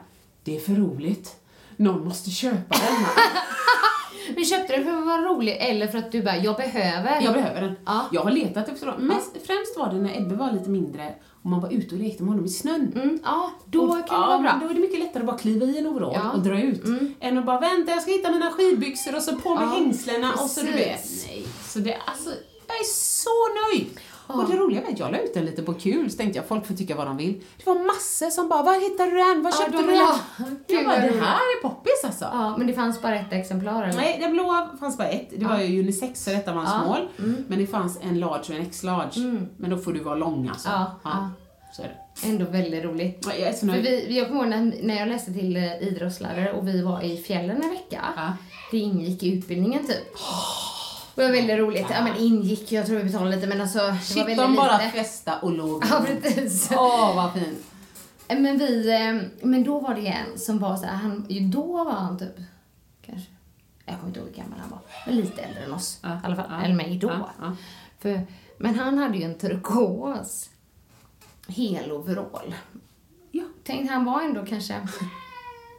det 0.43 0.55
är 0.55 0.59
för 0.59 0.73
roligt. 0.73 1.35
Någon 1.77 2.05
måste 2.05 2.29
köpa 2.29 2.75
den 2.75 2.95
här. 2.97 3.13
Men 4.35 4.45
köpte 4.45 4.77
du 4.77 4.83
den 4.83 4.93
för 4.93 4.99
att 5.01 5.05
vara 5.07 5.21
rolig 5.21 5.57
eller 5.59 5.87
för 5.87 5.97
att 5.97 6.11
du 6.11 6.23
bara, 6.23 6.37
jag 6.37 6.55
behöver? 6.55 7.21
Jag 7.21 7.33
behöver 7.33 7.61
den. 7.61 7.75
Ja. 7.85 8.05
Jag 8.11 8.21
har 8.21 8.31
letat 8.31 8.69
efter 8.69 8.85
dem. 8.85 8.95
Mest, 9.01 9.31
Främst 9.33 9.77
var 9.77 9.89
det 9.93 9.99
när 10.01 10.17
Ebbe 10.21 10.35
var 10.35 10.51
lite 10.51 10.69
mindre 10.69 11.13
och 11.43 11.49
man 11.49 11.61
var 11.61 11.69
ute 11.73 11.95
och 11.95 12.01
lekte 12.01 12.23
med 12.23 12.29
honom 12.31 12.45
i 12.45 12.49
snön. 12.49 12.91
Mm, 12.95 13.19
ja, 13.23 13.51
då 13.65 13.81
Och- 13.83 13.89
kan 13.91 13.99
det 14.01 14.05
ja, 14.09 14.27
vara 14.27 14.39
bra. 14.39 14.59
Då 14.61 14.69
är 14.69 14.73
det 14.73 14.79
mycket 14.79 14.99
lättare 14.99 15.19
att 15.23 15.27
bara 15.27 15.37
kliva 15.37 15.65
i 15.65 15.77
en 15.77 15.87
overall 15.87 16.11
Ja. 16.15 16.19
Mm. 16.21 16.31
och 16.31 16.39
dra 16.39 16.61
ut. 16.61 16.83
Än 17.19 17.37
att 17.37 17.45
bara 17.45 17.59
vänta, 17.59 17.91
jag 17.91 18.01
ska 18.01 18.11
hitta 18.11 18.31
mina 18.31 18.51
skidbyxor 18.51 19.15
och 19.15 19.21
så 19.21 19.35
på 19.35 19.55
med 19.55 19.63
Ja, 19.63 19.67
hängslena 19.67 20.33
och 20.33 20.49
så 20.49 20.61
du 20.61 20.71
vet. 20.71 21.05
Nej. 21.27 21.47
Så 21.67 21.79
det, 21.79 21.97
alltså, 22.05 22.29
jag 22.67 22.77
är 22.79 22.83
så 22.83 23.29
nöjd. 23.75 23.99
Och 24.27 24.49
det 24.49 24.57
roliga 24.57 24.81
var 24.81 24.89
att 24.89 24.99
jag 24.99 25.11
la 25.11 25.17
ut 25.17 25.33
den 25.33 25.45
lite 25.45 25.63
på 25.63 25.73
kul, 25.73 26.11
så 26.11 26.17
tänkte 26.17 26.39
jag 26.39 26.47
folk 26.47 26.65
får 26.65 26.73
tycka 26.73 26.95
vad 26.95 27.07
de 27.07 27.17
vill. 27.17 27.41
Det 27.57 27.65
var 27.65 27.85
massor 27.87 28.29
som 28.29 28.49
bara, 28.49 28.63
var 28.63 28.89
hittade 28.89 29.11
du 29.11 29.17
den? 29.17 29.43
Var 29.43 29.51
köpte 29.51 29.77
du 29.77 29.87
den? 29.87 29.97
Jag 30.67 30.85
bara, 30.85 30.95
det 30.95 31.19
här 31.25 31.57
är 31.57 31.61
poppis 31.61 32.01
alltså. 32.03 32.25
Ja, 32.31 32.57
men 32.57 32.67
det 32.67 32.73
fanns 32.73 33.01
bara 33.01 33.15
ett 33.15 33.33
exemplar 33.33 33.83
eller? 33.83 33.97
Nej, 33.97 34.17
den 34.21 34.31
blåa 34.33 34.69
fanns 34.79 34.97
bara 34.97 35.07
ett. 35.07 35.29
Det 35.35 35.45
var 35.45 35.59
ju 35.59 35.79
unisex 35.79 36.23
så 36.23 36.29
detta 36.29 36.53
var 36.53 36.61
en 36.61 36.67
small. 36.67 37.07
Men 37.47 37.59
det 37.59 37.67
fanns 37.67 37.99
en 38.01 38.19
large 38.19 38.43
och 38.49 38.55
en 38.55 38.61
x-large. 38.61 39.47
Men 39.57 39.69
då 39.69 39.77
får 39.77 39.93
du 39.93 39.99
vara 39.99 40.15
lång 40.15 40.49
alltså. 40.49 40.69
Ja. 41.03 41.29
Så 41.73 41.81
är 41.83 41.87
det. 41.87 42.27
Ändå 42.29 42.45
väldigt 42.45 42.83
roligt. 42.83 43.27
Ja, 43.27 43.45
Jag 43.45 43.59
För 43.59 43.67
vi, 43.67 44.17
jag 44.17 44.27
kommer 44.27 44.41
ihåg 44.41 44.49
när, 44.49 44.73
när 44.83 44.95
jag 44.95 45.07
läste 45.07 45.33
till 45.33 45.57
eh, 45.57 45.83
idrottslärare 45.87 46.53
och 46.53 46.67
vi 46.67 46.81
var 46.81 47.01
i 47.01 47.17
fjällen 47.17 47.61
en 47.63 47.69
vecka. 47.69 48.01
Ja. 48.15 48.33
Det 48.71 48.77
ingick 48.77 49.23
i 49.23 49.37
utbildningen 49.37 49.87
typ. 49.87 50.17
Och 51.17 51.23
det 51.23 51.29
var 51.29 51.35
väldigt 51.35 51.57
roligt. 51.57 51.85
Ja 51.91 52.03
men 52.03 52.15
ingick, 52.17 52.71
jag 52.71 52.85
tror 52.85 52.97
vi 52.97 53.03
betalade 53.03 53.35
lite 53.35 53.47
men 53.47 53.61
alltså 53.61 53.77
det 53.79 53.87
var 53.91 53.97
Shit, 53.97 54.17
väldigt 54.17 54.37
de 54.37 54.55
bara 54.55 54.77
lite. 54.77 54.89
festa 54.89 55.39
och 55.39 55.51
låg. 55.51 55.83
Ja 55.89 56.05
precis. 56.07 56.69
Åh, 56.71 57.15
vad 57.15 57.33
fint. 57.33 57.63
Men 58.27 58.57
vi, 58.57 58.89
eh, 58.93 59.45
men 59.47 59.63
då 59.63 59.79
var 59.79 59.95
det 59.95 60.07
en 60.07 60.39
som 60.39 60.59
var 60.59 60.77
så 60.77 60.85
här, 60.85 60.95
han, 60.95 61.25
då 61.51 61.83
var 61.83 61.91
han 61.91 62.19
typ, 62.19 62.35
kanske, 63.05 63.29
jag 63.85 63.95
kommer 63.95 64.07
inte 64.07 64.19
ihåg 64.19 64.27
hur 64.29 64.35
gammal 64.35 64.59
han 64.59 64.69
var, 64.69 64.79
men 65.05 65.15
lite 65.15 65.41
äldre 65.41 65.63
än 65.63 65.73
oss 65.73 65.99
Ja, 66.03 66.09
i 66.09 66.19
alla 66.23 66.35
fall, 66.35 66.45
ja, 66.49 66.61
eller 66.61 66.75
mig 66.75 66.97
då. 66.97 67.29
ja. 67.41 67.55
För, 67.99 68.21
men 68.57 68.75
han 68.79 68.97
hade 68.97 69.17
ju 69.17 69.23
en 69.23 69.37
turkos 69.37 70.49
heloverall. 71.47 72.55
Ja. 73.31 73.43
Tänkte 73.63 73.93
han 73.93 74.05
var 74.05 74.21
ändå 74.21 74.45
kanske, 74.45 74.73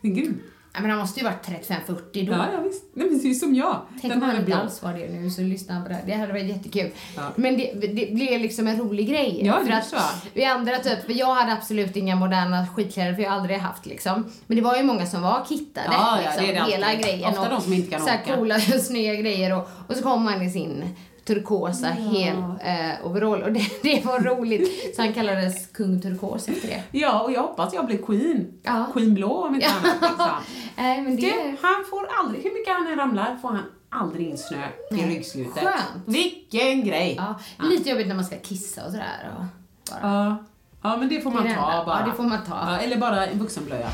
är 0.03 0.09
grym. 0.09 0.41
Ja 0.73 0.81
men 0.81 0.91
han 0.91 0.99
måste 1.01 1.21
ju 1.21 1.25
varit 1.25 1.47
35-40 1.47 2.03
då. 2.13 2.33
Ja, 2.33 2.47
ja 2.53 2.61
visst. 2.61 2.85
Nej, 2.93 3.31
är 3.31 3.35
som 3.35 3.55
jag. 3.55 3.81
Tänk 4.01 4.13
Den 4.13 4.23
om 4.23 4.29
han 4.29 4.39
inte 4.41 4.57
alls 4.57 4.83
var 4.83 4.95
det 4.95 5.09
nu, 5.09 5.31
så 5.31 5.41
lyssnar 5.41 5.75
han 5.75 5.85
på 5.85 5.89
det 5.89 5.95
här. 5.95 6.03
Det 6.07 6.13
hade 6.13 6.33
varit 6.33 6.47
jättekul. 6.47 6.91
Ja. 7.17 7.23
Men 7.37 7.57
det, 7.57 7.73
det 7.75 8.15
blev 8.15 8.41
liksom 8.41 8.67
en 8.67 8.77
rolig 8.79 9.09
grej. 9.09 9.41
Ja, 9.45 9.61
för 9.67 9.73
att 9.73 10.27
vi 10.35 10.45
andra 10.45 10.79
typ, 10.79 11.07
för 11.07 11.13
jag 11.13 11.35
hade 11.35 11.53
absolut 11.53 11.97
inga 11.97 12.17
moderna 12.17 12.67
skitkläder 12.67 13.15
för 13.15 13.23
jag 13.23 13.31
har 13.31 13.37
aldrig 13.37 13.59
haft 13.59 13.87
liksom. 13.87 14.33
Men 14.47 14.57
det 14.57 14.63
var 14.63 14.77
ju 14.77 14.83
många 14.83 15.07
som 15.07 15.23
var 15.23 15.45
kittade. 15.49 15.87
Ja, 15.91 16.21
ja, 16.23 16.31
liksom, 16.31 16.47
det 16.47 16.53
är 16.53 16.65
det 16.65 16.73
hela 16.73 16.87
alltid. 16.87 17.05
grejen. 17.05 17.31
Ofta 17.31 17.49
de 17.49 17.61
som 17.61 17.73
inte 17.73 17.91
kan 17.91 18.01
så 18.01 18.09
här 18.09 18.23
åka. 18.25 18.37
coola, 18.37 18.61
snygga 18.61 19.15
grejer 19.15 19.57
och, 19.57 19.69
och 19.89 19.97
så 19.97 20.03
kom 20.03 20.27
han 20.27 20.43
i 20.43 20.51
sin 20.51 20.85
turkosa 21.29 21.87
hel 21.87 22.37
eh, 22.61 23.07
overall 23.07 23.43
och 23.43 23.53
det, 23.53 23.71
det 23.83 24.05
var 24.05 24.21
roligt. 24.21 24.97
Så 24.97 25.03
han 25.03 25.13
kallades 25.13 25.67
kung 25.67 26.01
turkos 26.01 26.49
efter 26.49 26.69
det. 26.69 26.83
Ja, 26.91 27.21
och 27.21 27.33
jag 27.33 27.43
hoppas 27.43 27.75
jag 27.75 27.87
blir 27.87 27.99
queen. 27.99 28.53
Ja. 28.63 28.87
Queen 28.93 29.15
blå 29.15 29.47
om 29.47 29.55
inte 29.55 29.67
annat. 29.67 29.97
Liksom. 30.03 30.29
Nej 30.77 31.03
men 31.03 31.17
det... 31.17 31.23
Du, 31.23 31.57
han 31.63 31.85
får 31.91 32.09
aldrig, 32.21 32.43
hur 32.45 32.51
mycket 32.55 32.75
han 32.75 32.87
än 32.87 32.97
ramlar, 32.97 33.37
får 33.43 33.49
han 33.49 33.63
aldrig 33.91 34.29
in 34.29 34.39
snö 34.39 34.63
i 34.91 34.95
ryggslutet. 34.95 35.63
Skönt. 35.63 36.05
Vilken 36.07 36.85
grej! 36.85 37.15
Ja, 37.19 37.39
lite 37.63 37.91
jobbigt 37.91 38.09
när 38.09 38.15
man 38.15 38.25
ska 38.25 38.37
kissa 38.37 38.85
och 38.85 38.91
sådär. 38.91 39.35
Och 39.39 39.45
bara. 39.91 40.15
Ja. 40.15 40.37
Ja, 40.83 40.97
men 40.97 41.09
det 41.09 41.21
får 41.21 41.31
man 41.31 41.45
Det 41.45 41.55
ta 41.55 41.85
bara. 41.87 42.01
Ja, 42.01 42.07
det 42.07 42.13
får 42.13 42.23
man 42.23 42.45
ta. 42.45 42.55
Ja, 42.55 42.79
eller 42.79 42.97
bara 42.97 43.27
en 43.27 43.39
vuxenblöja. 43.39 43.91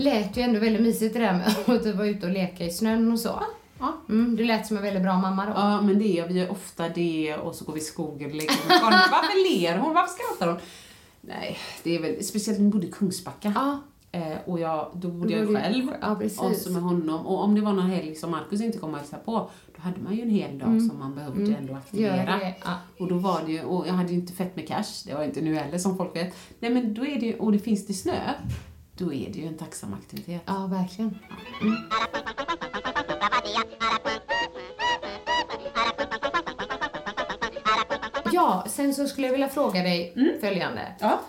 Lät 0.00 0.36
ju 0.36 0.42
ändå 0.42 0.60
väldigt 0.60 0.82
mysigt 0.82 1.14
det 1.14 1.20
där 1.20 1.32
med 1.32 1.46
att 1.76 1.96
vara 1.96 2.08
ute 2.08 2.26
och 2.26 2.32
leka 2.32 2.64
i 2.64 2.70
snön 2.70 3.12
och 3.12 3.18
så. 3.18 3.42
Ja. 3.78 3.94
Mm, 4.08 4.36
du 4.36 4.44
lät 4.44 4.66
som 4.66 4.76
en 4.76 4.82
väldigt 4.82 5.02
bra 5.02 5.18
mamma 5.18 5.46
då. 5.46 5.52
Ja, 5.52 5.80
men 5.80 5.98
det 5.98 6.18
är 6.18 6.28
vi 6.28 6.38
gör 6.38 6.50
ofta 6.50 6.88
det 6.88 7.36
och 7.36 7.54
så 7.54 7.64
går 7.64 7.72
vi 7.72 7.80
i 7.80 7.84
skogen 7.84 8.30
och 8.30 8.36
leker 8.36 8.68
med 8.68 8.80
barnen. 8.82 9.00
Varför 9.10 9.60
ler 9.60 9.78
hon? 9.78 9.94
Varför 9.94 10.14
skrattar 10.14 10.52
hon? 10.52 10.60
Nej, 11.20 11.58
det 11.82 11.96
är 11.96 12.02
väl, 12.02 12.24
speciellt 12.24 12.58
när 12.58 12.64
vi 12.64 12.72
bodde 12.72 12.86
i 12.86 12.90
Kungsbacka. 12.90 13.52
Ja. 13.54 13.80
Eh, 14.12 14.38
och 14.44 14.60
jag, 14.60 14.90
då 14.94 15.08
bodde 15.08 15.32
jag 15.32 15.56
själv. 15.56 15.88
Ja. 16.00 16.16
Och 16.38 16.56
så 16.56 16.70
med 16.70 16.82
honom. 16.82 17.26
Och 17.26 17.44
om 17.44 17.54
det 17.54 17.60
var 17.60 17.72
någon 17.72 17.90
helg 17.90 18.14
som 18.14 18.30
Markus 18.30 18.60
inte 18.60 18.78
kom 18.78 18.90
och 18.90 18.98
hälsade 18.98 19.22
på, 19.24 19.50
då 19.76 19.82
hade 19.82 20.00
man 20.00 20.16
ju 20.16 20.22
en 20.22 20.30
hel 20.30 20.58
dag 20.58 20.82
som 20.82 20.98
man 20.98 21.14
behövde 21.14 21.54
ändå 21.54 21.74
aktivera. 21.74 22.12
Mm. 22.14 22.26
Gör 22.26 22.38
det, 22.38 22.54
ja. 22.64 22.74
Och 22.98 23.08
då 23.08 23.14
var 23.14 23.42
det 23.46 23.52
ju, 23.52 23.64
och 23.64 23.88
jag 23.88 23.92
hade 23.92 24.08
ju 24.08 24.14
inte 24.14 24.32
fett 24.32 24.56
med 24.56 24.68
cash, 24.68 25.04
det 25.06 25.14
var 25.14 25.24
inte 25.24 25.40
nu 25.40 25.54
heller 25.54 25.78
som 25.78 25.96
folk 25.96 26.16
vet. 26.16 26.36
Nej 26.60 26.70
men 26.70 26.94
då 26.94 27.06
är 27.06 27.20
det 27.20 27.26
ju, 27.26 27.38
och 27.38 27.52
det 27.52 27.58
finns 27.58 27.86
det 27.86 27.94
snö, 27.94 28.34
då 29.00 29.12
är 29.12 29.30
det 29.32 29.38
ju 29.38 29.46
en 29.46 29.56
tacksam 29.56 29.94
aktivitet. 29.94 30.42
Ja, 30.46 30.66
verkligen. 30.66 31.18
Ja, 38.32 38.64
sen 38.68 38.94
så 38.94 39.06
skulle 39.06 39.26
jag 39.26 39.32
vilja 39.32 39.48
fråga 39.48 39.82
dig 39.82 40.14
följande. 40.40 40.94
Ja. 41.00 41.20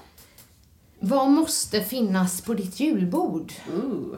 Vad 0.99 1.29
måste 1.29 1.81
finnas 1.81 2.41
på 2.41 2.53
ditt 2.53 2.79
julbord? 2.79 3.53
Ooh. 3.73 4.17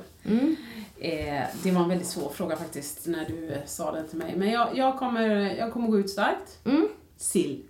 Eh, 0.99 1.43
det 1.63 1.71
var 1.71 1.81
en 1.83 1.89
väldigt 1.89 2.07
svår 2.07 2.29
fråga 2.29 2.55
faktiskt 2.57 3.07
när 3.07 3.25
du 3.25 3.49
eh, 3.53 3.65
sa 3.65 3.91
den 3.91 4.07
till 4.07 4.17
mig. 4.17 4.33
Men 4.37 4.49
jag, 4.51 4.77
jag, 4.77 4.99
kommer, 4.99 5.29
jag 5.57 5.73
kommer 5.73 5.87
gå 5.87 5.99
ut 5.99 6.09
starkt. 6.09 6.59
Mm. 6.65 6.87
Sill. 7.17 7.63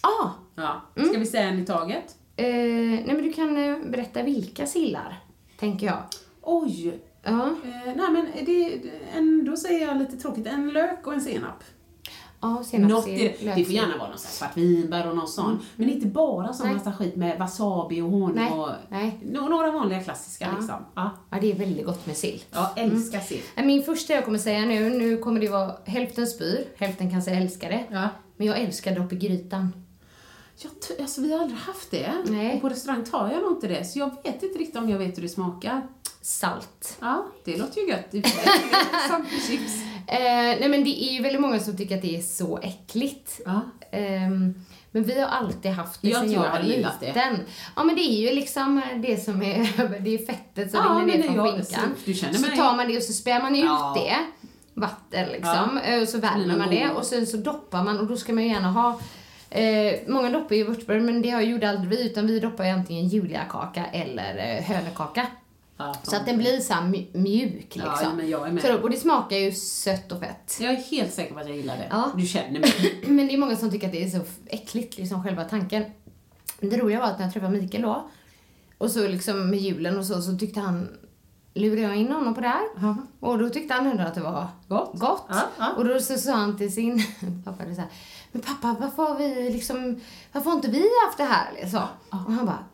Ah, 0.00 0.28
Ja. 0.54 0.80
Ska 1.04 1.18
vi 1.18 1.26
säga 1.26 1.48
en 1.48 1.58
i 1.58 1.66
taget? 1.66 2.16
Eh, 2.44 3.04
nej 3.06 3.14
men 3.14 3.22
du 3.22 3.32
kan 3.32 3.56
eh, 3.56 3.76
berätta 3.90 4.22
vilka 4.22 4.66
sillar, 4.66 5.18
tänker 5.58 5.86
jag. 5.86 5.98
Oj! 6.42 6.98
Ja, 7.22 7.30
Eh, 7.64 7.94
nej 7.96 8.10
men 8.12 8.26
det, 8.46 8.80
en, 9.16 9.44
då 9.44 9.56
säger 9.56 9.86
jag 9.86 9.98
lite 9.98 10.16
tråkigt, 10.16 10.46
en 10.46 10.68
lök 10.70 11.06
och 11.06 11.12
en 11.14 11.20
senap. 11.20 11.64
ja 12.40 12.62
senap, 12.64 13.04
sill, 13.04 13.18
det 13.18 13.44
löksill. 13.44 13.64
får 13.66 13.74
gärna 13.74 13.96
vara 13.98 14.08
någon 14.08 14.18
svartvinbär 14.18 15.08
och 15.10 15.16
någon 15.16 15.28
sån. 15.28 15.58
Men 15.76 15.90
inte 15.90 16.06
bara 16.06 16.52
sån 16.52 16.66
Nej. 16.66 16.76
massa 16.76 16.92
skit 16.92 17.16
med 17.16 17.38
wasabi 17.38 18.00
och 18.00 18.10
honung 18.10 18.32
Nej, 18.34 18.52
och 18.52 18.68
nej. 18.88 19.18
några 19.22 19.70
vanliga 19.70 20.00
klassiska 20.02 20.44
Ja. 20.52 20.58
liksom. 20.58 20.76
Ja. 20.94 21.10
Ja, 21.30 21.38
det 21.40 21.52
är 21.52 21.56
väldigt 21.56 21.86
gott 21.86 22.06
med 22.06 22.16
sill. 22.16 22.42
Jag 22.52 22.78
älskar 22.78 23.20
sill. 23.20 23.40
Nej, 23.56 23.66
Min 23.66 23.82
första 23.82 24.12
jag 24.12 24.24
kommer 24.24 24.38
säga 24.38 24.60
nu, 24.64 24.90
nu 24.90 25.16
kommer 25.16 25.40
det 25.40 25.48
vara 25.48 25.72
hälften 25.84 26.26
spyr, 26.26 26.64
hälften 26.76 27.10
kan 27.10 27.22
säga 27.22 27.36
älskar 27.40 27.68
det. 27.68 27.84
Ja. 27.90 28.08
Men 28.36 28.46
jag 28.46 28.58
älskar 28.58 28.94
dopp 28.94 29.12
i 29.12 29.16
grytan. 29.16 29.72
Jag, 30.62 31.00
alltså, 31.00 31.20
vi 31.20 31.32
har 31.32 31.40
aldrig 31.40 31.58
haft 31.60 31.90
det. 31.90 32.12
Nej. 32.26 32.54
Och 32.54 32.60
på 32.60 32.68
restaurang 32.68 33.04
tar 33.04 33.30
jag 33.32 33.42
nog 33.42 33.52
inte 33.52 33.68
det. 33.68 33.84
Så 33.84 33.98
jag 33.98 34.10
vet 34.24 34.42
inte 34.42 34.58
riktigt 34.58 34.76
om 34.76 34.88
jag 34.90 34.98
vet 34.98 35.16
hur 35.18 35.22
det 35.22 35.28
smakar. 35.28 35.82
Salt. 36.22 36.96
Ja, 37.00 37.26
det 37.44 37.56
låter 37.56 37.80
ju 37.80 37.88
gött. 37.88 38.04
Det 38.10 38.18
är 38.18 39.08
Som 39.08 39.26
chips. 39.48 39.72
Eh, 40.06 40.16
nej 40.60 40.68
men 40.68 40.84
det 40.84 41.04
är 41.04 41.12
ju 41.12 41.22
väldigt 41.22 41.40
många 41.40 41.60
som 41.60 41.76
tycker 41.76 41.96
att 41.96 42.02
det 42.02 42.16
är 42.16 42.22
så 42.22 42.58
äckligt. 42.62 43.40
Ja. 43.46 43.60
Ehm, 43.92 44.54
men 44.90 45.04
vi 45.04 45.20
har 45.20 45.28
alltid 45.28 45.70
haft 45.70 46.02
det 46.02 46.08
Jag 46.08 46.20
sen 46.20 46.32
jag 46.32 46.40
var 46.50 46.60
gillat 46.60 47.00
det. 47.00 47.06
liten. 47.06 47.36
Ja 47.76 47.84
men 47.84 47.94
det 47.96 48.00
är 48.02 48.28
ju 48.28 48.34
liksom 48.34 48.82
det 49.02 49.24
som 49.24 49.42
är, 49.42 49.58
det 50.00 50.14
är 50.14 50.26
fettet 50.26 50.70
som 50.70 50.80
Ja, 50.84 51.00
rinner 51.14 51.28
ner 51.28 51.34
från 51.34 51.64
skinkan. 52.04 52.34
så 52.34 52.56
tar 52.56 52.76
man 52.76 52.88
det 52.88 52.96
och 52.96 53.02
så 53.02 53.12
spär 53.12 53.42
man 53.42 53.56
ut 53.56 53.64
Ja. 53.64 53.96
det, 53.96 54.16
vatten 54.80 55.28
liksom, 55.32 55.78
eh, 55.84 56.02
och 56.02 56.08
så 56.08 56.18
värmer 56.18 56.56
man 56.56 56.70
det 56.70 56.90
och 56.90 57.04
sen 57.04 57.26
så 57.26 57.36
doppar 57.36 57.84
man 57.84 57.98
och 57.98 58.06
då 58.06 58.16
ska 58.16 58.32
man 58.32 58.44
ju 58.44 58.50
gärna 58.50 58.72
ha 58.72 59.00
Eh, 59.50 60.00
många 60.06 60.30
doppar 60.30 60.56
ju 60.56 60.64
vörtbröd 60.64 61.02
men 61.02 61.22
det 61.22 61.30
har 61.30 61.40
gjorde 61.40 61.70
aldrig 61.70 61.88
vi 61.90 62.06
utan 62.06 62.26
vi 62.26 62.40
doppar 62.40 62.64
ju 62.64 62.70
antingen 62.70 63.08
juliakaka 63.08 63.86
eller 63.86 64.56
eh, 64.56 64.62
hönökaka. 64.62 65.26
Ja, 65.76 65.94
Så 66.02 66.16
att 66.16 66.26
den 66.26 66.38
blir 66.38 66.60
så 66.60 66.74
mjuk 67.18 67.76
liksom. 67.76 67.98
Ja, 68.02 68.12
men 68.16 68.30
jag 68.30 68.46
är 68.46 68.52
med. 68.52 68.62
Så, 68.62 68.78
och 68.78 68.90
det 68.90 68.96
smakar 68.96 69.36
ju 69.36 69.52
sött 69.52 70.12
och 70.12 70.20
fett. 70.20 70.58
Jag 70.60 70.72
är 70.72 70.76
helt 70.76 71.12
säker 71.12 71.34
på 71.34 71.40
att 71.40 71.48
jag 71.48 71.56
gillar 71.56 71.76
det. 71.76 71.86
Ja. 71.90 72.12
Du 72.16 72.26
känner 72.26 72.60
mig. 72.60 73.00
Men 73.06 73.26
det 73.26 73.34
är 73.34 73.38
många 73.38 73.56
som 73.56 73.70
tycker 73.70 73.86
att 73.86 73.92
det 73.92 74.04
är 74.04 74.10
så 74.10 74.20
äckligt, 74.46 74.98
liksom 74.98 75.22
själva 75.22 75.44
tanken. 75.44 75.84
Det 76.60 76.76
roliga 76.76 77.00
var 77.00 77.06
att 77.06 77.18
när 77.18 77.26
jag 77.26 77.32
träffade 77.32 77.60
Mikael 77.60 77.82
då, 77.82 78.10
och 78.78 78.90
så 78.90 79.08
liksom 79.08 79.50
med 79.50 79.58
julen 79.58 79.98
och 79.98 80.04
så, 80.04 80.22
så 80.22 80.36
tyckte 80.36 80.60
han, 80.60 80.88
lurade 81.54 81.80
jag 81.80 81.96
in 81.96 82.12
honom 82.12 82.34
på 82.34 82.40
det 82.40 82.48
här. 82.48 82.96
Och 83.20 83.38
då 83.38 83.50
tyckte 83.50 83.74
han 83.74 83.86
ändå 83.86 84.02
att 84.02 84.14
det 84.14 84.20
var 84.20 84.46
Gott. 84.68 84.98
gott. 84.98 85.26
Ja, 85.28 85.42
ja. 85.58 85.72
Och 85.76 85.84
då 85.84 86.00
så 86.00 86.18
sa 86.18 86.32
han 86.32 86.58
till 86.58 86.74
sin 86.74 87.02
pappa 87.44 87.64
så 87.64 87.80
här, 87.80 87.88
men 88.32 88.42
pappa 88.42 88.76
varför 88.80 89.02
har 89.02 89.18
vi 89.18 89.50
liksom, 89.50 90.00
varför 90.32 90.50
har 90.50 90.56
inte 90.56 90.70
vi 90.70 90.88
haft 91.06 91.18
det 91.18 91.24
här 91.24 91.52
liksom? 91.62 91.82
Och 92.10 92.32
han 92.32 92.46
bara, 92.46 92.64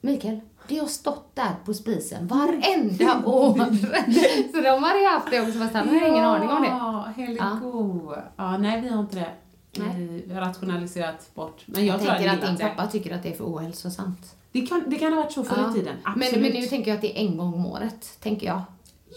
Mikael, 0.00 0.40
det 0.68 0.78
har 0.78 0.86
stått 0.86 1.30
där 1.34 1.54
på 1.64 1.74
spisen 1.74 2.26
varenda 2.26 3.24
år. 3.28 3.54
så 4.52 4.60
de 4.60 4.82
hade 4.82 5.00
ju 5.00 5.06
haft 5.06 5.30
det 5.30 5.40
också 5.40 5.58
fast 5.58 5.74
han 5.74 5.88
hade 5.88 6.08
ingen 6.08 6.24
aning 6.24 6.48
om 6.48 6.62
det. 6.62 6.68
Ja, 6.68 7.08
heligt 7.16 7.40
Ja. 7.40 8.22
Ja, 8.36 8.58
nej, 8.58 8.80
vi 8.80 8.88
har 8.88 9.00
inte 9.00 9.16
det. 9.16 9.30
Nej. 9.78 10.22
Vi 10.26 10.34
har 10.34 10.40
rationaliserat 10.40 11.34
bort. 11.34 11.62
Men 11.66 11.86
jag, 11.86 11.94
Jag 11.94 12.00
tror 12.00 12.14
tänker 12.14 12.34
att 12.34 12.58
din 12.58 12.68
pappa 12.68 12.86
tycker 12.86 13.14
att 13.14 13.22
det 13.22 13.28
är 13.28 13.36
för 13.36 13.44
ohälsosamt. 13.44 14.36
Det 14.52 14.66
kan, 14.66 14.82
det 14.86 14.96
kan 14.96 15.12
ha 15.12 15.22
varit 15.22 15.32
så 15.32 15.44
förr 15.44 15.70
i 15.70 15.74
tiden. 15.74 15.96
Absolut. 16.04 16.32
Men, 16.32 16.42
men 16.42 16.52
nu 16.52 16.66
tänker 16.66 16.90
jag 16.90 16.94
att 16.96 17.02
det 17.02 17.18
är 17.18 17.26
en 17.26 17.36
gång 17.36 17.54
om 17.54 17.66
året, 17.66 18.18
tänker 18.20 18.46
jag. 18.46 18.62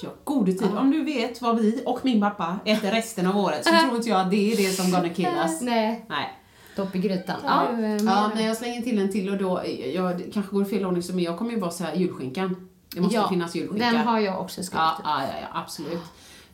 Ja, 0.02 0.10
gode 0.24 0.54
tid. 0.54 0.78
Om 0.78 0.92
du 0.92 1.04
vet 1.04 1.42
vad 1.42 1.60
vi 1.60 1.84
och 1.86 2.00
min 2.04 2.22
pappa 2.22 2.60
äter 2.66 2.92
resten 2.92 3.28
av 3.28 3.38
året 3.38 3.66
så 3.66 3.72
tror 3.84 3.96
inte 3.96 4.10
jag 4.10 4.22
att 4.22 4.32
det 4.32 4.52
är 4.54 4.58
det 4.58 4.74
som 4.74 4.92
gonna 4.92 5.10
kill 5.10 5.26
us. 5.26 5.62
Nej, 5.62 6.06
Nej. 6.10 6.38
dopp 6.76 6.96
i 6.96 7.00
grytan. 7.00 7.36
Ja, 7.46 7.68
Ja, 7.72 8.26
eh, 8.26 8.36
men 8.36 8.46
jag 8.46 8.58
slänger 8.58 8.82
till 8.82 9.00
en 9.00 9.12
till 9.12 9.30
och 9.30 9.38
då, 9.38 9.62
jag 9.94 10.24
kanske 10.34 10.52
går 10.52 10.62
i 10.64 10.66
fel 10.66 10.86
ordning, 10.86 11.04
men 11.10 11.24
jag 11.24 11.38
kommer 11.38 11.52
ju 11.52 11.60
bara 11.60 11.72
säga 11.72 11.96
julskinkan. 11.96 12.70
Det 12.96 13.02
måste 13.02 13.16
Ja, 13.16 13.30
finnas 13.30 13.56
julskinka. 13.56 13.86
Den 13.86 13.96
har 13.96 14.20
jag 14.20 14.42
också 14.42 14.64
skrivit. 14.64 14.82
Ja, 14.82 15.02
ja, 15.04 15.22
ja, 15.22 15.34
ja 15.42 15.60
absolut. 15.60 16.02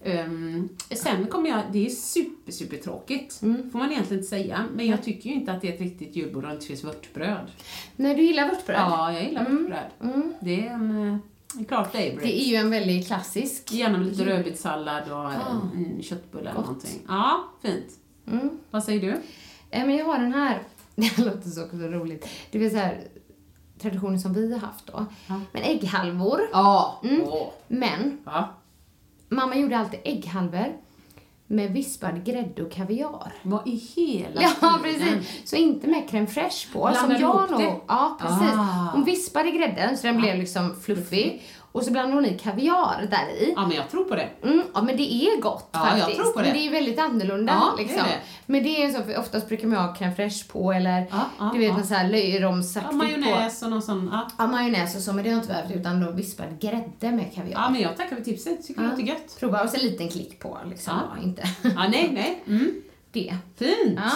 Ehm, 0.04 0.70
sen 0.92 1.28
kommer 1.28 1.50
jag, 1.50 1.62
det 1.72 1.86
är 1.86 1.90
super, 1.90 2.52
super 2.52 2.78
tråkigt. 2.78 3.40
Mm. 3.42 3.70
får 3.72 3.80
man 3.80 3.92
egentligen 3.92 4.20
inte 4.20 4.30
säga, 4.30 4.66
men 4.76 4.88
jag 4.88 5.04
tycker 5.04 5.30
ju 5.30 5.36
inte 5.36 5.52
att 5.52 5.62
det 5.62 5.70
är 5.70 5.74
ett 5.74 5.82
riktigt 5.82 6.16
julbord 6.16 6.44
om 6.44 6.50
det 6.50 6.56
inte 6.56 6.68
finns 6.68 6.84
vörtbröd. 6.84 7.52
Nej, 7.96 8.16
du 8.16 8.22
gillar 8.24 8.48
vörtbröd? 8.50 8.78
Ja, 8.80 9.14
jag 9.14 9.24
gillar 9.24 9.44
vörtbröd. 9.50 10.34
Det 10.40 10.68
är 10.68 10.72
en, 10.72 11.22
klar 11.68 11.84
favorite. 11.84 12.20
Det 12.22 12.42
är 12.42 12.46
ju 12.46 12.56
en 12.56 12.70
väldigt 12.70 13.08
klassisk. 13.08 13.72
Gärna 13.72 13.98
med 13.98 14.08
lite 14.08 14.26
rödbetssallad 14.26 15.12
och 15.12 15.34
en, 15.34 15.40
en 15.96 16.04
köttbulle 16.04 16.50
eller 16.50 16.60
någonting. 16.62 17.02
Ja, 17.08 17.44
fint. 17.62 17.86
Mm. 18.28 18.50
Vad 18.72 18.84
säger 18.84 19.02
du? 19.02 19.12
Eh, 19.70 19.86
Men 19.86 19.96
jag 19.96 20.06
har 20.06 20.18
den 20.20 20.34
här, 20.34 20.60
det 20.96 21.18
låter 21.18 21.50
så 21.50 21.64
också 21.66 21.78
roligt. 21.78 22.28
Det 22.52 22.60
vill 22.60 22.72
säga 22.72 22.92
traditionen 23.80 24.20
som 24.20 24.34
vi 24.34 24.54
har 24.54 24.60
haft 24.60 24.88
då. 24.88 25.06
Men 25.28 25.64
ägghalvor. 25.64 26.42
Ja. 26.52 27.02
Mm. 27.04 27.22
Åh. 27.28 27.48
Men 27.68 28.18
Ja. 28.26 28.50
mamma 29.30 29.56
gjorde 29.56 29.78
alltid 29.78 30.00
ägghalvor 30.04 30.78
med 31.48 31.72
vispad 31.72 32.26
grädde 32.26 32.64
och 32.64 32.72
kaviar. 32.72 33.34
Vad 33.44 33.68
i 33.68 33.76
hela 33.96 34.42
Ja, 34.42 34.80
precis. 34.84 35.50
Så 35.50 35.56
inte 35.56 35.88
med 35.88 36.10
crème 36.10 36.28
fraîche 36.28 36.74
på. 36.74 36.80
Blandar 36.80 37.02
som 37.02 37.12
jag 37.22 37.52
nog... 37.52 37.60
det? 37.60 37.76
Ja, 37.88 38.18
precis. 38.22 38.54
Ah. 38.54 38.90
Hon 38.94 39.04
vispade 39.04 39.52
grädden 39.52 39.98
så 39.98 40.08
den 40.08 40.18
blev 40.18 40.38
liksom 40.38 40.76
fluffig. 40.82 41.42
Och 41.76 41.84
så 41.84 41.92
blandade 41.92 42.16
hon 42.16 42.26
i 42.26 42.38
kaviar 42.38 43.08
där 43.12 43.30
i. 43.44 43.54
Ja, 43.56 43.68
men 43.68 43.78
jag 43.78 43.90
tror 43.90 44.04
på 44.04 44.16
det. 44.16 44.30
Mm, 44.44 44.62
ja, 44.74 44.82
men 44.82 44.98
det 44.98 45.14
är 45.14 45.42
gott 45.42 45.70
Ja, 45.72 45.88
jag 45.90 45.98
faktiskt. 46.00 46.22
tror 46.22 46.32
på 46.34 46.40
det. 46.40 46.46
Men 46.46 46.54
det 46.58 46.68
är 46.68 46.72
väldigt 46.72 47.00
annorlunda. 47.00 47.54
Ja, 47.54 47.74
det 47.78 47.84
är 47.84 47.88
liksom. 47.88 48.04
det. 48.08 48.20
Men 48.46 48.64
det 48.64 48.84
är 48.84 48.90
så, 48.94 49.04
för 49.04 49.18
oftast 49.20 49.48
brukar 49.48 49.68
man 49.68 49.78
ha 49.86 49.94
crème 49.94 50.16
fraîche 50.16 50.52
på 50.52 50.72
eller 50.72 51.06
Ja, 51.12 51.26
ja, 51.40 51.50
du 51.54 51.60
vet 51.60 51.78
ja. 51.78 51.84
sån 51.84 51.98
här 51.98 52.10
löjromsaktigt 52.10 52.86
Ja, 52.94 53.00
på. 53.00 53.20
majonnäs 53.20 53.64
och 53.64 53.70
någon 53.70 53.82
sån. 53.82 54.10
Ja. 54.14 54.28
Ja, 54.38 54.48
majonnäs 54.48 54.96
och 54.96 55.02
så, 55.02 55.14
men 55.14 55.24
det 55.24 55.30
har 55.30 55.36
jag 55.36 55.44
inte 55.44 55.54
behövt 55.54 55.72
utan 55.76 56.02
då 56.06 56.12
vispad 56.12 56.60
grädde 56.60 57.12
med 57.16 57.34
kaviar. 57.36 57.54
ja, 57.62 57.70
men 57.70 57.82
jag 57.82 57.98
tackar 57.98 58.16
för 58.16 58.24
tipset. 58.24 58.68
Tycker 58.68 58.82
det 58.82 58.88
låter 58.88 59.04
gött. 59.04 59.40
Prova 59.40 59.64
och 59.64 59.70
så 59.70 59.76
en 59.78 59.84
liten 59.84 60.10
klick 60.10 60.40
på 60.40 60.58
liksom. 60.70 60.94
Ja. 60.98 61.16
Ja. 61.18 61.24
Inte 61.24 61.44
Ja, 61.62 61.88
nej, 61.90 62.10
nej. 62.14 62.44
Mm. 62.48 62.82
det. 63.12 63.36
Fint. 63.58 64.00
Ja. 64.04 64.12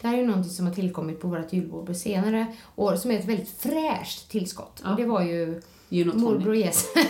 Det 0.00 0.06
här 0.08 0.14
är 0.14 0.18
ju 0.20 0.26
någonting 0.26 0.52
som 0.52 0.66
har 0.66 0.74
tillkommit 0.74 1.20
på 1.20 1.28
vårt 1.28 1.52
julbord 1.52 1.96
senare 1.96 2.46
år 2.76 2.96
som 2.96 3.10
är 3.10 3.18
ett 3.18 3.24
väldigt 3.24 3.60
fräscht 3.60 4.30
tillskott. 4.30 4.80
Ja. 4.84 4.90
Och 4.90 4.96
det 4.96 5.04
var 5.04 5.22
ju. 5.22 5.62
Morbror 5.90 6.56
Jesper, 6.56 7.02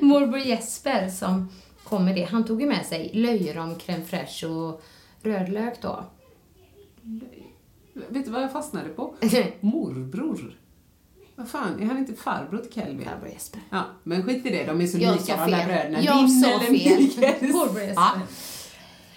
morbror 0.04 0.38
Jesper 0.38 1.08
som 1.08 1.48
kom 1.84 2.04
med 2.04 2.14
det. 2.14 2.24
Han 2.24 2.44
tog 2.44 2.60
ju 2.60 2.66
med 2.68 2.86
sig 2.86 3.10
löjrom, 3.14 3.74
crème 3.74 4.04
fraîche 4.04 4.44
och 4.46 4.82
rödlök 5.22 5.82
då. 5.82 6.04
Vet 8.08 8.24
du 8.24 8.30
vad 8.30 8.42
jag 8.42 8.52
fastnade 8.52 8.88
på? 8.88 9.14
Morbror. 9.60 10.56
Vad 11.36 11.48
fan, 11.48 11.80
är 11.82 11.86
han 11.86 11.98
inte 11.98 12.12
farbror 12.14 12.58
till 12.58 12.72
Kelvin? 12.72 13.04
Farbror 13.04 13.28
Jesper. 13.28 13.60
Ja, 13.70 13.84
men 14.02 14.22
skit 14.22 14.46
i 14.46 14.50
det, 14.50 14.64
de 14.64 14.80
är 14.80 14.86
så 14.86 14.98
Jag 14.98 15.12
lika 15.16 15.36
fel. 15.36 15.50
bröderna. 15.66 16.02
Jag 16.02 16.16
Din 16.18 16.42
sa 16.42 16.60
fel. 16.60 16.72
Morbror 17.52 17.80
Jesper. 17.82 17.94
Ja. 18.02 18.20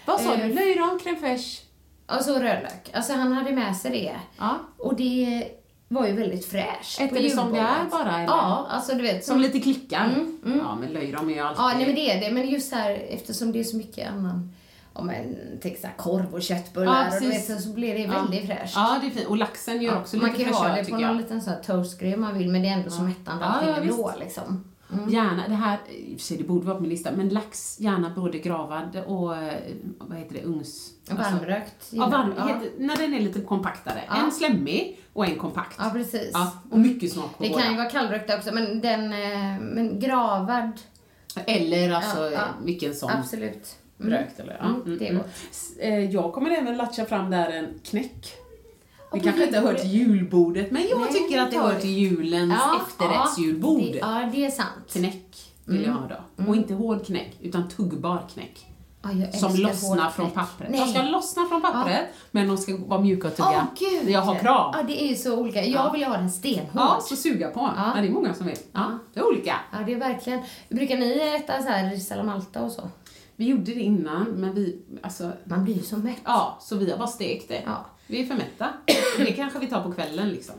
Vad 0.06 0.22
sa 0.22 0.34
Eh, 0.36 0.48
du? 0.48 0.54
Löjrom, 0.54 1.00
crème 1.00 1.20
fraîche? 1.20 1.62
Och 2.18 2.22
så 2.26 2.34
rödlök. 2.34 2.90
Alltså 2.94 3.14
han 3.14 3.32
hade 3.32 3.52
med 3.52 3.78
sig 3.78 3.92
det. 3.92 4.16
Ja. 4.38 4.60
Och 4.78 4.96
det 4.96 5.44
var 5.94 6.08
ju 6.08 6.14
väldigt 6.14 6.46
fräscht. 6.46 7.00
Äter 7.02 7.22
det 7.24 7.30
som 7.30 7.54
det 7.54 7.60
är 7.60 7.86
bara, 7.92 8.16
eller? 8.16 8.24
Ja, 8.28 8.68
alltså 8.70 8.96
du 8.96 9.02
vet. 9.02 9.26
Som 9.26 9.40
lite 9.40 9.60
klickar? 9.60 10.06
Mm, 10.06 10.38
mm. 10.46 10.58
Ja, 10.58 10.76
men 10.76 10.90
löjrom 10.90 11.30
är 11.30 11.34
ju 11.34 11.40
alltid... 11.40 11.60
Ja, 11.64 11.74
nej 11.76 11.86
men 11.86 11.96
det 11.96 12.12
är 12.12 12.22
det. 12.22 12.32
Men 12.32 12.48
just 12.50 12.74
här, 12.74 12.92
eftersom 13.10 13.52
det 13.52 13.60
är 13.60 13.64
så 13.64 13.78
mycket 13.78 14.10
annan, 14.10 14.52
om 14.94 15.10
en 15.10 15.36
tänk 15.62 15.78
så 15.78 15.88
här, 15.88 15.94
korv 15.98 16.34
och 16.34 16.42
köttbullar 16.42 17.06
Ja, 17.10 17.16
och 17.16 17.22
du 17.22 17.28
vet, 17.30 17.62
så, 17.64 17.70
blir 17.70 17.94
det 17.94 18.00
Ja. 18.00 18.12
väldigt 18.22 18.46
fräscht. 18.48 18.74
Ja, 18.76 18.98
det 19.02 19.08
är 19.08 19.12
fint. 19.12 19.28
Och 19.28 19.38
laxen 19.38 19.82
gör 19.82 19.98
också 19.98 20.18
man 20.18 20.26
lite 20.32 20.44
kan 20.44 20.52
ju 20.52 20.58
ha 20.58 20.64
fräschör, 20.64 20.84
det 20.84 20.90
på 20.90 20.98
någon 20.98 21.18
liten 21.18 21.42
toastgrej 21.66 22.14
om 22.14 22.22
man 22.22 22.38
vill, 22.38 22.50
men 22.50 22.62
det 22.62 22.68
är 22.68 22.74
ändå 22.74 22.90
så 22.90 23.02
mättande 23.02 23.46
Ja, 23.46 23.50
allting 23.52 23.70
ja, 23.70 23.76
ändå 23.76 24.08
visst. 24.08 24.20
liksom. 24.20 24.64
Gärna, 25.10 25.48
det 25.48 25.54
här, 25.54 25.78
i 25.90 26.16
och 26.16 26.20
för 26.20 26.26
sig 26.26 26.38
det 26.38 26.44
borde 26.44 26.66
vara 26.66 26.76
på 26.76 26.82
min 26.82 26.90
lista, 26.90 27.12
men 27.12 27.30
lax, 27.30 27.80
gärna 27.80 28.10
både 28.16 28.40
gravad 28.40 29.04
och, 29.08 29.38
eh, 29.38 29.54
vad 29.98 30.18
heter 30.18 30.34
det, 30.36 30.42
ugns... 30.44 30.90
Och 31.12 31.18
varmrökt. 31.18 31.88
Ja, 31.90 32.06
varm, 32.10 32.34
ja. 32.38 32.48
heter, 32.48 32.70
när 32.78 32.96
den 32.98 33.14
är 33.14 33.20
lite 33.20 33.42
kompaktare. 33.42 34.02
Ja. 34.08 34.16
En 34.26 34.32
slemmig 34.32 35.00
och 35.14 35.26
en 35.26 35.36
kompakt. 35.36 35.76
ja, 35.80 35.90
precis. 35.94 36.30
Ja, 36.34 36.52
och 36.72 36.80
mycket 36.80 37.12
smak 37.12 37.38
på 37.38 37.44
Det 37.44 37.50
båda. 37.50 37.62
kan 37.62 37.72
ju 37.72 37.78
vara 37.78 37.90
kallrökt 37.90 38.34
också, 38.34 38.52
men 38.54 38.82
den, 38.82 39.04
eh, 39.14 39.60
men 39.62 40.00
gravad, 40.00 40.72
Eller 41.46 41.92
alltså 41.94 42.18
Ja, 42.24 42.32
ja. 42.32 42.46
vilken 42.64 42.96
som 42.96 43.10
absolut. 43.10 43.76
Mm. 44.00 44.12
rökt 44.14 44.40
eller 44.40 44.58
ja. 44.62 44.66
Mm, 44.66 44.98
det 45.00 45.08
är 45.10 45.14
gott. 45.16 45.28
S- 45.52 45.78
eh, 45.80 46.00
Jag 46.10 46.34
kommer 46.34 46.50
även 46.52 46.78
latcha 46.78 47.06
fram 47.06 47.32
där 47.32 47.50
en 47.52 47.80
knäck. 47.84 48.34
Ja, 49.14 49.20
på 49.20 49.24
kanske 49.24 49.44
inte 49.46 49.60
hör 49.60 49.64
julbordet. 49.66 49.82
till 49.82 49.92
julbordet, 49.92 50.72
men 50.72 50.88
jag 50.90 51.00
Nej, 51.02 51.14
tycker 51.14 51.42
att 51.42 51.52
det 51.52 51.58
hör 51.60 51.80
till 51.80 51.90
julens 51.90 52.54
efterrättsjulbord. 52.82 53.82
Ja, 53.82 53.88
det, 53.92 53.98
ja, 53.98 54.30
det 54.34 54.46
är 54.46 54.50
sant. 54.52 54.92
Knäck 54.94 55.54
vill 55.66 55.84
jag 55.84 55.92
ha 55.94 56.08
då. 56.08 56.44
Och 56.48 56.56
inte 56.56 56.74
hård 56.74 57.06
knäck, 57.06 57.38
utan 57.42 57.70
tuggbar 57.70 58.26
knäck. 58.34 58.66
Ja, 59.06 59.12
jag 59.12 59.36
Som 59.36 59.56
lossnar 59.56 60.10
från 60.10 60.32
pappret. 60.32 60.70
Nej. 60.72 60.80
De 60.80 60.88
ska 60.94 61.02
lossna 61.02 61.46
från 61.46 61.62
pappret, 61.62 62.06
men 62.32 62.48
de 62.48 62.58
ska 62.58 62.78
vara 62.78 63.02
mjuka 63.02 63.28
och 63.28 63.36
tugga. 63.36 63.50
Åh, 63.50 63.64
gud! 64.02 64.10
Jag 64.10 64.22
har 64.22 64.36
krav. 64.36 64.74
Ja, 64.78 64.84
det 64.84 65.04
är 65.04 65.08
ju 65.08 65.16
så 65.16 65.38
olika. 65.40 65.66
Jag 65.66 65.86
Ja. 65.86 65.92
vill 65.92 66.02
ju 66.02 66.08
ha 66.08 66.18
den 66.18 66.32
stenhård. 66.32 66.70
Ja, 66.74 67.00
så 67.02 67.16
suga 67.16 67.50
på. 67.50 67.60
Ja. 67.60 67.92
Ja. 67.96 68.02
det 68.02 68.08
är 68.08 68.12
många 68.12 68.34
som 68.34 68.46
vill. 68.48 68.58
Ja, 68.72 69.00
det 69.14 69.20
är 69.20 69.28
olika. 69.28 69.56
Ja, 69.72 69.78
det 69.86 69.94
är 69.94 69.98
verkligen. 70.00 70.40
Brukar 70.70 70.98
ni 70.98 71.36
äta 71.36 71.62
så 71.62 71.70
här 71.70 71.90
ris 71.92 72.12
alla 72.12 72.24
malta 72.24 72.62
och 72.62 72.72
så? 72.72 72.90
Vi 73.36 73.46
gjorde 73.46 73.64
det 73.74 73.80
innan, 73.82 74.24
men 74.24 74.54
vi, 74.56 74.82
alltså, 75.02 75.32
Man 75.46 75.64
blir 75.64 75.74
ju 75.74 75.82
så 75.84 75.98
mätt. 75.98 76.18
ja, 76.26 76.58
så 76.62 76.76
vi 76.76 76.92
har 76.92 76.98
bara 76.98 77.08
stekt 77.08 77.48
det. 77.50 77.62
Ja. 77.66 77.86
Vi 78.08 78.22
är 78.22 78.26
för 78.26 78.36
mätta. 78.36 78.70
Det 79.18 79.32
kanske 79.32 79.60
vi 79.60 79.68
tar 79.68 79.84
på 79.84 79.92
kvällen 79.92 80.30
liksom. 80.30 80.56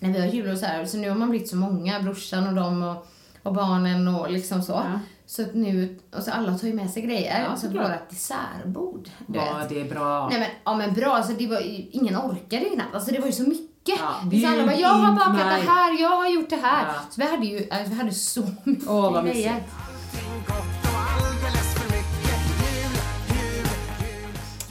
När 0.00 0.12
vi 0.12 0.20
har 0.20 0.26
jul 0.26 0.50
och 0.50 0.58
så 0.58 0.66
här, 0.66 0.84
så 0.84 0.96
nu 0.96 1.08
har 1.08 1.16
man 1.16 1.30
blivit 1.30 1.48
så 1.48 1.56
många, 1.56 2.00
brorsan 2.02 2.46
och 2.48 2.54
dem 2.54 2.82
och, 2.82 3.06
och 3.42 3.54
barnen 3.54 4.08
och 4.08 4.30
liksom 4.30 4.62
så. 4.62 4.72
Ja. 4.72 5.00
Så 5.26 5.42
att 5.42 5.54
nu, 5.54 5.98
och 6.16 6.22
så 6.22 6.30
alla 6.30 6.58
tar 6.58 6.68
ju 6.68 6.74
med 6.74 6.90
sig 6.90 7.02
grejer. 7.02 7.44
Ja, 7.50 7.56
så 7.56 7.68
vårt 7.68 8.10
dessertbord, 8.10 9.08
du 9.26 9.38
Ja, 9.38 9.58
vet. 9.58 9.68
det 9.68 9.80
är 9.80 9.84
bra. 9.84 10.28
Nej 10.28 10.38
men, 10.40 10.48
ja 10.64 10.74
men 10.76 10.94
bra, 10.94 11.14
alltså 11.16 11.32
det 11.32 11.46
var 11.46 11.60
ju, 11.60 11.86
ingen 11.92 12.16
orkade 12.16 12.64
ju 12.64 12.70
knappt. 12.70 12.94
Alltså 12.94 13.10
det 13.10 13.18
var 13.20 13.26
ju 13.26 13.32
så 13.32 13.42
mycket. 13.42 13.98
Ja, 13.98 14.40
så 14.42 14.48
alla 14.48 14.66
bara, 14.66 14.76
jag 14.76 14.88
har 14.88 15.12
bakat 15.12 15.36
det 15.64 15.70
här, 15.70 16.00
jag 16.02 16.08
har 16.16 16.28
gjort 16.28 16.50
det 16.50 16.56
här. 16.56 16.86
Ja. 16.86 17.00
Så 17.10 17.20
vi 17.20 17.26
hade 17.30 17.46
ju, 17.46 17.58
äh, 17.58 17.88
vi 17.88 17.94
hade 17.94 18.12
så 18.12 18.42
mycket 18.64 18.88
Åh, 18.88 19.12
vad 19.12 19.24
grejer. 19.24 19.52
mysigt. 19.54 20.75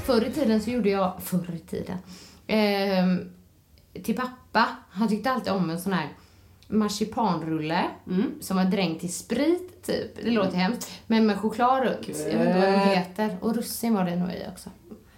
Förr 0.06 0.26
i 0.28 0.32
tiden 0.32 0.62
så 0.62 0.70
gjorde 0.70 0.90
jag, 0.90 1.14
förr 1.24 1.52
i 1.56 1.60
tiden, 1.60 1.98
ehm, 2.48 3.30
till 4.04 4.16
pappa, 4.16 4.68
han 4.90 5.08
tyckte 5.08 5.32
alltid 5.32 5.54
om 5.54 5.70
en 5.70 5.82
sån 5.82 5.94
här 5.94 6.10
marsipanrulle 6.68 7.86
Mm. 8.08 8.32
som 8.42 8.58
var 8.58 8.66
dränkt 8.66 9.04
i 9.04 9.08
sprit, 9.08 9.84
typ. 9.86 10.16
Det 10.24 10.32
låter 10.32 10.58
hemskt. 10.58 10.92
Men 11.08 11.26
med 11.28 11.38
choklad 11.38 11.84
runt. 11.84 12.08
Jag 12.08 12.16
vet 12.40 12.48
inte 12.48 12.60
vad 12.60 12.72
de 12.72 12.80
heter. 12.96 13.38
Och 13.42 13.56
russin 13.56 13.94
var 13.94 14.04
det 14.06 14.16
nog 14.16 14.30
i 14.32 14.46
också. 14.54 14.70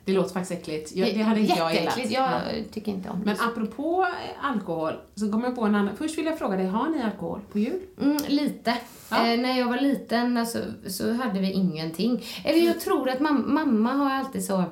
Det 0.08 0.14
låter 0.14 0.34
faktiskt 0.34 0.51
äckligt. 0.62 0.91
Jag, 0.95 1.14
det 1.16 1.22
hade 1.22 1.39
inte 1.39 1.53
jag 1.58 1.74
gillat. 1.76 1.97
Jag 1.97 2.12
Ja. 2.12 2.39
tycker 2.74 2.91
inte 2.91 3.10
om 3.10 3.20
det. 3.20 3.26
Men 3.26 3.36
apropå 3.49 4.08
eh, 4.08 4.45
alkohol, 4.45 4.93
så 5.16 5.32
kommer 5.32 5.45
jag 5.45 5.55
på 5.55 5.62
en 5.66 5.76
annan. 5.76 5.95
Först 5.97 6.18
vill 6.18 6.26
jag 6.26 6.38
fråga 6.38 6.58
dig, 6.58 6.68
har 6.68 6.89
ni 6.89 7.01
alkohol 7.03 7.39
på 7.51 7.60
jul? 7.60 7.80
Mm, 8.01 8.18
lite. 8.28 8.78
Ja. 9.10 9.28
Eh, 9.28 9.39
när 9.39 9.60
jag 9.60 9.68
var 9.68 9.78
liten 9.78 10.38
alltså, 10.38 10.60
så 10.89 11.14
hade 11.14 11.39
vi 11.39 11.51
ingenting. 11.51 12.26
Eller 12.45 12.66
jag 12.68 12.80
tror 12.80 13.10
att 13.10 13.20
mam- 13.20 13.45
mamma 13.47 13.93
har 13.93 14.12
alltid 14.12 14.45
så... 14.45 14.64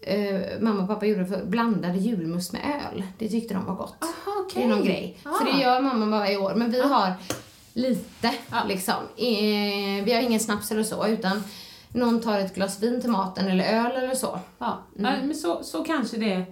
Eh, 0.00 0.40
mamma 0.60 0.82
och 0.82 0.88
pappa 0.88 1.06
gjorde 1.06 1.26
för 1.26 1.44
blandade 1.44 1.98
julmust 1.98 2.52
med 2.52 2.62
öl. 2.92 3.02
Det 3.18 3.28
tyckte 3.28 3.54
de 3.54 3.64
var 3.64 3.74
gott. 3.74 3.96
Aha, 4.00 4.46
Det 4.54 4.62
är 4.62 4.68
någon 4.68 4.84
grej. 4.84 5.18
Så 5.22 5.28
Ah. 5.28 5.44
det 5.52 5.60
gör 5.62 5.80
mamma 5.80 6.18
varje 6.18 6.36
år. 6.36 6.54
Men 6.54 6.70
vi 6.70 6.80
har 6.80 7.12
lite, 7.74 8.34
Ja. 8.50 8.56
liksom. 8.68 8.94
Eh, 9.16 10.04
vi 10.04 10.12
har 10.14 10.22
ingen 10.22 10.40
snaps 10.40 10.70
eller 10.70 10.82
så, 10.84 11.06
utan 11.06 11.42
någon 11.94 12.20
tar 12.20 12.38
ett 12.38 12.54
glas 12.54 12.82
vin 12.82 13.00
till 13.00 13.10
maten 13.10 13.46
eller 13.48 13.64
öl 13.64 13.92
eller 14.04 14.14
så. 14.14 14.38
Ja, 14.58 14.78
Mm. 14.98 15.26
Men 15.26 15.36
så, 15.36 15.62
så 15.62 15.84
kanske 15.84 16.16
det 16.16 16.32
är 16.32 16.44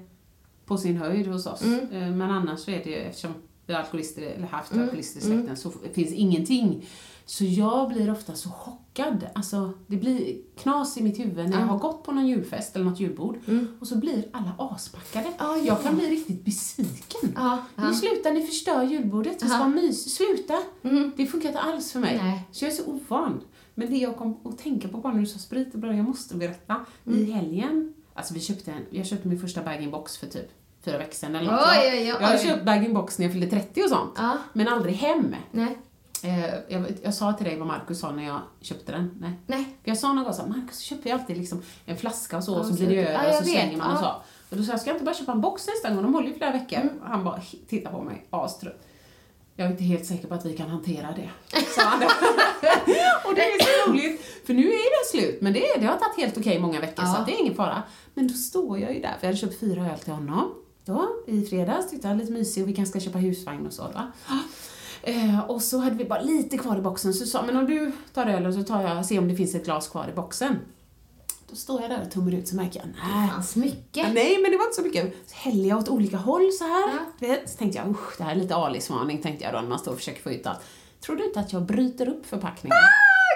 på 0.67 0.77
sin 0.79 0.97
höjd 0.97 1.27
hos 1.27 1.47
oss. 1.47 1.63
Mm. 1.63 1.81
Eh, 1.93 2.11
Men 2.11 2.31
annars 2.31 2.61
så 2.61 2.71
är 2.71 2.85
det 2.85 2.91
ju, 2.91 2.97
eftersom 2.97 3.35
vi 3.67 3.73
har 3.73 3.81
alkoholister, 3.81 4.23
eller 4.23 4.47
haft 4.47 4.73
Mm. 4.73 4.83
alkoholister 4.85 5.21
i 5.21 5.23
släkten, 5.23 5.57
så 5.57 5.71
finns 5.95 6.13
ingenting. 6.13 6.87
Så 7.27 7.45
jag 7.45 7.89
blir 7.89 8.11
ofta 8.13 8.35
så 8.35 8.49
chockad. 8.49 9.27
Alltså, 9.35 9.73
det 9.87 9.97
blir 9.97 10.37
knas 10.59 10.97
i 10.97 11.03
mitt 11.03 11.19
huvud 11.19 11.51
när 11.51 11.61
jag 11.61 11.67
har 11.67 11.79
gått 11.79 12.03
på 12.05 12.13
någon 12.13 12.27
julfest 12.27 12.77
eller 12.77 12.85
något 12.85 13.01
julbord 13.01 13.39
och 13.81 13.87
så 13.89 13.97
blir 13.97 14.25
alla 14.33 14.53
aspackade. 14.59 15.25
Mm. 15.25 15.35
Ja, 15.39 15.57
ja. 15.57 15.63
Jag 15.65 15.83
kan 15.83 15.97
bli 15.97 16.11
riktigt 16.11 16.45
besviken. 16.45 17.33
Ja, 17.37 17.59
ja. 17.77 17.89
Ni 17.89 17.95
slutar, 17.95 18.33
ni 18.33 18.47
förstör 18.47 18.83
julbordet. 18.83 19.41
Det 19.41 19.47
ska 19.47 19.59
vara 19.59 19.69
mys. 19.69 20.15
Sluta! 20.15 20.55
Mm. 20.83 21.13
Det 21.17 21.27
funkar 21.27 21.49
inte 21.49 21.61
alls 21.61 21.93
för 21.93 22.01
mig. 22.01 22.21
Nej. 22.23 22.41
Så 22.53 22.65
jag 22.65 22.73
är 22.73 22.77
så 22.77 22.85
ovan. 22.87 23.41
Men 23.75 23.91
det 23.91 23.97
jag 23.97 24.17
kom 24.17 24.41
att 24.45 24.59
tänka 24.59 24.89
på 24.89 24.99
bara 24.99 25.13
när 25.13 25.21
du 25.21 25.27
sa 25.27 25.39
sprit 25.39 25.69
jag 25.73 25.97
måste 25.97 26.35
berätta. 26.37 26.77
Mm. 27.07 27.19
I 27.19 27.33
helgen, 27.33 27.95
alltså 28.15 28.35
vi 28.35 28.41
köpte 28.41 28.73
en, 28.73 28.87
jag 28.91 29.07
köpte 29.07 29.29
min 29.29 29.41
första 29.41 29.63
bag-in-box 29.63 30.17
för 30.17 30.27
typ 30.27 30.51
fyra 30.85 30.99
veckor 30.99 31.15
sedan 31.15 31.37
eller 31.37 31.53
något. 31.53 31.61
Oj, 31.61 31.85
Jag- 31.85 31.95
oj, 31.95 32.01
oj, 32.01 32.07
Jag 32.21 32.29
har 32.29 32.39
köpt 32.39 32.65
bag-in-box 32.65 33.19
när 33.19 33.27
jag 33.27 33.33
fyllde 33.33 33.47
30 33.47 33.83
och 33.83 33.89
sånt. 33.89 34.13
Ja. 34.17 34.37
Men 34.53 34.69
aldrig 34.69 34.95
hem. 34.95 35.35
Nej. 35.51 35.79
Eh, 36.25 36.55
jag, 36.69 36.85
jag 37.03 37.15
sa 37.15 37.33
till 37.33 37.47
dig 37.47 37.59
vad 37.59 37.67
Markus 37.69 37.99
sa 38.01 38.13
när 38.13 38.27
jag 38.27 38.41
köpte 38.61 38.93
den. 38.93 39.11
Nej. 39.21 39.33
Nej. 39.47 39.77
Jag 39.85 39.99
sa 39.99 40.13
någon 40.13 40.25
gång 40.25 40.35
så 40.35 40.43
här, 40.43 40.49
Markus 40.49 40.79
köper 40.79 41.11
ju 41.11 41.15
alltid 41.17 41.37
liksom 41.37 41.63
en 41.87 41.97
flaska 41.97 42.37
och 42.37 42.45
så, 42.45 42.53
Ja, 42.53 42.59
och 42.59 42.67
så 42.67 42.75
blir 42.75 42.89
det 42.89 43.07
över 43.09 43.13
ja, 43.13 43.29
och 43.29 43.35
så 43.35 43.45
vet. 43.45 43.53
slänger 43.53 43.77
man 43.77 43.93
och 43.93 43.99
så. 43.99 44.13
Och 44.51 44.57
då 44.57 44.63
sa 44.65 44.73
jag, 44.73 44.81
ska 44.81 44.91
jag 44.91 44.95
inte 44.95 45.05
bara 45.05 45.15
köpa 45.15 45.33
en 45.33 45.41
box 45.41 45.67
nästa 45.67 45.95
gång? 45.95 46.03
De 46.03 46.15
håller 46.15 46.29
ju 46.29 46.35
flera 46.35 46.51
veckor. 46.53 46.79
Mm. 46.79 47.01
Han 47.03 47.25
bara 47.25 47.41
tittar 47.69 47.91
på 47.91 48.03
mig, 48.03 48.27
astrött. 48.31 48.87
Jag 49.57 49.67
är 49.67 49.71
inte 49.71 49.85
helt 49.85 50.07
säker 50.07 50.29
på 50.29 50.35
att 50.35 50.47
vi 50.47 50.57
kan 50.57 50.69
hantera 50.69 51.09
det, 51.17 51.31
sa 51.75 51.83
han 51.83 52.01
då. 52.01 52.07
och 53.29 53.35
det 53.35 53.41
är 53.43 53.85
så 53.87 53.91
roligt, 53.93 54.21
för 54.47 54.55
nu 54.55 54.67
är 54.67 54.73
det 55.03 55.19
slut. 55.19 55.41
Men 55.41 55.53
det, 55.53 55.61
det 55.79 55.87
har 55.87 55.97
tagit 55.97 56.17
helt 56.17 56.39
okej 56.39 56.59
många 56.59 56.81
veckor, 56.81 57.03
så 57.03 57.09
Ja. 57.15 57.19
att 57.19 57.27
det 57.27 57.33
är 57.35 57.41
ingen 57.41 57.55
fara. 57.55 57.83
Men 58.15 58.29
då 58.29 58.35
står 58.35 58.79
jag 58.79 58.95
ju 58.95 59.01
där, 59.01 59.09
för 59.09 59.17
jag 59.21 59.27
hade 59.27 59.37
köpt 59.37 59.61
fyra 59.61 59.91
öl 59.93 59.99
till 59.99 60.13
honom. 60.13 60.55
Då, 60.85 61.09
i 61.27 61.43
fredags, 61.45 61.91
tyckte 61.91 62.09
jag 62.09 62.15
var 62.15 62.21
lite 62.21 62.33
mysig 62.33 62.63
och 62.63 62.69
vi 62.69 62.75
kanske 62.75 62.91
ska 62.91 63.01
köpa 63.07 63.19
husvagn 63.19 63.67
och 63.67 63.73
så. 63.73 63.83
Va? 63.83 64.13
Eh, 65.03 65.41
och 65.51 65.63
så 65.63 65.79
hade 65.79 65.97
vi 65.97 66.05
bara 66.05 66.21
lite 66.21 66.59
kvar 66.59 66.77
i 66.79 66.81
boxen, 66.81 67.15
så 67.15 67.27
sa 67.27 67.43
men 67.43 67.57
om 67.57 67.67
du 67.67 67.93
tar 68.15 68.27
ölen 68.27 68.55
så 68.55 68.63
tar 68.63 68.83
jag, 68.83 69.07
se 69.07 69.19
om 69.19 69.29
det 69.29 69.37
finns 69.37 69.55
ett 69.55 69.65
glas 69.65 69.89
kvar 69.89 70.09
i 70.13 70.17
boxen. 70.17 70.57
Då 71.53 71.57
står 71.57 71.81
jag 71.81 71.91
där 71.91 72.03
och 72.03 72.11
tummar 72.11 72.35
ut 72.35 72.49
så 72.49 72.57
märker 72.57 72.81
jag, 72.81 72.89
nej. 72.89 73.27
Det 73.27 73.33
fanns 73.33 73.57
mycket. 73.57 73.97
Ja, 74.07 74.13
nej, 74.13 74.39
men 74.43 74.51
det 74.51 74.57
var 74.57 74.65
inte 74.65 74.77
så 74.77 74.83
mycket. 74.83 75.15
Så 75.27 75.35
häller 75.35 75.69
jag 75.69 75.79
åt 75.79 75.89
olika 75.89 76.17
håll 76.17 76.53
så 76.53 76.65
här. 76.65 76.91
Ja. 77.21 77.37
Så 77.47 77.57
tänkte 77.59 77.79
jag, 77.79 77.91
usch, 77.91 78.19
det 78.19 78.25
här 78.25 78.31
är 78.31 78.37
lite 78.37 78.55
Alice-varning, 78.55 79.23
tänkte 79.23 79.45
jag 79.45 79.55
då 79.55 79.61
när 79.61 79.69
man 79.69 79.79
står 79.79 79.93
och 79.93 79.99
försöker 79.99 80.23
få 80.23 80.31
ut 80.31 80.47
allt. 80.47 80.59
Tror 81.01 81.17
du 81.17 81.25
inte 81.25 81.41
att 81.41 81.53
jag 81.53 81.63
bryter 81.63 82.09
upp 82.09 82.27
förpackningen? 82.27 82.77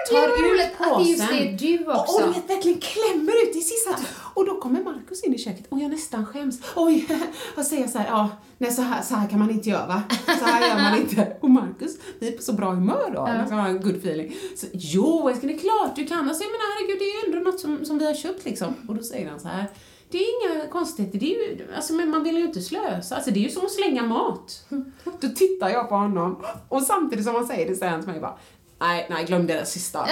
Tar 0.09 0.27
ut 0.27 0.59
ut 0.59 0.61
att 0.79 0.97
det 1.03 1.09
just 1.09 1.21
påsen. 1.21 1.37
är 1.47 1.57
du 1.57 1.85
Och, 1.85 1.99
också. 1.99 2.23
och 2.23 2.35
vet, 2.35 2.49
verkligen 2.49 2.79
klämmer 2.79 3.33
ut 3.49 3.55
i 3.55 3.61
sista. 3.61 3.95
Och 4.33 4.45
då 4.45 4.59
kommer 4.61 4.83
Markus 4.83 5.23
in 5.23 5.33
i 5.33 5.37
köket 5.37 5.65
och 5.69 5.79
jag 5.79 5.91
nästan 5.91 6.25
skäms. 6.25 6.59
Oj, 6.75 7.07
och 7.57 7.63
säger 7.63 7.87
så 7.87 7.97
här, 7.97 8.07
ja, 8.07 8.29
nej 8.57 8.71
så 8.71 8.81
här, 8.81 9.01
så 9.01 9.15
här 9.15 9.29
kan 9.29 9.39
man 9.39 9.49
inte 9.51 9.69
göra 9.69 9.87
va? 9.87 10.01
Så 10.39 10.45
här 10.45 10.67
gör 10.69 10.81
man 10.83 10.97
inte. 11.01 11.37
Och 11.41 11.49
Markus, 11.49 11.91
vi 12.19 12.27
är 12.27 12.31
på 12.31 12.41
så 12.43 12.53
bra 12.53 12.69
humör 12.69 13.11
då, 13.13 13.25
Ja. 13.27 13.37
liksom 13.41 13.57
har 13.57 13.69
en 13.69 13.81
good 13.81 13.95
feeling. 13.97 14.35
Så, 14.55 14.65
jo, 14.73 15.29
älskling, 15.29 15.51
det 15.51 15.57
är 15.57 15.61
klart 15.61 15.95
du 15.95 16.05
kan. 16.07 16.27
Alltså 16.29 16.43
jag 16.43 16.51
menar 16.51 16.65
herregud, 16.75 16.99
det 16.99 17.05
är 17.05 17.29
ju 17.29 17.35
ändå 17.37 17.51
något 17.51 17.59
som, 17.59 17.85
som 17.85 17.97
vi 17.97 18.05
har 18.05 18.13
köpt 18.13 18.45
liksom. 18.45 18.73
Och 18.87 18.95
då 18.95 19.03
säger 19.03 19.29
han 19.29 19.39
så 19.39 19.47
här, 19.47 19.65
det 20.11 20.17
är 20.17 20.25
inga 20.55 20.67
konstigheter, 20.67 21.19
det 21.19 21.25
är 21.35 21.49
ju, 21.49 21.67
alltså 21.75 21.93
men 21.93 22.09
man 22.09 22.23
vill 22.23 22.37
ju 22.37 22.43
inte 22.45 22.61
slösa, 22.61 23.15
alltså 23.15 23.31
det 23.31 23.39
är 23.39 23.41
ju 23.41 23.49
som 23.49 23.65
att 23.65 23.71
slänga 23.71 24.03
mat. 24.03 24.65
Då 25.21 25.27
tittar 25.35 25.69
jag 25.69 25.89
på 25.89 25.95
honom 25.95 26.43
och 26.69 26.81
samtidigt 26.83 27.25
som 27.25 27.35
han 27.35 27.47
säger 27.47 27.69
det 27.69 27.75
säger 27.75 27.91
han 27.91 28.01
till 28.01 28.11
mig 28.11 28.19
bara, 28.21 28.37
nej, 28.79 29.07
nej, 29.09 29.25
glöm 29.25 29.47
det 29.47 29.53
där 29.53 29.63
sista. 29.65 29.99
det 30.05 30.11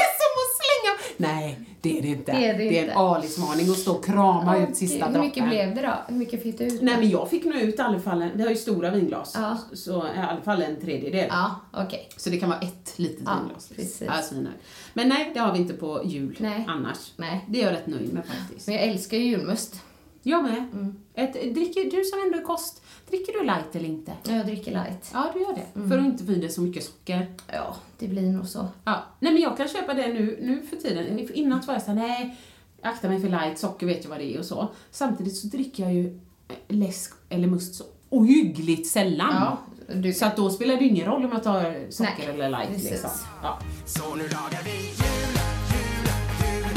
är 0.00 0.10
som 0.20 0.32
att 0.40 0.56
slänga... 0.60 1.32
Nej, 1.32 1.60
det 1.80 1.98
är 1.98 2.02
det 2.02 2.08
inte. 2.08 2.32
Det 2.32 2.46
är 2.48 2.58
det 2.58 2.78
en 2.78 2.84
inte. 2.84 2.94
alismaning 2.96 3.70
att 3.70 3.78
stå 3.78 3.92
och 3.96 4.04
krama 4.04 4.58
ut 4.58 4.76
sista 4.76 5.06
Hur 5.06 5.18
mycket 5.20 5.34
droppen. 5.34 5.48
blev 5.48 5.74
det 5.74 5.82
då? 5.82 5.94
Hur 6.08 6.16
mycket 6.16 6.42
fick 6.42 6.58
du 6.58 6.64
ut? 6.64 6.82
Nej 6.82 6.96
men 6.96 7.10
jag 7.10 7.30
fick 7.30 7.44
nog 7.44 7.54
ut 7.54 7.78
i 7.78 7.82
alla 7.82 8.00
fall, 8.00 8.22
en, 8.22 8.30
vi 8.34 8.42
har 8.42 8.50
ju 8.50 8.56
stora 8.56 8.90
vinglas, 8.90 9.32
Ja. 9.36 9.58
så 9.72 10.06
i 10.06 10.18
alla 10.18 10.40
fall 10.40 10.62
en 10.62 10.80
tredjedel. 10.80 11.26
Ja, 11.30 11.60
okej. 11.72 12.08
Så 12.16 12.30
det 12.30 12.36
kan 12.36 12.48
vara 12.48 12.60
ett 12.60 12.92
litet 12.96 13.22
Ja, 13.26 13.38
vinglas. 13.42 13.68
precis. 13.68 14.02
Svinnöjd. 14.28 14.54
Men 14.94 15.08
nej, 15.08 15.30
det 15.34 15.40
har 15.40 15.52
vi 15.52 15.58
inte 15.58 15.74
på 15.74 16.02
jul 16.04 16.36
Nej. 16.40 16.64
annars. 16.68 17.12
Nej. 17.16 17.44
Det 17.48 17.60
är 17.60 17.64
jag 17.64 17.72
rätt 17.72 17.86
nöjd 17.86 18.12
med 18.12 18.22
faktiskt. 18.26 18.66
Men 18.66 18.76
jag 18.76 18.84
älskar 18.84 19.16
ju 19.16 19.24
julmust. 19.24 19.80
Jag 20.22 20.42
med. 20.42 20.56
Mm. 20.72 20.94
Ett, 21.14 21.32
dricker, 21.32 21.90
du 21.90 22.04
som 22.04 22.20
ändå 22.26 22.38
är 22.38 22.42
kost, 22.42 22.79
dricker 23.10 23.32
du 23.32 23.44
light 23.44 23.76
eller 23.76 23.88
inte? 23.88 24.12
Jag 24.24 24.46
dricker 24.46 24.70
light. 24.72 25.10
Ja, 25.12 25.30
du 25.34 25.40
gör 25.40 25.52
det. 25.54 25.78
Mm. 25.78 25.88
För 25.90 25.98
att 25.98 26.04
inte 26.04 26.24
få 26.24 26.32
i 26.32 26.34
dig 26.34 26.50
så 26.50 26.60
mycket 26.60 26.84
socker. 26.84 27.26
Ja, 27.52 27.76
det 27.98 28.08
blir 28.08 28.22
nog 28.30 28.46
så. 28.46 28.68
Ja. 28.84 29.02
Nej 29.20 29.32
men 29.32 29.42
jag 29.42 29.56
kan 29.56 29.68
köpa 29.68 29.94
det 29.94 30.06
nu, 30.08 30.38
nu 30.42 30.62
för 30.66 30.76
tiden. 30.76 31.18
Innan 31.34 31.60
var 31.66 31.74
jag 31.74 31.82
såhär, 31.82 31.98
nej, 31.98 32.36
jag 32.82 32.92
aktar 32.92 33.08
mig 33.08 33.20
för 33.20 33.28
light, 33.28 33.58
socker 33.58 33.86
vet 33.86 34.04
jag 34.04 34.10
vad 34.10 34.18
det 34.18 34.34
är 34.34 34.38
och 34.38 34.44
så. 34.44 34.68
Samtidigt 34.90 35.36
så 35.36 35.46
dricker 35.46 35.82
jag 35.82 35.94
ju 35.94 36.06
eh, 36.48 36.54
läsk 36.68 37.12
eller 37.28 37.48
must 37.48 37.74
så 37.74 37.84
ohyggligt 38.08 38.86
sällan. 38.88 39.34
Ja, 39.34 39.58
du- 39.94 40.12
Så 40.12 40.26
att 40.26 40.36
då 40.36 40.50
spelar 40.50 40.76
det 40.76 40.84
ingen 40.84 41.06
roll 41.06 41.24
om 41.24 41.32
jag 41.32 41.42
tar 41.42 41.90
socker 41.90 42.12
Nej, 42.18 42.28
eller 42.34 42.48
light 42.50 42.68
precis. 42.68 42.90
liksom. 42.90 43.10
Ja. 43.42 43.58
Så 43.86 44.14
nu 44.14 44.22
lagar 44.22 44.62
vi 44.64 44.70
jul, 44.70 45.36
jul, 45.72 46.06
jul, 46.42 46.76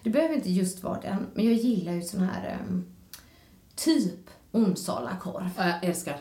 det 0.03 0.09
behöver 0.09 0.35
inte 0.35 0.51
just 0.51 0.83
vara 0.83 0.99
den, 1.01 1.27
men 1.33 1.45
jag 1.45 1.53
gillar 1.53 1.91
ju 1.93 2.01
sån 2.01 2.21
här 2.21 2.47
ehm, 2.59 2.85
typ 3.75 4.29
Onsala-korv. 4.51 5.49
Ja, 5.57 5.67
Jag 5.67 5.83
älskar. 5.83 6.17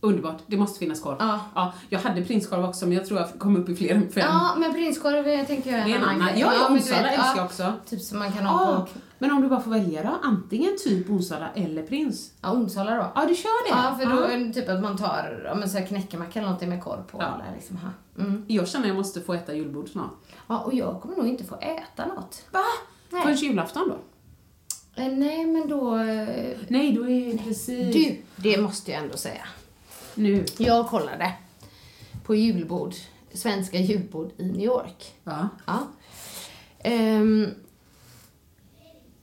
Underbart. 0.00 0.38
Det 0.46 0.56
måste 0.56 0.78
finnas 0.78 1.00
korv. 1.00 1.16
Ja. 1.18 1.40
Ja, 1.54 1.72
jag 1.88 1.98
hade 2.00 2.24
prinskorv 2.24 2.64
också 2.64 2.86
men 2.86 2.94
jag 2.96 3.06
tror 3.06 3.20
jag 3.20 3.38
kom 3.38 3.56
upp 3.56 3.68
i 3.68 3.74
fler 3.76 3.94
än 3.94 4.08
fem. 4.10 4.24
Ja, 4.28 4.54
men 4.58 4.72
prinskorv 4.72 5.28
jag 5.28 5.46
tänker 5.46 5.78
jag 5.78 5.90
är 5.90 5.96
en 5.96 6.04
annan. 6.04 6.26
grej. 6.28 6.40
Ja, 6.40 6.52
ja, 6.54 6.74
Onsala 6.74 7.02
vet, 7.02 7.10
älskar 7.12 7.26
ja, 7.28 7.36
jag 7.36 7.44
också. 7.44 7.72
Typ 7.86 8.00
som 8.00 8.18
man 8.18 8.32
kan 8.32 8.46
ha 8.46 8.72
Ja, 8.72 8.86
på 8.94 8.98
men 9.18 9.30
om 9.32 9.42
du 9.42 9.48
bara 9.48 9.60
får 9.60 9.70
välja 9.70 10.02
då? 10.02 10.18
Antingen 10.22 10.76
typ 10.84 11.10
Onsala 11.10 11.48
eller 11.54 11.82
prins? 11.82 12.32
ja, 12.40 12.52
Onsala 12.52 12.94
då. 12.94 13.12
Ja, 13.14 13.26
du 13.28 13.34
kör 13.34 13.64
det? 13.74 13.80
Ja, 13.82 13.96
för 14.00 14.16
då 14.16 14.22
är 14.22 14.38
det 14.38 14.52
typ 14.52 14.68
att 14.68 14.80
man 14.82 14.96
tar 14.96 15.42
ja, 15.44 15.54
men 15.54 15.70
så 15.70 15.78
här 15.78 15.86
knäckemacka 15.86 16.38
eller 16.38 16.48
någonting 16.48 16.68
med 16.68 16.82
korv 16.84 17.02
på. 17.10 17.18
Eller 17.22 17.52
liksom, 17.56 17.76
ha. 17.76 17.88
Mm. 18.24 18.44
Jag 18.48 18.68
känner 18.68 18.84
att 18.84 18.88
jag 18.88 18.96
måste 18.96 19.20
få 19.20 19.34
äta 19.34 19.54
julbord 19.54 19.88
snart. 19.88 20.10
ja, 20.46 20.58
och 20.58 20.74
jag 20.74 21.00
kommer 21.02 21.16
nog 21.16 21.26
inte 21.26 21.44
få 21.44 21.56
äta 21.56 22.06
något. 22.06 22.44
Va? 22.50 22.60
Nej. 23.10 23.22
Förrän 23.22 23.36
julafton 23.36 23.88
då? 23.88 23.98
Eh, 25.02 25.08
nej, 25.12 25.46
men 25.46 25.68
då... 25.68 25.96
eh, 25.98 26.56
Nej, 26.68 26.92
då 26.92 27.08
är 27.10 27.32
det 27.32 27.38
precis... 27.38 27.94
Du, 27.94 28.16
det 28.36 28.60
måste 28.60 28.90
jag 28.92 29.02
ändå 29.02 29.16
säga. 29.16 29.46
Nu. 30.14 30.44
Jag 30.58 30.88
kollade 30.88 31.32
på 32.24 32.34
julbord, 32.34 32.94
svenska 33.32 33.78
julbord 33.78 34.30
i 34.36 34.44
New 34.44 34.60
York. 34.62 35.14
Ja. 35.24 35.48
Ja. 35.66 35.86
Ehm, 36.78 37.54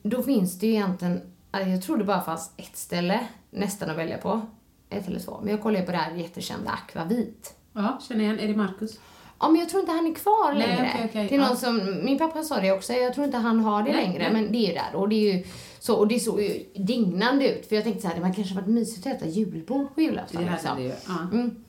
då 0.03 0.23
finns 0.23 0.59
det 0.59 0.67
ju 0.67 0.73
egentligen, 0.73 1.21
alltså 1.51 1.69
jag 1.69 1.81
tror 1.83 1.97
det 1.97 2.03
bara 2.03 2.21
fanns 2.21 2.51
ett 2.57 2.77
ställe 2.77 3.27
nästan 3.51 3.89
att 3.89 3.97
välja 3.97 4.17
på. 4.17 4.41
Ett 4.89 5.07
eller 5.07 5.19
två. 5.19 5.39
Men 5.41 5.51
jag 5.51 5.61
kollade 5.61 5.85
på 5.85 5.91
det 5.91 5.97
här 5.97 6.15
jättekända 6.15 6.71
Aquavit. 6.71 7.53
Ja, 7.73 7.99
känner 8.07 8.23
igen. 8.23 8.39
Är 8.39 8.47
det 8.47 8.55
Marcus? 8.55 8.99
Ja, 9.39 9.49
men 9.49 9.59
jag 9.59 9.69
tror 9.69 9.81
inte 9.81 9.91
han 9.91 10.07
är 10.07 10.13
kvar 10.13 10.53
Nej, 10.53 10.67
längre. 10.67 10.91
okej, 10.93 11.05
okej, 11.09 11.27
det 11.29 11.35
är 11.35 11.39
någon 11.39 11.49
ja. 11.49 11.55
som, 11.55 12.05
min 12.05 12.17
pappa 12.17 12.43
sa 12.43 12.59
det 12.59 12.71
också, 12.71 12.93
jag 12.93 13.13
tror 13.13 13.25
inte 13.25 13.37
han 13.37 13.59
har 13.59 13.83
det 13.83 13.91
Nej, 13.91 14.05
längre. 14.05 14.29
Men 14.33 14.51
det 14.51 14.57
är 14.57 14.67
ju 14.67 14.73
där. 14.73 14.95
Och 14.95 15.09
det 15.09 15.15
är 15.15 15.35
ju 15.35 15.43
så, 15.79 15.95
och 15.95 16.07
det 16.07 16.19
såg 16.19 16.41
ju 16.41 16.65
dignande 16.75 17.49
ut. 17.49 17.69
För 17.69 17.75
jag 17.75 17.83
tänkte 17.83 18.01
så 18.01 18.07
här, 18.07 18.15
det 18.15 18.21
man 18.21 18.33
kanske 18.33 18.55
varit 18.55 18.67
mysigt 18.67 19.07
att 19.07 19.13
äta 19.13 19.27
julbord 19.27 19.95
på 19.95 20.01
julafton. 20.01 20.45
Det 20.45 20.51
liksom. 20.51 20.77
det. 20.77 21.01
Ja. 21.07 21.17
Mm. 21.31 21.63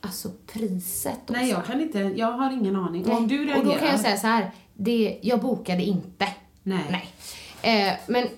Alltså 0.00 0.30
priset 0.52 1.18
också. 1.22 1.32
Nej, 1.32 1.50
jag 1.50 1.64
kan 1.64 1.80
inte. 1.80 1.98
Jag 1.98 2.32
har 2.32 2.52
ingen 2.52 2.76
aning. 2.76 3.04
Nej. 3.06 3.16
Om 3.16 3.28
du 3.28 3.36
reagerar... 3.36 3.58
Och 3.58 3.64
då 3.64 3.72
kan 3.72 3.88
jag 3.88 4.00
säga 4.00 4.16
så 4.16 4.26
här, 4.26 4.50
det, 4.74 5.18
jag 5.22 5.40
bokade 5.40 5.82
inte. 5.82 6.28
Nej. 6.62 6.84
Nej. 6.90 7.88
Eh, 7.88 7.94
men 8.06 8.28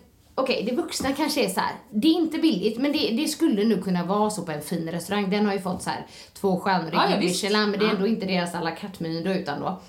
okej, 0.43 0.63
det 0.71 0.77
vuxna 0.77 1.13
kanske 1.13 1.45
är 1.45 1.49
så 1.49 1.61
här. 1.61 1.73
det 1.91 2.09
är 2.09 2.13
inte 2.13 2.39
billigt, 2.39 2.79
men 2.79 2.93
det, 2.93 2.99
det 3.11 3.29
skulle 3.29 3.65
nu 3.65 3.83
kunna 3.83 4.05
vara 4.05 4.31
så 4.31 4.43
på 4.43 4.53
en 4.53 4.63
fin 4.63 4.91
restaurang. 4.91 5.31
Den 5.31 5.47
har 5.47 5.53
ju 5.53 5.61
fått 5.61 5.83
så 5.83 5.91
här 5.91 6.07
två 6.33 6.61
stjärnor 6.61 6.91
Ja, 6.93 7.11
ja, 7.11 7.17
i 7.17 7.21
visst. 7.21 7.43
Michelin, 7.45 7.71
men 7.71 7.79
det 7.81 7.85
är 7.85 7.89
Ja. 7.89 7.95
ändå 7.95 8.07
inte 8.07 8.27
deras 8.27 8.55
alla 8.55 8.71
carte-meny 8.71 9.23
då, 9.25 9.31
utan 9.31 9.61
då. 9.61 9.81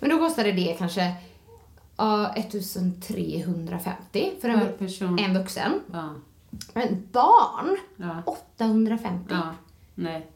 Men 0.00 0.10
då 0.10 0.18
kostade 0.18 0.52
det 0.52 0.76
kanske 0.78 1.12
ja, 1.96 2.32
1350 2.36 4.30
för 4.40 4.48
en, 4.48 4.60
Per 4.60 4.66
person. 4.66 5.18
en 5.18 5.34
vuxen. 5.38 5.80
Ja. 5.92 6.08
Men 6.74 7.08
barn, 7.12 7.76
Ja. 7.96 8.22
850. 8.26 9.24
Ja. 9.30 9.42
Nej. 9.94 10.26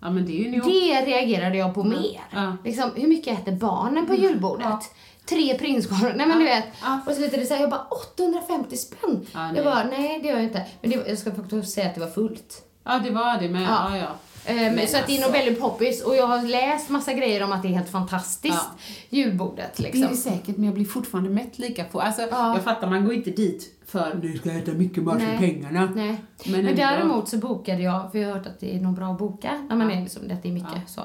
Ja, 0.00 0.10
men 0.10 0.26
det 0.26 0.32
är 0.32 0.52
ju. 0.52 0.60
Det 0.60 1.04
reagerade 1.06 1.56
jag 1.58 1.74
på 1.74 1.84
mer. 1.84 2.20
Ja. 2.30 2.56
Liksom, 2.64 2.90
hur 2.96 3.08
mycket 3.08 3.38
äter 3.40 3.52
barnen 3.52 4.06
på 4.06 4.14
julbordet? 4.14 4.84
Tre 5.28 5.58
prinskorvar. 5.58 6.12
Nej 6.16 6.26
men 6.26 6.38
du 6.38 6.44
vet. 6.44 6.64
Ja. 6.82 7.00
Och 7.06 7.12
så 7.12 7.16
slutade 7.16 7.42
det 7.42 7.46
så 7.46 7.54
här, 7.54 7.60
jag 7.60 7.70
bara 7.70 7.86
850 8.12 8.76
spänn. 8.76 9.26
Ja, 9.34 9.50
jag 9.56 9.64
bara, 9.64 9.84
nej 9.84 10.18
det 10.22 10.28
gör 10.28 10.34
jag 10.34 10.44
inte. 10.44 10.66
Men 10.80 10.90
det, 10.90 11.08
jag 11.08 11.18
ska 11.18 11.32
faktiskt 11.34 11.70
säga 11.72 11.86
att 11.88 11.94
det 11.94 12.00
var 12.00 12.08
fullt. 12.10 12.62
Ja, 12.84 12.98
det 13.04 13.10
var 13.10 13.40
det 13.40 13.48
med. 13.48 13.62
Ja. 13.62 13.96
Ja, 13.96 13.98
ja. 13.98 14.08
Eh, 14.44 14.56
men 14.56 14.88
så 14.88 14.96
att 14.96 15.06
det 15.06 15.12
är 15.12 15.16
nog 15.20 15.24
alltså- 15.24 15.32
väldigt 15.32 15.60
poppis 15.60 16.02
och 16.02 16.16
jag 16.16 16.26
har 16.26 16.42
läst 16.42 16.88
massa 16.88 17.12
grejer 17.12 17.42
om 17.42 17.52
att 17.52 17.62
det 17.62 17.68
är 17.68 17.72
helt 17.72 17.90
fantastiskt. 17.90 18.66
Julbordet 19.08 19.76
Det 19.76 19.82
är 19.82 19.84
liksom. 19.92 20.02
det 20.10 20.16
säkert, 20.16 20.56
men 20.56 20.64
jag 20.64 20.74
blir 20.74 20.84
fortfarande 20.84 21.30
mätt 21.30 21.58
lika 21.58 21.84
på. 21.84 22.00
Alltså, 22.00 22.22
Ja. 22.22 22.54
jag 22.54 22.64
fattar, 22.64 22.90
man 22.90 23.04
går 23.04 23.14
inte 23.14 23.30
dit 23.30 23.74
för 23.86 24.18
nu 24.22 24.36
ska 24.38 24.48
jag 24.48 24.58
äta 24.58 24.72
mycket 24.72 25.02
mat 25.02 25.20
för 25.22 25.36
pengarna. 25.38 25.92
Nej. 25.94 26.16
Men 26.46 26.64
Men, 26.64 26.76
däremot 26.76 27.28
så 27.28 27.36
bokade 27.36 27.82
jag, 27.82 28.12
för 28.12 28.18
jag 28.18 28.28
har 28.28 28.34
hört 28.34 28.46
att 28.46 28.60
det 28.60 28.76
är 28.76 28.80
nog 28.80 28.94
bra 28.94 29.12
att 29.12 29.18
boka 29.18 29.66
när 29.68 29.76
man 29.76 29.90
är 29.90 30.00
liksom, 30.00 30.28
det 30.28 30.48
är 30.48 30.52
mycket 30.52 30.88
så. 30.90 31.02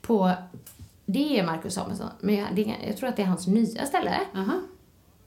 På, 0.00 0.30
det 1.06 1.38
är 1.38 1.46
Marcus 1.46 1.74
Samuelsson, 1.74 2.08
men 2.20 2.34
jag, 2.34 2.46
det, 2.54 2.74
jag 2.86 2.96
tror 2.96 3.08
att 3.08 3.16
det 3.16 3.22
är 3.22 3.26
hans 3.26 3.46
nya 3.46 3.86
ställe. 3.86 4.20
Aha. 4.36 4.60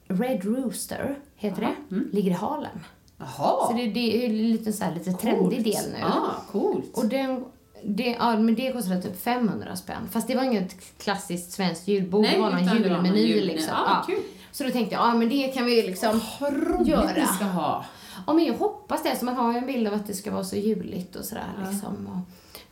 Red 0.07 0.43
Rooster 0.45 1.19
heter 1.36 1.61
det. 1.61 1.95
Ligger 2.11 2.32
i 2.32 2.34
Harlem. 2.34 2.80
Jaha. 3.17 3.67
Så 3.67 3.73
det, 3.78 3.88
det 3.88 4.25
är 4.25 4.30
ju 4.30 4.34
lite 4.51 4.73
så 4.73 4.84
här, 4.84 4.93
lite 4.93 5.11
trendig 5.13 5.63
del 5.63 5.84
nu. 5.91 5.97
Ja, 5.99 6.32
coolt. 6.51 6.97
Och 6.97 7.05
den, 7.05 7.45
det, 7.84 8.15
ja, 8.19 8.39
men 8.39 8.55
det 8.55 8.71
kostade 8.71 9.01
typ 9.01 9.21
500 9.21 9.75
spänn. 9.75 10.07
Fast 10.11 10.28
det 10.28 10.36
var 10.36 10.43
inget 10.43 10.97
klassiskt 10.97 11.51
svenskt 11.51 11.88
julbord, 11.88 12.21
Nej, 12.21 12.34
det 12.36 12.41
var 12.41 12.49
någon 12.51 12.63
julmeny 12.63 13.19
julmeny. 13.19 13.45
liksom. 13.45 13.73
Ja, 13.86 14.03
kul. 14.07 14.19
Så 14.51 14.63
då 14.63 14.69
tänkte 14.69 14.95
jag, 14.95 15.07
ja 15.07 15.13
men 15.13 15.30
det 15.30 15.47
kan 15.47 15.65
vi 15.65 15.82
liksom 15.82 16.21
Vad 16.39 16.53
roligt 16.53 16.88
göra. 16.88 17.11
vi 17.15 17.25
ska 17.25 17.45
ha. 17.45 17.86
Ja 18.28 18.34
men 18.34 18.45
jag 18.45 18.53
hoppas 18.53 19.03
det, 19.03 19.15
så 19.19 19.25
man 19.25 19.36
har 19.36 19.51
ju 19.51 19.57
en 19.57 19.65
bild 19.67 19.88
av 19.88 19.93
att 19.93 20.07
det 20.07 20.13
ska 20.13 20.32
vara 20.32 20.43
så 20.43 20.55
juligt 20.55 21.15
och 21.15 21.25
sådär 21.25 21.69
liksom. 21.71 22.07
Och, 22.07 22.17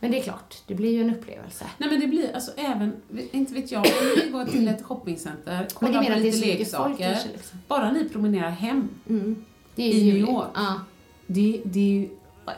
men 0.00 0.10
det 0.10 0.18
är 0.18 0.22
klart, 0.22 0.62
det 0.66 0.74
blir 0.74 0.92
ju 0.92 1.00
en 1.00 1.14
upplevelse. 1.14 1.64
Nej 1.78 1.90
men 1.90 2.00
det 2.00 2.06
blir, 2.06 2.34
alltså 2.34 2.50
även, 2.56 2.92
inte 3.32 3.54
vet 3.54 3.70
jag, 3.72 3.80
om 3.80 3.90
ni 4.24 4.30
går 4.30 4.44
till 4.44 4.68
ett 4.68 4.82
shoppingcenter, 4.82 5.66
kollar 5.74 6.04
på 6.04 6.18
lite 6.18 6.38
folk 6.38 6.58
leksaker. 6.58 7.18
liksom. 7.32 7.58
Bara 7.68 7.92
ni 7.92 8.08
promenerar 8.08 8.50
hem 8.50 8.88
Mm. 9.08 9.44
I 9.76 10.04
New. 10.04 10.16
York. 10.16 10.48
Ja. 10.54 10.80
Det, 11.26 11.62
det 11.64 11.80
är 11.80 12.00
ju, 12.00 12.08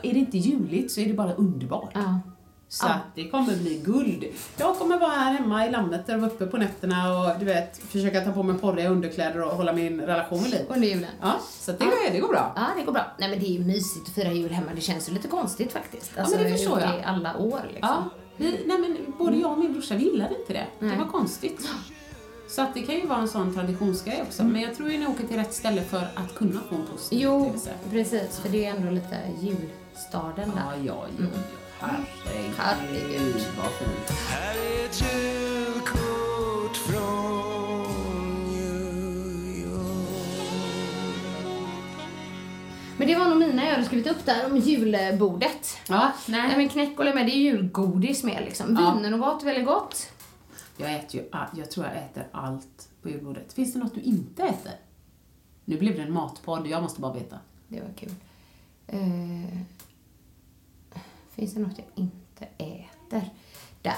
är 0.03 0.13
det 0.13 0.19
inte 0.19 0.37
juligt 0.37 0.91
så 0.91 1.01
är 1.01 1.05
det 1.05 1.13
bara 1.13 1.33
underbart. 1.33 1.91
ja. 1.93 2.19
Så 2.71 2.85
Ja. 2.87 2.93
att 2.93 3.15
det 3.15 3.29
kommer 3.29 3.55
bli 3.55 3.81
guld. 3.85 4.25
Jag 4.57 4.77
kommer 4.77 4.99
vara 4.99 5.09
här 5.11 5.33
hemma 5.33 5.65
i 5.67 5.71
landet 5.71 6.07
där 6.07 6.25
uppe 6.25 6.45
på 6.45 6.57
nätterna 6.57 7.19
och 7.19 7.39
du 7.39 7.45
vet, 7.45 7.77
försöka 7.77 8.21
ta 8.21 8.31
på 8.31 8.43
mig 8.43 8.57
porriga 8.57 8.89
underkläder 8.89 9.41
och 9.41 9.51
hålla 9.51 9.73
min 9.73 10.01
relation 10.01 10.43
vid 10.43 10.51
liv. 10.51 10.65
Under 10.69 10.87
julen. 10.87 11.09
Ja, 11.21 11.33
så 11.49 11.71
det, 11.71 11.77
går- 11.85 12.11
det 12.11 12.19
går 12.19 12.27
bra. 12.27 12.53
Ja, 12.55 12.67
det 12.77 12.83
går 12.83 12.91
bra. 12.91 13.05
Nej 13.19 13.29
men 13.29 13.39
det 13.39 13.45
är 13.45 13.53
ju 13.53 13.59
mysigt 13.59 14.07
att 14.07 14.13
fira 14.15 14.31
jul 14.31 14.51
hemma. 14.51 14.71
Det 14.75 14.81
känns 14.81 15.09
ju 15.09 15.13
lite 15.13 15.27
konstigt 15.27 15.71
faktiskt. 15.73 16.17
Alltså, 16.17 16.35
men 16.35 16.43
det 16.43 16.49
jag 16.49 16.57
har 16.57 16.57
förstår 16.57 16.79
jag. 16.79 16.89
det 16.89 16.99
i 16.99 17.03
alla 17.03 17.37
år 17.37 17.59
liksom. 17.73 17.89
Ja, 17.89 18.03
vi, 18.37 18.63
nej 18.65 18.77
men 18.77 18.97
både 19.17 19.37
jag 19.37 19.51
och 19.51 19.57
min 19.57 19.73
brorsa 19.73 19.95
gillade 19.95 20.35
inte 20.39 20.53
det. 20.53 20.65
Nej. 20.79 20.91
Det 20.91 20.97
var 21.03 21.11
konstigt. 21.11 21.69
Så 22.49 22.61
att 22.61 22.73
det 22.73 22.81
kan 22.81 22.95
ju 22.95 23.07
vara 23.07 23.19
en 23.19 23.27
sån 23.27 23.53
traditionsgrej 23.53 24.21
också. 24.27 24.43
Men 24.43 24.61
jag 24.61 24.75
tror 24.75 24.89
ju 24.91 24.97
ni 24.97 25.07
åker 25.07 25.27
till 25.27 25.37
rätt 25.37 25.53
ställe 25.53 25.81
för 25.83 26.07
att 26.15 26.35
kunna 26.35 26.59
få 26.69 26.75
en 26.75 26.85
positiv 26.91 27.19
Jo, 27.21 27.53
precis. 27.91 28.39
För 28.39 28.49
det 28.49 28.65
är 28.65 28.69
ändå 28.75 28.91
lite 28.91 29.17
julstaden 29.41 30.51
Ja, 30.55 30.61
där. 30.75 30.83
ja, 30.85 31.05
ja. 31.19 31.25
Herregud. 31.81 32.53
Herregud. 32.57 33.47
Vad 33.57 33.71
fint. 33.71 34.09
Här 34.09 34.55
är 34.57 34.85
ett 34.85 35.01
julkort 35.01 36.77
från 36.77 38.43
New 38.51 39.61
York 39.65 40.09
Men 42.97 43.07
det 43.07 43.15
var 43.15 43.27
nog 43.29 43.37
mina 43.37 43.65
jag 43.65 43.71
hade 43.71 43.85
skrivit 43.85 44.07
upp 44.07 44.25
där 44.25 44.45
om 44.51 44.57
julbordet. 44.57 45.77
Ja, 45.87 46.11
nej. 46.27 46.47
Nej 46.47 46.57
men 46.57 46.69
knäckolle 46.69 47.13
med, 47.13 47.25
det 47.25 47.31
är 47.31 47.39
julgodis 47.39 48.23
med 48.23 48.43
liksom. 48.45 48.77
Ja. 48.79 48.93
Wienernogat, 48.93 49.43
väldigt 49.43 49.65
gott. 49.65 50.11
Jag 50.77 50.95
äter 50.95 51.21
ju, 51.21 51.29
jag 51.55 51.71
tror 51.71 51.85
jag 51.85 51.95
äter 51.95 52.27
allt 52.31 52.89
på 53.01 53.09
julbordet. 53.09 53.53
Finns 53.53 53.73
det 53.73 53.79
något 53.79 53.95
du 53.95 54.01
inte 54.01 54.43
äter? 54.43 54.73
Nu 55.65 55.77
blev 55.77 55.95
det 55.95 56.01
en 56.01 56.13
matpodd, 56.13 56.67
jag 56.67 56.83
måste 56.83 57.01
bara 57.01 57.13
veta. 57.13 57.39
Det 57.67 57.81
var 57.81 57.93
kul. 57.95 58.11
Eh, 58.87 59.59
finns 61.39 61.53
det 61.53 61.59
något 61.59 61.77
jag 61.77 61.87
inte 61.95 62.45
äter? 62.57 63.29
Där. 63.81 63.93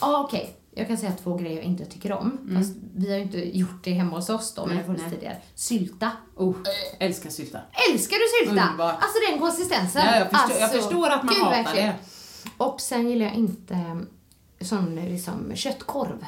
Ja, 0.00 0.24
okej. 0.26 0.56
Jag 0.74 0.86
kan 0.88 0.96
säga 0.98 1.12
två 1.22 1.34
grejer 1.36 1.56
jag 1.56 1.64
inte 1.64 1.84
tycker 1.84 2.12
om. 2.12 2.38
Fast 2.56 2.72
vi 2.96 3.10
har 3.10 3.16
ju 3.16 3.22
inte 3.22 3.58
gjort 3.58 3.84
det 3.84 3.92
hemma 3.92 4.16
hos 4.16 4.30
oss 4.30 4.54
då, 4.54 4.66
men 4.66 4.76
det 4.76 4.82
har 4.82 4.86
funnits 4.86 5.04
tidigare. 5.10 5.36
Sylta. 5.54 6.10
Oh, 6.36 6.54
älskar 6.98 7.30
sylta. 7.30 7.58
Älskar 7.92 8.16
du 8.16 8.46
sylta? 8.48 8.62
Underbart. 8.64 8.94
Alltså 9.02 9.18
den 9.30 9.38
konsistensen. 9.40 10.02
Ja, 10.06 10.16
jag 10.18 10.30
förstår- 10.30 10.50
jag 10.56 10.62
alltså, 10.62 10.78
förstår 10.78 11.08
att 11.10 11.22
man 11.22 11.34
gud, 11.34 11.44
hatar 11.44 11.74
det. 11.74 11.94
Och 12.56 12.80
sen 12.80 13.08
gillar 13.08 13.26
jag 13.26 13.34
inte 13.34 13.74
eh, 13.74 13.96
sån 14.66 14.94
liksom 14.94 15.52
köttkorv. 15.56 16.26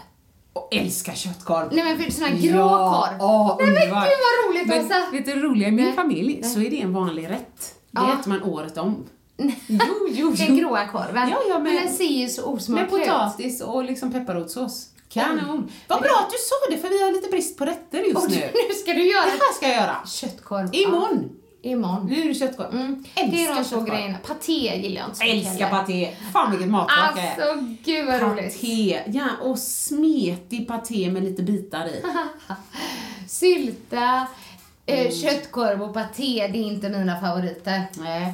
Och 0.52 0.68
älskar 0.74 1.14
köttkorv. 1.14 1.68
Nej 1.72 1.84
men 1.84 1.98
för 1.98 2.10
sån 2.12 2.24
här 2.24 2.36
grå 2.36 2.58
Ja, 2.58 3.08
korv. 3.08 3.22
åh, 3.22 3.56
Nej 3.60 3.66
men 3.74 3.82
gud 3.82 3.90
vad 3.92 4.04
roligt 4.48 4.84
Åsa. 4.86 5.10
vet 5.12 5.24
du 5.26 5.34
det 5.34 5.40
roliga? 5.40 5.68
I 5.68 5.72
min 5.72 5.84
Nej. 5.84 5.94
familj 5.94 6.38
Nej. 6.42 6.50
så 6.50 6.60
är 6.60 6.70
det 6.70 6.80
en 6.82 6.92
vanlig 6.92 7.30
rätt. 7.30 7.74
Det 7.90 8.00
Ja. 8.00 8.18
äter 8.20 8.28
man 8.28 8.42
året 8.42 8.78
om. 8.78 9.04
Jo, 9.66 10.08
jo, 10.10 10.30
Den 10.38 10.56
gråa 10.56 10.86
korven. 10.88 11.28
Ja, 11.28 11.36
ja, 11.48 11.54
men- 11.58 11.62
men 11.74 11.84
den 11.84 11.92
ser 11.94 12.04
ju 12.04 12.28
så 12.28 12.40
Med 12.46 12.54
osmaklig 12.54 13.00
ut. 13.00 13.06
potatis 13.06 13.60
och 13.60 13.84
liksom 13.84 14.12
pepparrotssås. 14.12 14.88
Kanon. 15.08 15.70
Vad 15.88 16.00
bra 16.00 16.10
att 16.26 16.30
du 16.30 16.36
sa 16.38 16.54
det, 16.70 16.78
för 16.78 16.88
vi 16.88 17.02
har 17.02 17.12
lite 17.12 17.28
brist 17.28 17.58
på 17.58 17.64
rätter 17.64 17.98
just 17.98 18.28
nu. 18.28 18.36
nu 18.68 18.74
ska 18.74 18.92
du 18.92 19.02
göra 19.10 19.24
Det 19.24 19.30
här 19.30 19.54
ska 19.56 19.66
jag 19.68 19.76
göra. 19.76 19.96
köttkorv. 20.06 20.68
Imorgon. 20.72 21.30
Imorgon. 21.64 22.06
Nu 22.06 22.20
är 22.22 22.28
det 22.28 22.34
köttkorv. 22.34 22.70
Mm. 22.74 23.04
Älskar 23.14 23.36
Det 23.36 23.44
är 23.46 23.54
de 23.54 23.64
två 23.64 23.80
grejerna. 23.80 24.18
Paté 24.26 24.52
gillar 24.82 25.00
jag 25.00 25.08
inte 25.08 25.18
så 25.18 25.24
mycket 25.24 25.46
Älskar 25.48 25.70
paté. 25.70 26.16
Fan 26.32 26.50
vilket 26.50 26.68
matverk 26.68 27.14
det 27.14 27.20
är. 27.20 27.48
Alltså 27.50 27.64
gud 27.84 28.06
vad 28.06 28.20
roligt. 28.22 28.54
Paté, 28.60 29.00
ja 29.06 29.24
och 29.42 29.58
smetig 29.58 30.68
paté 30.68 31.10
med 31.10 31.24
lite 31.24 31.42
bitar 31.42 31.86
i. 31.86 32.02
Sylta, 33.28 34.26
eh, 34.86 35.00
Mm. 35.00 35.12
köttkorv 35.12 35.82
och 35.82 35.94
paté, 35.94 36.48
det 36.52 36.58
är 36.58 36.62
inte 36.62 36.88
mina 36.88 37.20
favoriter. 37.20 37.82
Nej. 37.98 38.32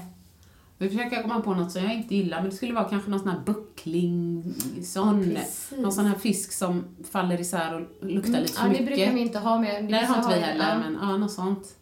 Vi 0.81 0.89
försöker 0.89 1.23
komma 1.23 1.41
på 1.41 1.55
något 1.55 1.73
som 1.73 1.83
jag 1.83 1.95
inte 1.95 2.15
gillar, 2.17 2.41
men 2.41 2.51
det 2.51 2.57
skulle 2.57 2.73
vara 2.75 2.85
kanske 2.89 3.11
någon 3.11 3.21
sån 3.21 3.29
här 3.29 3.41
buckling, 3.47 4.45
sån, 4.85 5.25
Precis. 5.25 5.73
någon 5.79 5.93
sån 5.93 6.07
här 6.07 6.15
fisk 6.15 6.53
som 6.53 6.85
faller 7.11 7.41
isär 7.41 7.75
och 7.75 8.07
luktar 8.07 8.41
lite 8.41 8.53
för 8.53 8.61
Ja, 8.61 8.65
det 8.65 8.71
mycket. 8.71 8.87
brukar 8.87 9.13
vi 9.13 9.21
inte 9.21 9.39
ha 9.39 9.59
med. 9.59 9.85
Nej, 9.85 10.01
det 10.01 10.07
har 10.07 10.17
inte 10.17 10.35
vi 10.35 10.41
heller, 10.41 10.69
ja. 10.69 10.79
men 10.79 10.99
ja, 11.11 11.17
något 11.17 11.33
sånt. 11.33 11.75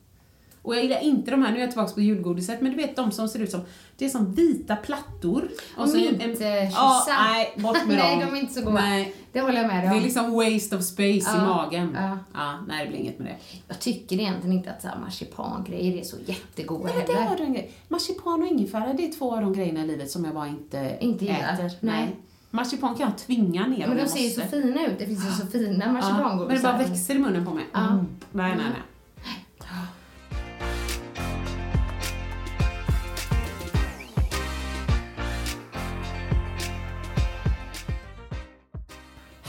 Och 0.67 0.77
jag 0.77 0.83
gillar 0.83 1.01
inte 1.01 1.31
de 1.31 1.43
här, 1.43 1.51
nu 1.51 1.57
är 1.57 1.61
jag 1.61 1.71
tillbaka 1.71 1.93
på 1.95 2.01
julgodiset, 2.01 2.61
men 2.61 2.71
du 2.71 2.77
vet 2.77 2.97
de 2.97 3.11
som 3.13 3.29
ser 3.29 3.39
ut 3.39 3.51
som, 3.51 3.61
det 3.97 4.05
är 4.05 4.09
som 4.09 4.35
vita 4.35 4.77
plattor. 4.77 5.49
Och 5.77 5.89
så 5.89 5.97
minttjosa. 5.97 6.69
Ja, 6.73 7.05
nej, 7.09 7.53
bort 7.57 7.87
med 7.87 7.97
Nej, 7.97 8.17
dem. 8.21 8.27
de 8.31 8.37
är 8.37 8.41
inte 8.41 8.55
så 8.55 8.61
goda. 8.61 8.73
Nej, 8.81 9.15
Det 9.33 9.41
håller 9.41 9.57
jag 9.63 9.67
med 9.67 9.77
dig 9.77 9.83
det 9.89 9.91
om. 9.95 9.99
är 9.99 10.03
liksom 10.05 10.33
waste 10.33 10.77
of 10.77 10.83
space 10.83 11.07
i 11.07 11.23
Ja, 11.25 11.45
magen. 11.47 11.97
ja. 12.01 12.19
Ja, 12.35 12.59
nej, 12.69 12.85
det 12.85 12.91
blir 12.91 13.01
inget 13.01 13.19
med 13.19 13.29
det. 13.29 13.37
Jag 13.69 13.79
tycker 13.81 14.17
egentligen 14.21 14.57
inte 14.57 14.71
att 14.71 14.83
så 14.83 14.89
här 14.89 14.99
marsipangrejer 14.99 16.01
är 16.01 16.05
så 16.05 16.17
jättegoda 16.27 16.85
Nej, 16.85 16.95
men 16.97 17.07
det 17.07 17.13
heller. 17.13 17.27
har 17.29 17.37
du 17.37 17.43
en 17.43 17.53
grej. 17.53 17.71
Marsipan 17.89 18.43
och 18.43 18.49
ingefära, 18.49 18.93
det 18.93 19.05
är 19.09 19.13
två 19.13 19.35
av 19.35 19.41
de 19.41 19.53
grejerna 19.53 19.81
i 19.85 19.87
livet 19.87 20.11
som 20.11 20.25
jag 20.25 20.35
bara 20.35 20.49
inte, 20.49 20.97
Inte 21.01 21.25
gillar. 21.25 21.55
äter. 21.55 21.71
Nej. 21.81 22.17
Marsipan 22.51 22.95
kan 22.95 23.07
jag 23.09 23.19
tvinga 23.19 23.67
ner 23.67 23.87
Men 23.89 23.97
de 23.97 24.09
ser 24.09 24.21
ju 24.21 24.31
så 24.31 24.41
fina 24.41 24.87
ut. 24.87 24.99
Det 24.99 25.07
finns 25.07 25.27
ju 25.27 25.31
så 25.31 25.47
fina 25.59 25.93
marsipangodisar. 25.93 26.47
men 26.47 26.57
det 26.57 26.63
bara 26.63 26.91
växer 26.91 27.15
i 27.15 27.19
munnen 27.19 27.45
på 27.45 27.51
mig. 27.55 27.65
Mm. 27.75 27.97
Nej, 27.97 28.07
nej, 28.33 28.57
nej. 28.57 28.83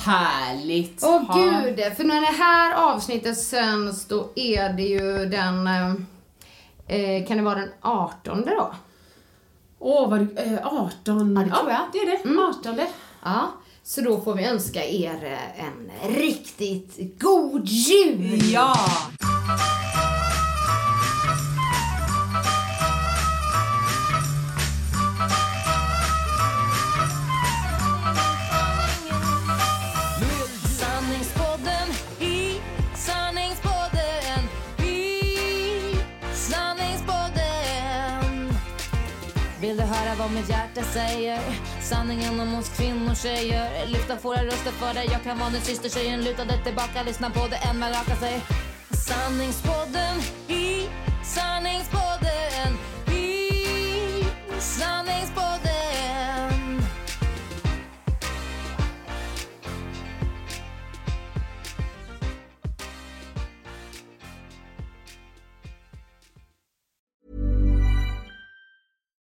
Härligt! 0.08 1.00
Åh 1.04 1.22
Ha. 1.24 1.36
gud, 1.36 1.80
för 1.98 2.04
när 2.04 2.22
det 2.22 2.44
här 2.44 2.74
avsnittet 2.94 3.38
sänds 3.38 4.06
då 4.06 4.30
är 4.36 4.74
det 4.74 4.84
ju 4.84 5.26
den, 5.26 5.68
eh, 5.68 5.94
eh, 6.88 7.28
kan 7.28 7.38
det 7.38 7.44
vara 7.44 7.56
den 7.60 7.70
18 7.82 8.46
då? 8.46 8.72
Åh, 9.80 10.10
vad 10.10 10.20
du, 10.20 10.36
eh, 10.38 10.68
18. 10.68 11.36
Ja, 11.36 11.44
det 11.44 11.50
tror 11.56 11.70
jag. 11.72 11.82
det 11.94 11.98
är 12.00 12.06
det. 12.06 12.30
Mm. 12.30 12.40
18. 12.40 12.80
Ja, 13.24 13.48
så 13.84 14.02
då 14.02 14.22
får 14.22 14.34
vi 14.36 14.46
önska 14.46 14.86
er 14.86 15.24
eh, 15.58 15.66
en 15.66 15.92
riktigt 16.16 17.20
god 17.20 17.66
jul! 17.66 18.40
Ja! 18.52 18.76
Höra 39.88 40.16
vad 40.16 40.32
mitt 40.32 40.50
hjärta 40.50 40.84
säger? 40.84 41.40
Sanningen 41.82 42.40
om 42.40 42.56
oss 42.56 42.70
kvinnor 42.78 43.16
tjejer. 43.16 43.88
Lyfta 43.88 44.16
våra 44.22 44.44
röster 44.46 44.72
för 44.72 44.94
dig. 44.94 45.08
Jag 45.12 45.24
kan 45.24 45.40
vara 45.40 45.50
din 45.50 45.62
syster 45.62 45.90
tjejen. 45.90 46.24
Lutade 46.24 46.64
tillbaka, 46.64 47.04
lyssna 47.04 47.30
på 47.30 47.48
det 47.48 47.56
än 47.70 47.80
man 47.80 47.90
rakar 47.90 48.16
sig 48.16 48.42
Sanningspodden 48.92 50.16
i 50.48 50.90
sanningspodden. 51.24 52.37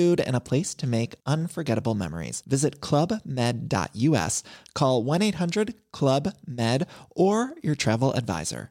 and 0.00 0.34
a 0.34 0.40
place 0.40 0.74
to 0.76 0.86
make 0.86 1.16
unforgettable 1.26 1.94
memories. 1.94 2.42
Visit 2.46 2.80
clubmed.us, 2.80 4.42
call 4.74 5.04
1 5.04 5.22
800 5.22 5.74
Club 5.92 6.32
Med, 6.46 6.86
or 7.10 7.54
your 7.62 7.74
travel 7.74 8.14
advisor. 8.14 8.70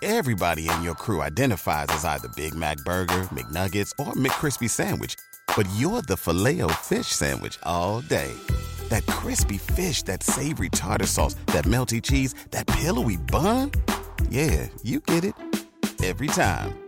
Everybody 0.00 0.68
in 0.68 0.82
your 0.82 0.94
crew 0.94 1.22
identifies 1.22 1.86
as 1.88 2.04
either 2.04 2.28
Big 2.36 2.54
Mac 2.54 2.76
Burger, 2.84 3.28
McNuggets, 3.32 3.90
or 3.98 4.12
McCrispy 4.12 4.70
Sandwich. 4.70 5.16
But 5.56 5.68
you're 5.74 6.02
the 6.02 6.16
filet 6.16 6.60
fish 6.74 7.08
Sandwich 7.08 7.58
all 7.64 8.02
day. 8.02 8.32
That 8.90 9.04
crispy 9.06 9.58
fish, 9.58 10.02
that 10.04 10.22
savory 10.22 10.68
tartar 10.68 11.06
sauce, 11.06 11.34
that 11.46 11.64
melty 11.64 12.00
cheese, 12.00 12.34
that 12.52 12.66
pillowy 12.68 13.16
bun. 13.16 13.72
Yeah, 14.30 14.68
you 14.84 15.00
get 15.00 15.24
it. 15.24 15.34
Every 16.04 16.28
time. 16.28 16.87